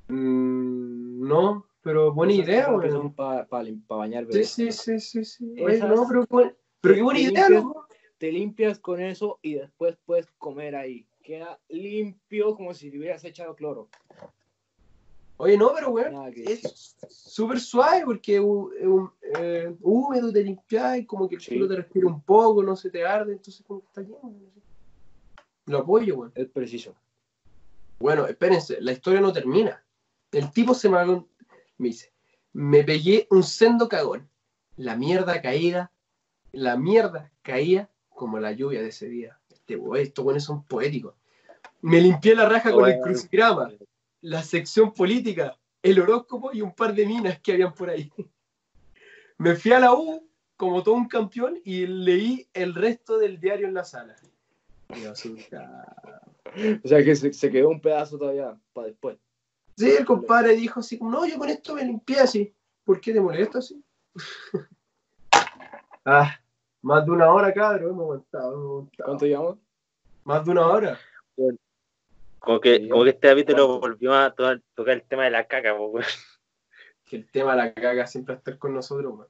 Mm, 0.09 1.27
no, 1.29 1.67
pero 1.83 2.13
buena 2.13 2.33
Esas 2.33 2.45
idea, 2.49 2.69
weón. 2.71 2.91
son 2.91 3.15
para 3.15 3.47
bañar 3.89 4.27
Sí, 4.31 4.43
sí, 4.45 4.73
sí, 4.73 4.99
sí, 4.99 5.25
sí. 5.25 5.55
Esas- 5.57 5.89
no, 5.89 6.05
pero, 6.09 6.27
pero 6.81 6.95
qué 6.97 7.03
buena 7.03 7.21
te 7.21 7.27
idea, 7.27 7.49
limpias- 7.49 7.63
loco. 7.65 7.87
Te 8.19 8.33
limpias 8.33 8.79
con 8.79 9.01
eso 9.01 9.39
y 9.41 9.55
después 9.55 9.97
puedes 10.05 10.27
comer 10.33 10.75
ahí. 10.77 11.07
Queda 11.23 11.59
limpio 11.69 12.55
como 12.55 12.75
si 12.75 12.91
le 12.91 12.99
hubieras 12.99 13.25
echado 13.25 13.55
cloro. 13.55 13.89
Oye, 15.43 15.57
no, 15.57 15.73
pero 15.75 15.91
weón, 15.91 16.33
es 16.37 16.95
súper 17.09 17.59
suave 17.61 18.03
porque 18.05 18.35
es 18.37 18.41
un- 18.43 19.11
eh, 19.39 19.75
húmedo, 19.81 20.31
te 20.31 20.45
limpias 20.45 20.99
y 20.99 21.07
como 21.07 21.27
que 21.29 21.37
el 21.37 21.41
Sí. 21.41 21.55
culo 21.55 21.67
te 21.67 21.77
respira 21.77 22.07
un 22.07 22.21
poco, 22.23 22.63
no 22.63 22.77
se 22.77 22.91
te 22.91 23.07
arde, 23.07 23.33
entonces 23.33 23.65
como 23.67 23.81
que 23.81 23.87
está 23.87 24.03
sé. 24.03 24.13
Lo 25.65 25.79
apoyo, 25.79 26.17
weón. 26.17 26.33
Es 26.35 26.47
preciso. 26.49 26.95
Bueno, 28.01 28.27
espérense, 28.27 28.83
la 28.83 28.93
historia 28.93 29.23
no 29.23 29.33
termina. 29.33 29.83
El 30.31 30.51
tipo 30.53 30.75
se 30.75 30.91
me, 30.91 31.05
me 31.07 31.25
dice, 31.89 32.13
me 32.53 32.85
pegué 32.85 33.27
un 33.31 33.43
sendo 33.43 33.89
cagón. 33.89 34.29
La 34.77 34.95
mierda 34.95 35.41
caída, 35.41 35.91
la 36.53 36.77
mierda 36.77 37.33
caía 37.41 37.89
como 38.11 38.39
la 38.39 38.53
lluvia 38.53 38.83
de 38.83 38.89
ese 38.89 39.09
día. 39.09 39.39
Este, 39.51 39.77
güey, 39.77 40.03
estos 40.03 40.23
buenos 40.23 40.45
son 40.45 40.65
poéticos. 40.65 41.15
Me 41.81 41.99
limpié 41.99 42.35
la 42.35 42.47
raja 42.47 42.73
con 42.73 42.85
el 42.91 42.99
Bueno. 42.99 43.07
La 44.23 44.43
sección 44.43 44.93
política, 44.93 45.59
el 45.83 46.01
horóscopo 46.01 46.51
y 46.53 46.61
un 46.61 46.75
par 46.75 46.95
de 46.95 47.07
minas 47.07 47.41
que 47.41 47.53
habían 47.53 47.75
por 47.75 47.91
ahí. 47.91 48.11
Me 49.39 49.55
fui 49.55 49.73
a 49.73 49.81
la 49.81 49.95
U 49.95 50.29
como 50.57 50.83
todo 50.83 50.95
un 50.95 51.09
campeón 51.09 51.59
y 51.65 51.87
leí 51.87 52.47
el 52.53 52.75
resto 52.75 53.19
del 53.19 53.41
diario 53.41 53.67
en 53.67 53.75
la 53.75 53.85
sala. 53.85 54.17
Dios. 54.95 55.23
O 56.85 56.89
sea 56.89 57.05
que 57.05 57.15
se, 57.15 57.33
se 57.33 57.49
quedó 57.49 57.69
un 57.69 57.81
pedazo 57.81 58.19
todavía 58.19 58.59
para 58.73 58.89
después. 58.89 59.17
Sí, 59.77 59.89
el 59.89 60.05
compadre 60.05 60.57
dijo 60.57 60.81
así, 60.81 60.99
como, 60.99 61.13
no, 61.13 61.25
yo 61.25 61.39
con 61.39 61.49
esto 61.49 61.75
me 61.75 61.85
limpié 61.85 62.19
así. 62.19 62.53
¿Por 62.85 63.01
qué 63.01 63.13
te 63.13 63.21
molesta 63.21 63.61
así? 63.61 63.83
ah, 66.05 66.37
más 66.83 67.05
de 67.07 67.11
una 67.13 67.33
hora, 67.33 67.55
cabrón, 67.55 67.91
hemos 67.91 68.03
aguantado, 68.03 68.53
hemos 68.53 68.67
aguantado. 68.67 69.07
¿Cuánto 69.07 69.27
llevamos? 69.27 69.59
Más 70.25 70.45
de 70.45 70.51
una 70.51 70.67
hora. 70.67 70.99
Como 72.41 72.61
que, 72.61 72.77
Sí, 72.79 72.89
como 72.89 73.05
que 73.05 73.11
este 73.11 73.29
capítulo 73.29 73.79
volvió 73.79 74.15
a 74.15 74.35
to- 74.35 74.61
tocar 74.75 74.95
el 74.95 75.03
tema 75.05 75.25
de 75.25 75.31
la 75.31 75.47
caca, 75.47 75.77
po, 75.77 75.87
weón. 75.89 76.07
Que 77.05 77.17
el 77.17 77.31
tema 77.31 77.53
de 77.53 77.57
la 77.59 77.75
caca 77.75 78.07
siempre 78.07 78.35
va 78.35 78.37
a 78.37 78.39
estar 78.39 78.59
con 78.59 78.75
nosotros, 78.75 79.13
weón. 79.15 79.29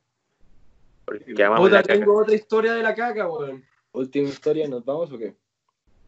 Porque 1.05 1.45
amamos 1.45 1.67
Puta, 1.69 1.77
la 1.77 1.83
caca. 1.83 1.95
tengo 1.95 2.19
otra 2.21 2.35
historia 2.35 2.73
de 2.75 2.83
la 2.83 2.95
caca, 2.95 3.29
weón. 3.29 3.65
Última 3.93 4.29
historia, 4.29 4.69
¿nos 4.69 4.85
vamos 4.85 5.11
o 5.13 5.19
qué? 5.19 5.35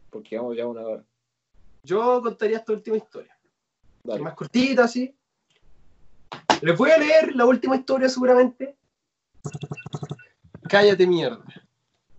Porque 0.09 0.37
vamos 0.37 0.55
ya 0.55 0.63
a 0.63 0.67
una 0.67 0.81
hora. 0.81 1.03
Yo 1.83 2.21
contaría 2.21 2.57
esta 2.57 2.71
última 2.73 2.95
historia. 2.97 3.37
Dale. 4.03 4.21
Más 4.21 4.33
cortita, 4.35 4.85
así. 4.85 5.13
Les 6.61 6.77
voy 6.77 6.91
a 6.91 6.97
leer 6.97 7.35
la 7.35 7.45
última 7.45 7.75
historia, 7.75 8.07
seguramente. 8.07 8.77
Cállate, 10.69 11.05
mierda. 11.05 11.43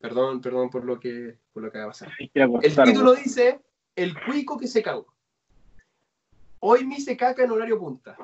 Perdón, 0.00 0.40
perdón 0.42 0.68
por 0.68 0.84
lo 0.84 1.00
que, 1.00 1.38
por 1.52 1.62
lo 1.62 1.72
que 1.72 1.78
va 1.78 1.84
a 1.84 1.88
pasar. 1.88 2.10
El 2.18 2.74
título 2.84 3.14
dice 3.14 3.60
El 3.96 4.14
cuico 4.24 4.58
que 4.58 4.66
se 4.66 4.82
cagó. 4.82 5.06
Hoy 6.60 6.86
me 6.86 6.96
hice 6.96 7.16
caca 7.16 7.44
en 7.44 7.50
horario 7.50 7.78
punta. 7.78 8.16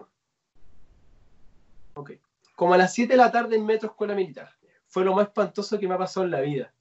Ok. 1.95 2.13
Como 2.57 2.75
a 2.75 2.79
las 2.79 2.95
7 2.95 3.13
de 3.13 3.17
la 3.17 3.31
tarde 3.31 3.57
en 3.57 3.67
Metro 3.67 3.91
Escuela 3.91 4.15
Militar. 4.15 4.51
Fue 4.87 5.05
lo 5.05 5.15
más 5.15 5.29
espantoso 5.29 5.79
que 5.79 5.87
me 5.87 5.95
ha 5.95 5.99
pasado 5.99 6.25
en 6.25 6.33
la 6.33 6.41
vida. 6.41 6.75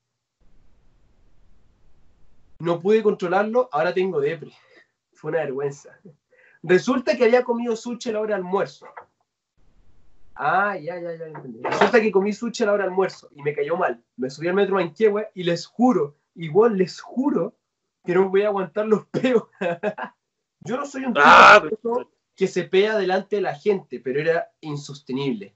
No 2.60 2.80
pude 2.80 3.04
controlarlo, 3.04 3.70
ahora 3.72 3.94
tengo 3.94 4.20
depre. 4.20 4.52
Fue 5.14 5.32
una 5.32 5.42
vergüenza. 5.42 5.98
Resulta 6.64 7.16
que 7.16 7.26
había 7.26 7.44
comido 7.44 7.76
sushi 7.76 8.10
a 8.10 8.14
la 8.14 8.20
hora 8.22 8.36
de 8.36 8.42
almuerzo. 8.42 8.88
Ah, 10.36 10.78
ya, 10.78 11.00
ya, 11.00 11.16
ya 11.16 11.26
entendí. 11.28 11.62
Resulta 11.62 12.02
que 12.02 12.12
comí 12.12 12.34
sushi 12.34 12.64
a 12.64 12.68
la 12.68 12.74
hora 12.74 12.84
de 12.86 12.90
almuerzo 12.90 13.30
y 13.36 13.44
me 13.44 13.54
cayó 13.54 13.78
mal. 13.78 14.04
Me 14.18 14.30
subí 14.30 14.48
al 14.48 14.56
metro 14.56 14.76
Manquehue 14.76 15.30
y 15.36 15.44
les 15.44 15.66
juro, 15.66 16.18
igual 16.36 16.78
les 16.78 17.00
juro, 17.00 17.59
que 18.10 18.16
no 18.16 18.28
voy 18.30 18.42
a 18.42 18.48
aguantar 18.48 18.88
los 18.88 19.06
peos. 19.12 19.44
Yo 20.62 20.78
no 20.78 20.86
soy 20.88 21.04
un 21.06 21.14
tipo 21.14 21.24
Ah, 21.24 21.62
que 22.36 22.48
se 22.48 22.64
pea 22.64 22.98
delante 22.98 23.36
de 23.36 23.44
la 23.44 23.54
gente, 23.54 24.00
pero 24.00 24.20
era 24.20 24.50
insostenible. 24.62 25.54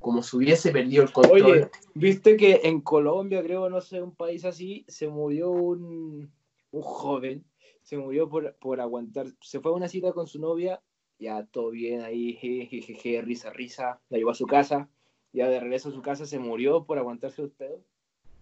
Como 0.00 0.20
si 0.20 0.36
hubiese 0.36 0.72
perdido 0.72 1.04
el 1.04 1.12
control. 1.12 1.42
Oye, 1.42 1.70
¿viste 1.94 2.36
que 2.36 2.62
en 2.64 2.80
Colombia, 2.80 3.40
creo, 3.40 3.70
no 3.70 3.80
sé, 3.80 4.02
un 4.02 4.16
país 4.16 4.44
así, 4.44 4.84
se 4.88 5.06
murió 5.06 5.50
un, 5.52 6.28
un 6.72 6.82
joven, 6.82 7.44
se 7.82 7.96
murió 7.98 8.28
por, 8.28 8.52
por 8.56 8.80
aguantar, 8.80 9.26
se 9.40 9.60
fue 9.60 9.70
a 9.70 9.74
una 9.74 9.86
cita 9.88 10.12
con 10.12 10.26
su 10.26 10.40
novia, 10.40 10.82
ya 11.20 11.44
todo 11.46 11.70
bien 11.70 12.00
ahí, 12.00 12.32
jejeje, 12.32 13.22
risa, 13.22 13.50
risa, 13.50 14.00
la 14.08 14.18
llevó 14.18 14.30
a 14.30 14.34
su 14.34 14.46
casa, 14.46 14.88
ya 15.32 15.48
de 15.48 15.60
regreso 15.60 15.90
a 15.90 15.92
su 15.92 16.02
casa 16.02 16.26
se 16.26 16.40
murió 16.40 16.82
por 16.84 16.98
aguantarse 16.98 17.42
los 17.42 17.52
pedos, 17.52 17.80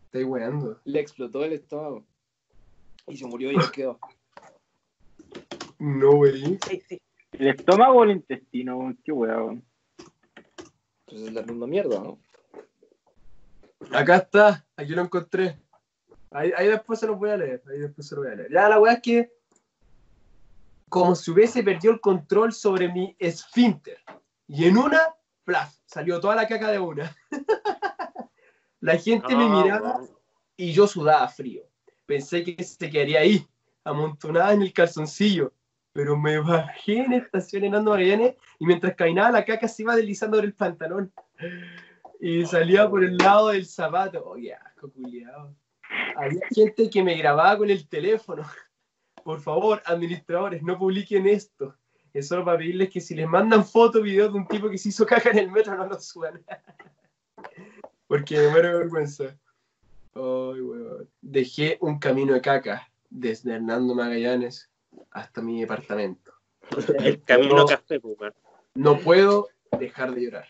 Estoy 0.06 0.24
weando. 0.24 0.80
le 0.84 0.98
explotó 1.00 1.44
el 1.44 1.52
estómago 1.52 2.06
y 3.10 3.16
se 3.16 3.26
murió 3.26 3.50
y 3.50 3.56
ahí 3.56 3.70
quedó. 3.72 3.98
No, 5.78 6.16
güey. 6.16 6.58
Sí, 6.66 6.82
sí. 6.88 7.00
¿El 7.32 7.48
estómago 7.48 8.00
o 8.00 8.04
el 8.04 8.12
intestino? 8.12 8.94
Qué 9.04 9.12
weá, 9.12 9.36
weón. 9.36 9.64
Pues 11.06 11.22
es 11.22 11.32
la 11.32 11.42
misma 11.42 11.66
mierda, 11.66 11.98
¿no? 12.00 12.18
Acá 13.92 14.16
está, 14.16 14.66
aquí 14.76 14.92
lo 14.92 15.02
encontré. 15.02 15.58
Ahí, 16.30 16.52
ahí 16.56 16.68
después 16.68 17.00
se 17.00 17.06
lo 17.06 17.16
voy 17.16 17.30
a 17.30 17.36
leer. 17.36 17.62
Ahí 17.68 17.78
después 17.78 18.06
se 18.06 18.14
lo 18.14 18.22
voy 18.22 18.30
a 18.32 18.34
leer. 18.36 18.52
Ya 18.52 18.68
la 18.68 18.78
weá 18.78 18.94
es 18.94 19.02
que. 19.02 19.32
Como 20.88 21.14
si 21.14 21.30
hubiese 21.30 21.62
perdido 21.62 21.94
el 21.94 22.00
control 22.00 22.52
sobre 22.52 22.92
mi 22.92 23.14
esfínter. 23.18 23.98
Y 24.48 24.64
en 24.64 24.76
una, 24.76 25.00
plaf, 25.44 25.72
salió 25.86 26.20
toda 26.20 26.34
la 26.34 26.48
caca 26.48 26.70
de 26.70 26.80
una. 26.80 27.16
la 28.80 28.96
gente 28.96 29.36
me 29.36 29.48
No, 29.48 29.62
miraba 29.62 30.00
y 30.56 30.72
yo 30.72 30.86
sudaba 30.86 31.26
frío. 31.28 31.69
Pensé 32.10 32.42
que 32.42 32.64
se 32.64 32.90
quedaría 32.90 33.20
ahí, 33.20 33.46
amontonada 33.84 34.52
en 34.52 34.62
el 34.62 34.72
calzoncillo. 34.72 35.52
Pero 35.92 36.16
me 36.16 36.40
bajé 36.40 37.04
en 37.04 37.12
estación 37.12 37.62
en 37.62 37.76
Ando 37.76 37.92
Magallanes 37.92 38.34
y 38.58 38.66
mientras 38.66 38.96
caminaba 38.96 39.30
la 39.30 39.44
caca 39.44 39.68
se 39.68 39.82
iba 39.82 39.94
deslizando 39.94 40.38
por 40.38 40.44
el 40.44 40.52
pantalón. 40.52 41.12
Y 42.18 42.44
salía 42.46 42.90
por 42.90 43.04
el 43.04 43.16
lado 43.16 43.50
del 43.50 43.64
zapato. 43.64 44.24
Oye, 44.24 44.52
asco, 44.54 44.90
culiao. 44.90 45.54
Había 46.16 46.40
gente 46.52 46.90
que 46.90 47.00
me 47.00 47.16
grababa 47.16 47.58
con 47.58 47.70
el 47.70 47.86
teléfono. 47.88 48.42
Por 49.22 49.40
favor, 49.40 49.80
administradores, 49.84 50.64
no 50.64 50.76
publiquen 50.76 51.28
esto. 51.28 51.76
Es 52.12 52.26
solo 52.26 52.44
para 52.44 52.58
pedirles 52.58 52.90
que 52.90 53.00
si 53.00 53.14
les 53.14 53.28
mandan 53.28 53.64
fotos, 53.64 54.02
videos 54.02 54.32
de 54.32 54.38
un 54.40 54.48
tipo 54.48 54.68
que 54.68 54.78
se 54.78 54.88
hizo 54.88 55.06
caca 55.06 55.30
en 55.30 55.38
el 55.38 55.52
metro, 55.52 55.76
no 55.76 55.86
lo 55.86 56.00
suban. 56.00 56.44
Porque 58.08 58.36
me 58.36 58.48
muero 58.48 58.78
vergüenza. 58.78 59.38
Ay, 60.14 60.60
weón. 60.60 61.08
Dejé 61.20 61.78
un 61.80 61.98
camino 61.98 62.34
de 62.34 62.40
caca 62.40 62.90
desde 63.08 63.54
Hernando 63.54 63.94
Magallanes 63.94 64.70
hasta 65.10 65.40
mi 65.42 65.60
departamento. 65.60 66.32
El 66.98 67.22
camino 67.22 67.56
No. 67.56 67.66
café, 67.66 68.00
pues, 68.00 68.16
weón. 68.18 68.34
No 68.74 68.98
puedo 68.98 69.48
dejar 69.78 70.14
de 70.14 70.22
llorar. 70.22 70.48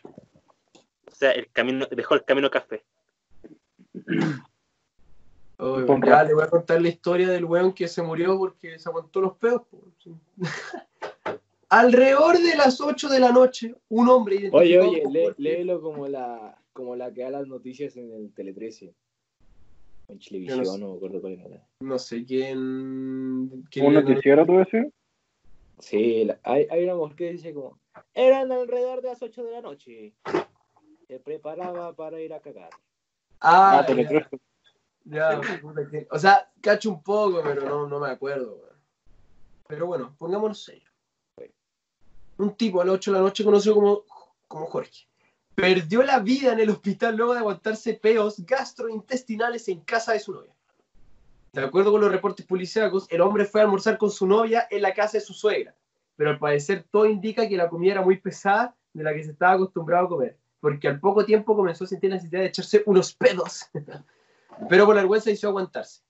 O 0.75 1.15
sea, 1.15 1.33
el 1.33 1.51
camino, 1.51 1.87
dejó 1.91 2.15
el 2.15 2.25
camino 2.25 2.51
café. 2.51 2.85
Ya 5.59 6.25
le 6.25 6.35
voy 6.35 6.43
a 6.45 6.49
contar 6.49 6.81
la 6.81 6.89
historia 6.89 7.29
del 7.29 7.45
weón 7.45 7.73
que 7.75 7.87
se 7.87 8.03
murió 8.03 8.39
porque 8.39 8.79
se 8.79 8.89
aguantó 8.89 9.21
los 9.21 9.37
pedos. 9.37 9.63
Alrededor 11.69 12.39
de 12.39 12.57
las 12.57 12.81
8 12.81 13.09
de 13.09 13.21
la 13.21 13.31
noche, 13.31 13.75
un 13.91 14.09
hombre 14.09 14.49
Oye, 14.53 14.81
oye, 14.81 15.03
lé- 15.09 15.35
léelo 15.39 15.81
como 15.81 16.09
la, 16.09 16.59
como 16.73 16.97
la 16.97 17.13
que 17.13 17.23
da 17.23 17.31
las 17.31 17.47
noticias 17.47 17.97
en 17.97 18.11
el 18.13 18.33
Tele 18.35 18.53
13. 18.53 18.93
En 20.13 20.19
televisión, 20.19 20.65
sé. 20.65 20.79
no 20.79 20.91
me 20.91 20.97
acuerdo 20.97 21.21
cuál 21.21 21.33
era. 21.41 21.67
No 21.81 21.99
sé 21.99 22.25
quién... 22.25 23.65
quién 23.71 23.87
¿Un 23.87 23.95
noticiero 23.95 24.45
tú 24.47 24.59
ese? 24.61 24.93
Sí, 25.79 26.25
la- 26.25 26.39
hay, 26.43 26.67
hay 26.71 26.85
una 26.85 26.95
mujer 26.95 27.17
que 27.17 27.33
dice 27.33 27.55
como, 27.55 27.79
eran 28.15 28.51
alrededor 28.53 29.01
de 29.03 29.09
las 29.09 29.23
8 29.23 29.45
de 29.45 29.53
la 29.53 29.61
noche. 29.63 30.15
Se 31.07 31.19
preparaba 31.21 31.95
para 31.95 32.21
ir 32.21 32.33
a 32.33 32.41
cagar. 32.41 32.71
Ah, 33.41 33.79
Ah, 33.81 33.87
Tele 33.87 34.03
ya, 34.05 34.09
13. 34.09 34.39
ya, 35.05 35.41
O 36.11 36.19
sea, 36.19 36.53
cacho 36.61 36.91
un 36.91 37.03
poco, 37.03 37.41
pero 37.43 37.63
no, 37.67 37.87
no 37.89 37.99
me 37.99 38.09
acuerdo. 38.09 38.69
Pero 39.67 39.87
bueno, 39.87 40.15
pongámonos 40.19 40.63
serio. 40.63 40.89
Un 42.39 42.55
tipo 42.57 42.81
a 42.81 42.85
las 42.85 42.95
8 42.95 43.13
de 43.13 43.19
la 43.19 43.25
noche 43.25 43.45
conocido 43.45 43.75
como, 43.75 44.05
como 44.49 44.67
Jorge. 44.67 45.07
Perdió 45.61 46.03
la 46.03 46.21
vida 46.21 46.55
en 46.55 46.61
el 46.61 46.71
hospital 46.71 47.17
luego 47.17 47.35
de 47.35 47.41
aguantarse 47.41 47.93
peos 47.93 48.37
gastrointestinales 48.47 49.69
en 49.69 49.81
casa 49.81 50.15
de 50.15 50.21
su 50.21 50.33
novia. 50.33 50.55
De 51.53 51.63
acuerdo 51.63 51.93
con 51.93 52.01
los 52.01 52.11
reportes 52.11 52.47
policíacos, 52.47 53.07
el 53.11 53.21
hombre 53.21 53.45
fue 53.45 53.61
a 53.61 53.65
almorzar 53.65 53.99
con 53.99 54.11
su 54.11 54.27
novia 54.27 54.67
en 54.71 54.81
la 54.81 54.95
casa 54.95 55.19
de 55.19 55.21
su 55.21 55.35
suegra. 55.35 55.75
Pero 56.17 56.31
al 56.31 56.39
parecer 56.39 56.87
todo 56.91 57.05
indica 57.05 57.47
que 57.47 57.59
la 57.59 57.69
comida 57.69 57.93
era 57.93 58.03
muy 58.03 58.17
pesada 58.17 58.75
de 58.95 59.05
la 59.05 59.13
que 59.13 59.23
se 59.23 59.33
estaba 59.33 59.53
acostumbrado 59.53 60.07
a 60.07 60.09
comer. 60.09 60.39
Porque 60.61 60.89
al 60.89 60.99
poco 60.99 61.27
tiempo 61.27 61.55
comenzó 61.55 61.85
a 61.85 61.89
sentir 61.89 62.09
la 62.09 62.17
necesidad 62.17 62.41
de 62.41 62.47
echarse 62.47 62.83
unos 62.87 63.13
pedos. 63.13 63.67
Pero 64.71 64.87
por 64.87 64.95
la 64.95 65.03
vergüenza 65.03 65.31
hizo 65.31 65.49
aguantarse. 65.49 66.01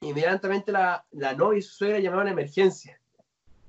Inmediatamente 0.00 0.72
la, 0.72 1.04
la 1.10 1.34
novia 1.34 1.58
y 1.58 1.62
su 1.62 1.74
suegra 1.74 1.98
llamaron 1.98 2.28
a 2.28 2.30
emergencia. 2.30 2.98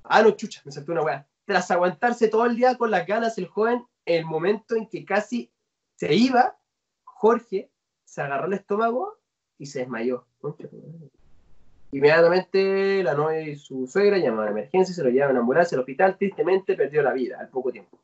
Ah, 0.03 0.22
no, 0.22 0.32
chucha, 0.32 0.61
me 0.64 0.72
saltó 0.72 0.94
una 0.94 1.02
weá. 1.02 1.28
Tras 1.44 1.72
aguantarse 1.72 2.30
todo 2.30 2.45
el 2.45 2.56
día 2.56 2.76
con 2.78 2.90
las 2.90 3.06
ganas, 3.06 3.38
el 3.38 3.48
joven, 3.48 3.76
en 3.80 3.86
el 4.08 4.26
momento 4.26 4.76
en 4.76 4.88
que 4.88 5.06
casi 5.06 5.52
se 5.96 6.16
iba, 6.16 6.58
Jorge 7.04 7.70
se 8.06 8.22
agarró 8.22 8.48
el 8.48 8.54
estómago 8.54 9.20
y 9.60 9.66
se 9.66 9.80
desmayó. 9.80 10.26
Inmediatamente 11.92 13.04
la 13.04 13.14
novia 13.14 13.42
y 13.42 13.58
su 13.58 13.86
suegra 13.86 14.18
llamaron 14.18 14.48
a 14.48 14.52
emergencia, 14.52 14.96
se 14.96 15.04
lo 15.04 15.10
llevaron 15.10 15.36
a 15.36 15.42
ambulancia 15.42 15.76
al 15.76 15.82
hospital, 15.82 16.18
tristemente 16.18 16.76
perdió 16.76 17.02
la 17.02 17.14
vida 17.14 17.38
al 17.40 17.50
poco 17.50 17.72
tiempo. 17.72 18.00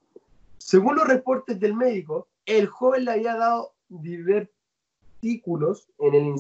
Según 0.58 0.96
los 0.96 1.08
reportes 1.08 1.60
del 1.60 1.74
médico, 1.74 2.28
el 2.46 2.68
joven 2.68 3.06
le 3.06 3.12
había 3.12 3.36
dado 3.36 3.74
divertículos 3.88 5.90
en 6.00 6.16
el 6.16 6.36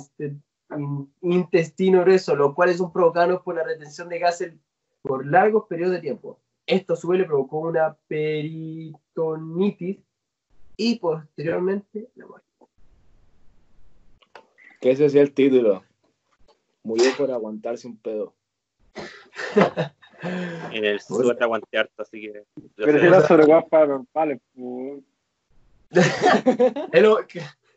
intestino 1.21 2.01
grueso, 2.01 2.35
lo 2.35 2.53
cual 2.53 2.69
es 2.69 2.81
un 2.81 2.91
provocado 2.91 3.41
por 3.43 3.55
la 3.55 3.63
retención 3.63 4.09
de 4.09 4.19
gases 4.19 4.53
por 5.01 5.25
largos 5.25 5.67
periodos 5.67 5.95
de 5.95 6.01
tiempo. 6.01 6.39
Esto 6.65 6.93
a 6.93 6.95
su 6.95 7.07
vez 7.07 7.19
le 7.19 7.25
provocó 7.25 7.59
una 7.59 7.95
peritonitis 8.07 9.99
y 10.77 10.99
posteriormente 10.99 12.09
la 12.15 12.25
muerte. 12.27 12.47
Que 14.79 14.91
ese 14.91 15.09
sea 15.09 15.21
el 15.21 15.33
título. 15.33 15.83
Murió 16.83 17.11
por 17.17 17.31
aguantarse 17.31 17.87
un 17.87 17.97
pedo. 17.97 18.33
En 20.71 20.85
el 20.85 21.01
sur 21.01 21.35
te 21.35 21.43
aguanté 21.43 21.77
harto, 21.77 22.01
así 22.01 22.21
que. 22.21 22.45
Pero 22.75 22.99
si 22.99 23.05
era 23.05 23.27
sobre 23.27 23.45
weas 23.45 23.65
paranormales, 23.69 24.39
pues. 24.55 25.03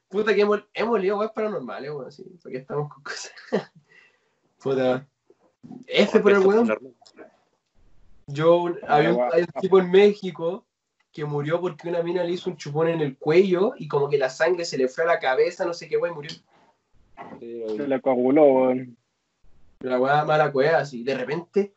Puta 0.08 0.34
que 0.34 0.42
hemos, 0.42 0.64
hemos 0.72 1.00
leído 1.00 1.18
webs 1.18 1.32
paranormales, 1.32 1.90
weón, 1.90 2.12
sí, 2.12 2.24
porque 2.40 2.58
estamos 2.58 2.92
con 2.92 3.02
cosas. 3.02 3.32
puta. 4.62 5.06
F 5.88 6.20
por 6.20 6.32
el 6.32 6.38
weón. 6.38 6.95
Yo, 8.26 8.74
había 8.88 9.14
un, 9.14 9.22
hay 9.32 9.42
un 9.42 9.60
tipo 9.60 9.78
en 9.78 9.90
México 9.90 10.66
que 11.12 11.24
murió 11.24 11.60
porque 11.60 11.88
una 11.88 12.02
mina 12.02 12.24
le 12.24 12.32
hizo 12.32 12.50
un 12.50 12.56
chupón 12.56 12.88
en 12.88 13.00
el 13.00 13.16
cuello 13.16 13.72
y 13.78 13.88
como 13.88 14.08
que 14.08 14.18
la 14.18 14.28
sangre 14.28 14.64
se 14.64 14.76
le 14.76 14.88
fue 14.88 15.04
a 15.04 15.06
la 15.06 15.18
cabeza, 15.18 15.64
no 15.64 15.72
sé 15.72 15.88
qué, 15.88 15.96
weón, 15.96 16.12
y 16.12 16.16
murió. 16.16 16.30
Se 17.40 17.88
le 17.88 18.00
coaguló, 18.00 18.44
weón. 18.44 18.96
La 19.80 20.00
weá 20.00 20.24
mala 20.24 20.52
cueva, 20.52 20.78
así. 20.78 21.02
De 21.04 21.14
repente, 21.14 21.72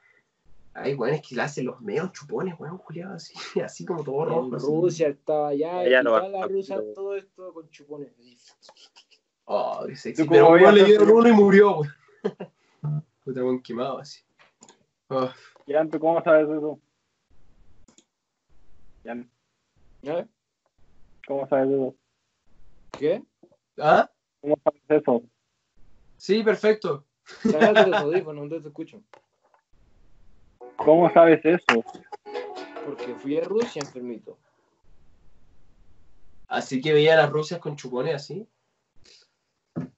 hay 0.73 0.93
weones 0.95 1.21
que 1.21 1.35
le 1.35 1.43
hacen 1.43 1.65
los 1.65 1.79
meos 1.81 2.11
chupones, 2.11 2.59
weón, 2.59 2.77
culiado, 2.79 3.15
así, 3.15 3.33
así 3.63 3.85
como 3.85 4.03
todo 4.03 4.25
rojo. 4.25 4.47
En 4.47 4.55
así. 4.55 4.65
Rusia 4.65 5.07
estaba 5.07 5.49
allá, 5.49 5.79
Allá 5.79 6.03
no 6.03 6.27
la 6.27 6.47
rusa, 6.47 6.77
todo 6.93 7.15
esto 7.15 7.53
con 7.53 7.69
chupones. 7.69 8.11
Oh, 9.45 9.83
qué 9.87 9.95
sexy. 9.95 10.23
¿Tú 10.23 10.29
Pero 10.29 10.51
weón, 10.51 10.75
le 10.75 10.83
dieron 10.83 11.09
uno 11.11 11.29
y 11.29 11.31
murió, 11.31 11.79
weón. 11.79 11.93
Puta, 13.23 13.43
weón, 13.43 13.61
quemado 13.61 13.99
así. 13.99 14.21
Oh, 15.09 15.29
Jan, 15.69 15.89
¿tú 15.89 15.99
cómo 15.99 16.21
sabes 16.23 16.49
eso? 16.49 16.79
Jan, 19.03 19.31
¿Eh? 20.01 20.25
¿cómo 21.27 21.47
sabes 21.47 21.69
eso? 21.69 21.95
¿Qué? 22.97 23.23
¿Ah? 23.77 24.09
¿Cómo 24.41 24.57
sabes 24.63 24.81
eso? 24.89 25.23
Sí, 26.17 26.41
perfecto. 26.43 27.05
Cállate 27.51 27.85
los 27.87 28.01
audífonos, 28.01 28.49
no 28.49 28.61
te 28.61 28.67
escucho. 28.67 29.03
¿Cómo 30.77 31.11
sabes 31.13 31.39
eso? 31.45 31.83
Porque 32.85 33.13
fui 33.15 33.37
a 33.37 33.43
Rusia, 33.43 33.81
enfermito. 33.85 34.39
Así 36.47 36.81
que 36.81 36.93
veía 36.93 37.13
a 37.13 37.17
las 37.17 37.29
rusias 37.29 37.59
con 37.59 37.75
chupones 37.75 38.15
así. 38.15 38.47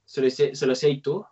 ¿Se 0.03 0.19
lo, 0.19 0.27
hice- 0.27 0.53
se 0.53 0.65
lo 0.65 0.73
hacías 0.73 1.02
tú? 1.02 1.26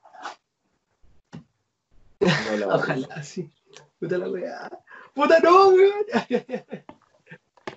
No 2.22 2.58
la 2.58 2.68
Ojalá, 2.68 3.22
sí. 3.22 3.52
Puta 4.00 4.18
la 4.18 4.30
weá. 4.30 4.70
Puta 5.14 5.40
no, 5.40 5.70
weón. 5.70 6.06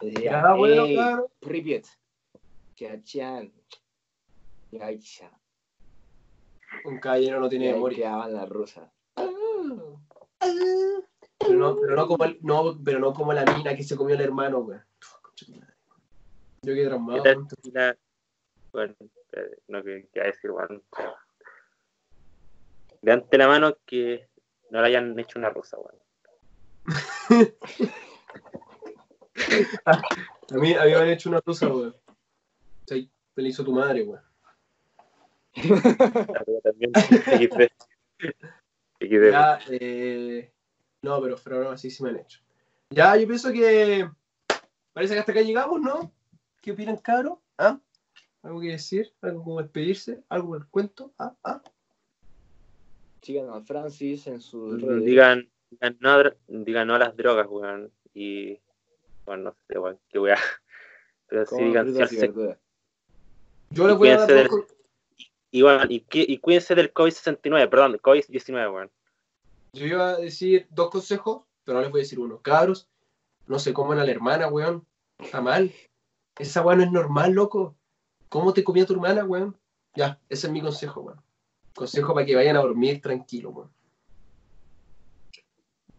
Decía, 0.00 0.30
Ya, 0.30 0.54
bueno, 0.54 0.84
"Ey, 0.84 0.94
claro. 0.94 1.30
Pripyat. 1.40 1.84
Chachan. 2.74 3.52
Yaisha. 4.70 5.30
Un 6.84 6.98
caballero 6.98 7.38
no 7.40 7.48
tiene 7.48 7.72
memoria. 7.72 7.96
quedaban 7.98 8.34
las 8.34 8.48
rusas. 8.48 8.88
Pero 11.38 11.54
no, 11.58 11.76
pero 11.76 11.96
no 11.96 12.06
como 12.06 12.24
el- 12.24 12.38
no, 12.42 12.78
pero 12.84 12.98
no 12.98 13.12
como 13.12 13.32
la 13.32 13.44
mina 13.44 13.74
que 13.76 13.82
se 13.82 13.96
comió 13.96 14.14
el 14.14 14.20
hermano, 14.22 14.58
weón. 14.60 14.82
Yo 16.64 16.74
quedé 16.74 16.84
¿Qué 16.84 16.86
traumado. 16.86 17.24
la- 17.72 17.96
Bueno, 18.72 18.94
eh, 19.32 19.58
no 19.68 19.82
que 19.82 20.08
que 20.12 20.18
iba 20.20 20.24
a 20.24 20.28
decir, 20.28 20.50
weón. 20.50 20.82
pero- 20.96 21.14
De 23.02 23.12
ante 23.12 23.36
la 23.36 23.48
mano 23.48 23.76
que 23.84 24.28
no 24.70 24.80
le 24.80 24.86
hayan 24.86 25.18
hecho 25.18 25.38
una 25.38 25.50
rosa, 25.50 25.76
weón. 25.78 26.00
A 29.84 30.56
mí, 30.56 30.74
a 30.74 30.84
mí 30.84 30.90
me 30.90 30.96
han 30.96 31.08
hecho 31.08 31.28
una 31.30 31.40
rusa, 31.44 31.68
weón. 31.68 31.94
O 32.06 32.86
sea, 32.86 32.98
te 33.34 33.42
la 33.42 33.48
hizo 33.48 33.64
tu 33.64 33.72
madre, 33.72 34.02
weón. 34.04 34.22
También. 36.62 36.92
Ya, 39.00 39.58
eh, 39.68 40.52
no, 41.02 41.20
pero, 41.20 41.36
pero 41.42 41.64
no, 41.64 41.70
así 41.70 41.90
sí 41.90 42.02
me 42.02 42.10
han 42.10 42.18
hecho. 42.18 42.40
Ya, 42.90 43.16
yo 43.16 43.26
pienso 43.26 43.52
que 43.52 44.08
parece 44.92 45.14
que 45.14 45.20
hasta 45.20 45.32
acá 45.32 45.40
llegamos, 45.42 45.80
¿no? 45.80 46.12
¿Qué 46.60 46.72
opinan, 46.72 46.98
cabros? 46.98 47.38
¿Ah? 47.58 47.80
¿Algo 48.42 48.60
que 48.60 48.68
decir? 48.68 49.12
¿Algo 49.20 49.42
como 49.44 49.62
despedirse? 49.62 50.22
¿Algo 50.28 50.54
del 50.54 50.66
cuento? 50.66 51.12
¿Ah? 51.18 51.34
¿Ah? 51.42 51.62
Sigan 53.22 53.50
a 53.50 53.60
Francis 53.62 54.26
en 54.26 54.40
sus 54.40 54.82
Mm, 54.82 54.86
redes. 54.86 55.04
Digan, 55.04 55.48
digan, 55.72 55.96
no, 56.00 56.10
a 56.10 56.34
digan 56.46 56.86
no 56.88 56.94
a 56.94 56.98
las 56.98 57.16
drogas, 57.16 57.46
weón. 57.48 57.90
Y. 58.14 58.60
Bueno, 59.24 59.44
no 59.44 59.56
sé, 59.66 59.78
weón. 59.78 59.98
Qué 60.08 60.18
weá. 60.18 60.38
Pero 61.28 61.46
sí 61.46 61.62
digan. 61.64 61.92
Yo 63.70 63.86
les 63.88 63.96
voy 63.96 64.10
a 64.10 64.18
dar 64.18 64.26
Cuídense 64.28 64.48
dos, 64.48 64.66
Y, 65.50 65.62
bueno, 65.62 65.84
y, 65.88 66.38
cuídense 66.38 66.74
del 66.74 66.92
COVID-69, 66.92 67.70
perdón, 67.70 67.92
del 67.92 68.02
COVID-19, 68.02 68.74
weón. 68.74 68.90
Yo 69.72 69.86
iba 69.86 70.10
a 70.10 70.16
decir 70.16 70.66
dos 70.70 70.90
consejos, 70.90 71.44
pero 71.64 71.78
no 71.78 71.82
les 71.82 71.90
voy 71.90 72.00
a 72.00 72.04
decir 72.04 72.20
uno. 72.20 72.40
Cabros, 72.42 72.88
no 73.46 73.58
se 73.58 73.72
coman 73.72 73.98
a 73.98 74.04
la 74.04 74.10
hermana, 74.10 74.48
weón. 74.48 74.86
Está 75.18 75.40
mal. 75.40 75.72
Esa 76.38 76.60
weón 76.62 76.80
no 76.80 76.84
es 76.84 76.92
normal, 76.92 77.32
loco. 77.32 77.76
¿Cómo 78.28 78.52
te 78.52 78.62
comía 78.62 78.84
tu 78.84 78.92
hermana, 78.92 79.24
weón? 79.24 79.56
Ya, 79.94 80.20
ese 80.28 80.48
es 80.48 80.52
mi 80.52 80.60
consejo, 80.60 81.00
weón. 81.00 81.22
Consejo 81.74 82.12
para 82.12 82.26
que 82.26 82.36
vayan 82.36 82.56
a 82.56 82.60
dormir 82.60 83.00
tranquilo, 83.00 83.50
weón. 83.50 83.70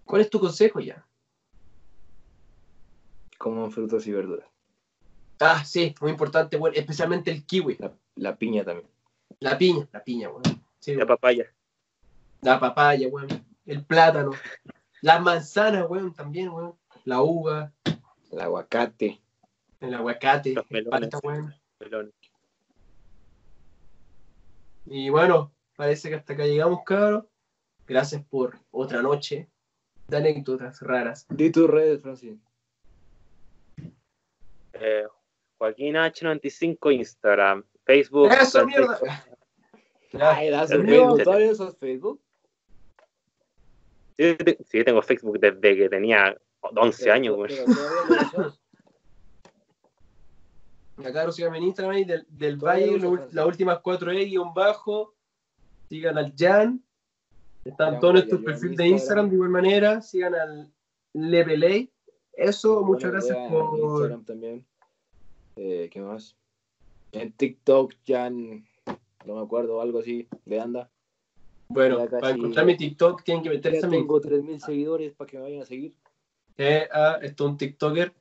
¿Cuál 0.05 0.21
es 0.21 0.29
tu 0.29 0.39
consejo 0.39 0.79
ya? 0.79 1.05
Coman 3.37 3.71
frutas 3.71 4.05
y 4.07 4.11
verduras. 4.11 4.47
Ah, 5.39 5.63
sí, 5.65 5.93
muy 5.99 6.11
importante, 6.11 6.55
weón. 6.57 6.75
Especialmente 6.75 7.31
el 7.31 7.45
kiwi. 7.45 7.77
La, 7.79 7.93
la 8.15 8.35
piña 8.37 8.63
también. 8.63 8.87
La 9.39 9.57
piña, 9.57 9.87
la 9.91 10.03
piña, 10.03 10.29
weón. 10.29 10.43
Sí, 10.79 10.95
La 10.95 11.05
papaya. 11.05 11.45
La 12.41 12.59
papaya, 12.59 13.07
weón. 13.07 13.27
El 13.65 13.83
plátano. 13.83 14.31
Las 15.01 15.21
manzanas, 15.21 15.85
weón, 15.89 16.13
también, 16.13 16.49
weón. 16.49 16.75
La 17.05 17.21
uva, 17.21 17.73
El 18.31 18.39
aguacate. 18.39 19.19
el 19.81 19.93
aguacate, 19.93 20.53
Los 20.53 20.65
el 20.69 20.85
melones. 20.85 21.09
weón. 21.23 21.55
melón. 21.79 22.13
Y 24.85 25.09
bueno, 25.09 25.51
parece 25.75 26.09
que 26.09 26.15
hasta 26.15 26.33
acá 26.33 26.45
llegamos, 26.45 26.81
cabros. 26.85 27.25
Gracias 27.85 28.23
por 28.25 28.57
otra 28.71 29.01
noche 29.01 29.49
de 30.07 30.17
anécdotas 30.17 30.81
raras. 30.81 31.25
Di 31.29 31.51
tus 31.51 31.69
redes, 31.69 32.01
Francis. 32.01 32.37
Eh, 34.73 35.05
Joaquín 35.57 35.95
H95 35.95 36.93
Instagram, 36.93 37.63
Facebook. 37.85 38.31
¡Eso, 38.31 38.59
Francisco- 38.59 38.65
mierda! 38.65 39.25
Ay, 40.35 40.49
Facebook. 40.49 40.85
Facebook. 40.87 41.23
¿Todavía 41.23 41.51
usas 41.51 41.77
Facebook? 41.77 42.21
Sí, 44.17 44.37
sí, 44.65 44.83
tengo 44.83 45.01
Facebook 45.01 45.39
desde 45.39 45.75
que 45.75 45.89
tenía 45.89 46.37
11 46.61 47.11
años, 47.11 47.35
weón. 47.37 47.47
Pero 47.49 47.65
lo 47.65 48.47
usas. 48.47 48.59
Ya, 50.97 51.11
cabros, 51.11 51.35
síganme 51.35 51.57
en 51.57 51.63
Instagram 51.63 51.95
ahí, 51.95 52.05
del, 52.05 52.25
del 52.29 52.57
Valle, 52.57 52.99
lo- 52.99 53.27
las 53.31 53.45
últimas 53.47 53.79
4E 53.81 54.25
guion 54.29 54.53
bajo. 54.53 55.15
Sigan 55.89 56.17
al 56.19 56.33
Jan. 56.37 56.83
Están 57.65 57.99
todos 57.99 58.13
nuestros 58.15 58.41
perfiles 58.41 58.71
mi 58.71 58.75
de 58.77 58.87
Instagram. 58.89 59.29
De 59.29 59.35
igual 59.35 59.49
manera. 59.49 60.01
Sigan 60.01 60.35
al 60.35 60.71
Levelay. 61.13 61.89
Eso, 62.33 62.75
Bueno, 62.81 62.87
muchas 62.87 63.11
gracias 63.11 63.37
por. 63.49 63.79
Instagram 63.79 64.25
también. 64.25 64.65
Eh, 65.55 65.89
¿Qué 65.91 66.01
más? 66.01 66.35
En 67.11 67.31
TikTok 67.31 67.93
ya 68.05 68.27
n- 68.27 68.65
no 69.25 69.35
me 69.35 69.41
acuerdo, 69.41 69.81
algo 69.81 69.99
así 69.99 70.27
de 70.45 70.59
anda. 70.59 70.89
Bueno, 71.69 71.97
para 72.19 72.31
encontrar 72.31 72.65
mi 72.65 72.75
TikTok 72.75 73.23
tienen 73.23 73.43
que 73.43 73.49
meterse 73.49 73.81
Ya 73.81 73.87
a 73.87 73.89
mi 73.89 73.97
tengo 73.97 74.19
3.000 74.19 74.59
seguidores 74.59 75.13
para 75.13 75.29
que 75.29 75.37
me 75.37 75.43
vayan 75.43 75.61
a 75.61 75.65
seguir. 75.65 75.93
eh, 76.57 76.87
a 76.91 77.19
esto 77.21 77.45
un 77.45 77.57
TikToker. 77.57 78.13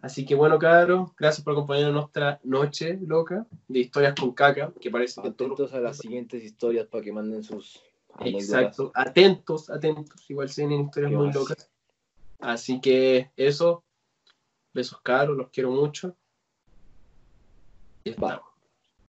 Así 0.00 0.24
que 0.24 0.34
bueno, 0.34 0.58
cabros, 0.58 1.10
gracias 1.16 1.42
por 1.44 1.52
acompañarnos 1.54 1.90
en 1.90 1.94
nuestra 1.94 2.40
noche 2.44 2.98
loca 3.02 3.46
de 3.66 3.80
historias 3.80 4.14
con 4.14 4.32
caca, 4.32 4.72
que 4.80 4.90
parece 4.90 5.20
que 5.20 5.30
todo. 5.32 5.48
Atentos 5.54 5.72
a 5.74 5.80
las 5.80 5.98
siguientes 5.98 6.42
historias 6.44 6.86
para 6.86 7.02
que 7.04 7.12
manden 7.12 7.42
sus. 7.42 7.82
Exacto, 8.20 8.90
atentos, 8.94 9.70
atentos, 9.70 10.28
igual 10.30 10.48
se 10.48 10.66
vienen 10.66 10.86
historias 10.86 11.10
¿Qué 11.10 11.16
muy 11.16 11.32
locas. 11.32 11.70
Así 12.40 12.80
que 12.80 13.32
eso, 13.36 13.84
besos 14.72 15.00
caros, 15.02 15.36
los 15.36 15.50
quiero 15.50 15.70
mucho. 15.70 16.16
Y 18.04 18.10
estamos. 18.10 18.47